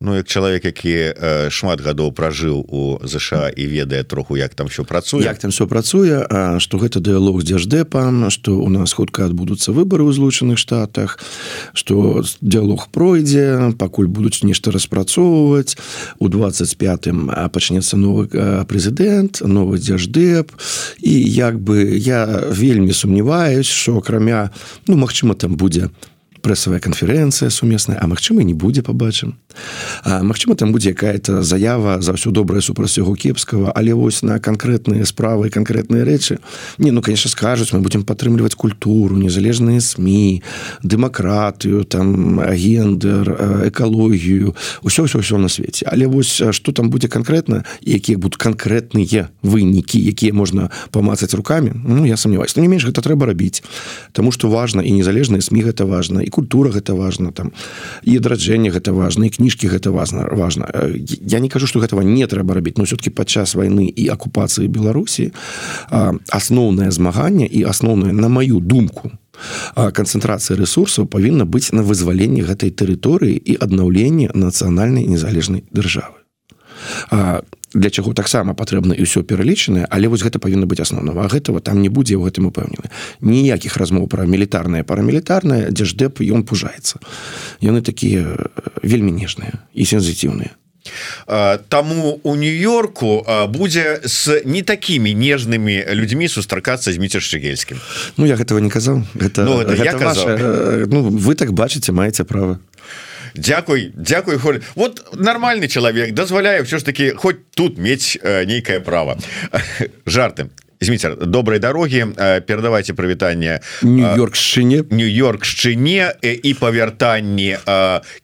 Ну 0.00 0.14
як 0.14 0.28
чалавек 0.28 0.64
які 0.64 0.94
э, 0.94 1.50
шмат 1.50 1.82
гадоў 1.82 2.12
пражыў 2.14 2.62
у 2.62 3.02
ЗША 3.02 3.50
і 3.50 3.66
ведае 3.66 4.04
троху 4.04 4.36
як 4.38 4.54
там 4.54 4.70
все 4.70 4.84
працуе. 4.84 5.24
Як 5.24 5.38
там 5.38 5.50
все 5.50 5.66
працуе 5.66 6.22
А 6.30 6.60
что 6.60 6.78
гэта 6.78 7.00
дыалог 7.00 7.42
з 7.42 7.50
дзяждэпам 7.50 8.30
что 8.30 8.62
у 8.62 8.70
нас 8.70 8.92
хутка 8.92 9.26
адбудуцца 9.26 9.74
выборы 9.74 10.06
ў 10.06 10.14
злучаных 10.14 10.58
штатах 10.58 11.18
что 11.74 12.22
дыалог 12.40 12.94
пройдзе 12.94 13.74
пакуль 13.74 14.06
будуць 14.06 14.46
нешта 14.46 14.70
распрацоўваць. 14.70 15.74
У 16.22 16.28
25 16.28 17.50
пачнецца 17.50 17.96
новы 17.98 18.30
прэзідэнт 18.70 19.42
новы 19.42 19.82
дзяждэп 19.82 20.54
і 21.02 21.14
як 21.26 21.58
бы 21.58 21.98
я 21.98 22.46
вельмі 22.54 22.94
сумняваюсь 22.94 23.66
что 23.66 23.98
акрамя 23.98 24.54
ну 24.86 24.94
Мачыма 24.94 25.34
там 25.34 25.56
будзе 25.56 25.90
прэсавая 26.42 26.80
канферэнцыя 26.80 27.50
сумесная 27.50 27.98
А 28.00 28.06
магчыма 28.06 28.42
не 28.42 28.54
будзе 28.54 28.82
побачым 28.82 29.38
Магчыма 30.04 30.56
там 30.56 30.72
будзе 30.72 30.90
якая-то 30.90 31.42
заява 31.42 32.00
за 32.00 32.14
ўсё 32.14 32.30
добрае 32.30 32.62
супраць 32.62 32.96
яго 32.98 33.16
кепскага 33.16 33.72
але 33.74 33.94
вось 33.94 34.22
на 34.22 34.38
канкрэтныя 34.38 35.04
справы 35.04 35.50
канкрэтныя 35.50 36.04
рэчы 36.04 36.38
не 36.78 36.90
ну 36.90 37.02
конечно 37.02 37.30
скажуць 37.30 37.72
мы 37.72 37.80
будем 37.80 38.04
падтрымліваць 38.04 38.54
культуру 38.54 39.16
незалежныя 39.16 39.80
сМ 39.80 40.40
дэмакратыю 40.82 41.84
там 41.84 42.40
агендер 42.40 43.66
экалогію 43.66 44.54
ўсё 44.82 45.08
ўсё 45.08 45.18
ўсё 45.20 45.36
на 45.38 45.48
свеце 45.48 45.86
але 45.90 46.06
вось 46.06 46.42
что 46.52 46.72
там 46.72 46.90
будзе 46.90 47.08
канкрэтна 47.08 47.64
якія 47.82 48.18
будут 48.18 48.38
канкрэтныя 48.38 49.28
вынікі 49.42 49.98
якія 49.98 50.32
можна 50.32 50.70
памацаць 50.90 51.34
руками 51.34 51.72
Ну 51.88 52.04
я 52.04 52.16
сомневаюсь. 52.16 52.56
Не 52.56 52.68
менш 52.68 52.84
гэта 52.84 53.02
трэба 53.02 53.26
рабіць 53.26 53.62
Таму 54.12 54.32
что 54.32 54.48
важно 54.48 54.82
і 54.82 54.90
незалежныя 54.92 55.40
сМ 55.40 55.64
гэта 55.64 55.86
важно 55.86 56.20
і 56.28 56.30
культура 56.30 56.68
гэта 56.70 56.92
важно 56.92 57.32
там 57.32 57.52
і 58.04 58.20
адраджэнне 58.20 58.68
гэта 58.68 58.92
важно 58.92 59.24
і 59.26 59.32
кніжкі 59.32 59.72
гэта 59.72 59.90
важно 59.90 60.28
важно 60.28 60.68
я 61.24 61.40
не 61.40 61.48
кажу 61.48 61.66
что 61.66 61.80
гэтага 61.80 62.04
не 62.04 62.26
трэба 62.28 62.54
рабіць 62.54 62.76
но 62.76 62.84
все-таки 62.84 63.10
падчас 63.10 63.56
войны 63.56 63.88
і 63.88 64.12
акупацыі 64.12 64.68
Беларусі 64.68 65.32
асноўнае 66.28 66.92
змаганне 66.92 67.48
і 67.48 67.64
асноўнае 67.64 68.12
на 68.12 68.28
маю 68.28 68.60
думку 68.60 69.16
канцэнтрацыя 69.74 70.58
ресурсаў 70.58 71.08
павінна 71.08 71.48
быць 71.48 71.72
на 71.72 71.82
вызваленні 71.82 72.44
гэтай 72.44 72.70
тэрыторыі 72.70 73.38
і 73.38 73.56
аднаўленне 73.56 74.30
нацыянальнай 74.34 75.08
незалежнай 75.08 75.64
дзяржавы 75.72 76.20
для 77.74 77.90
чаго 77.90 78.12
таксама 78.12 78.54
патрэбна 78.54 78.94
і 78.94 79.02
ўсё 79.04 79.22
пералічанае 79.22 79.86
але 79.90 80.08
вось 80.08 80.24
гэта 80.24 80.40
павінна 80.40 80.64
быць 80.64 80.80
асноўнага 80.80 81.28
гэтага 81.28 81.60
там 81.60 81.82
не 81.82 81.88
будзе 81.88 82.16
ў 82.16 82.28
гэтым 82.28 82.48
упэўнены. 82.48 82.88
Ніякіх 83.20 83.76
размоў 83.76 84.08
пра 84.08 84.24
мілітарнае 84.24 84.84
парамілітарнае 84.84 85.68
дзе 85.70 85.84
ж 85.84 85.96
дэп 85.96 86.24
ён 86.24 86.44
пужаецца. 86.48 87.00
Яны 87.60 87.84
такія 87.84 88.24
вельмі 88.82 89.12
нежныя 89.12 89.60
і 89.74 89.84
сензітыўныя. 89.84 90.56
Таму 91.68 92.20
у 92.22 92.36
нью-йорку 92.36 93.26
будзе 93.48 94.00
з 94.04 94.42
не 94.44 94.62
такімі 94.62 95.12
нежнымі 95.14 95.84
людзьмі 95.92 96.28
сустракацца 96.28 96.92
з 96.92 96.96
міцершчыгельскім 96.96 97.76
Ну 98.16 98.24
я 98.24 98.36
гэтага 98.36 98.60
не 98.60 98.70
казаў. 98.70 99.04
Гэта, 99.14 99.44
ну, 99.44 99.60
гэта, 99.60 99.76
гэта 99.76 99.84
я 99.84 99.92
казаў. 99.92 100.24
Ваша, 100.24 100.86
ну, 100.88 101.02
вы 101.12 101.34
так 101.34 101.52
бачыце 101.52 101.92
маеце 101.92 102.24
права 102.24 102.58
Дякуй 103.38 103.92
Дякуй 103.94 104.38
Холь 104.38 104.60
вот 104.74 105.14
нормальный 105.14 105.68
человек 105.68 106.14
дазваляю 106.14 106.64
все 106.64 106.78
ж 106.78 106.84
таки 106.84 107.10
хоть 107.10 107.50
тут 107.50 107.78
мець 107.78 108.18
нейкае 108.22 108.80
право. 108.80 109.18
Жарты. 110.06 110.50
Извините 110.80 111.14
доброй 111.16 111.58
дороги. 111.58 112.06
Перадавайте 112.46 112.94
прывітанне 112.94 113.60
нью-йоркшчыне 113.82 114.86
нью-йоркшчыне 114.90 116.12
і 116.22 116.54
павяртанні 116.54 117.58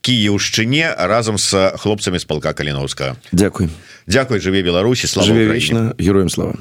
кіеўшчыне 0.00 0.94
разам 0.98 1.38
с 1.38 1.70
хлопцамі 1.78 2.18
з 2.18 2.24
палка 2.24 2.52
каліновска 2.52 3.16
Дякуй 3.32 3.68
Дякуй 4.06 4.38
жыве 4.38 4.62
Беларусі 4.62 5.06
слава 5.06 5.32
вечна 5.32 5.94
героем 5.98 6.30
слава 6.30 6.54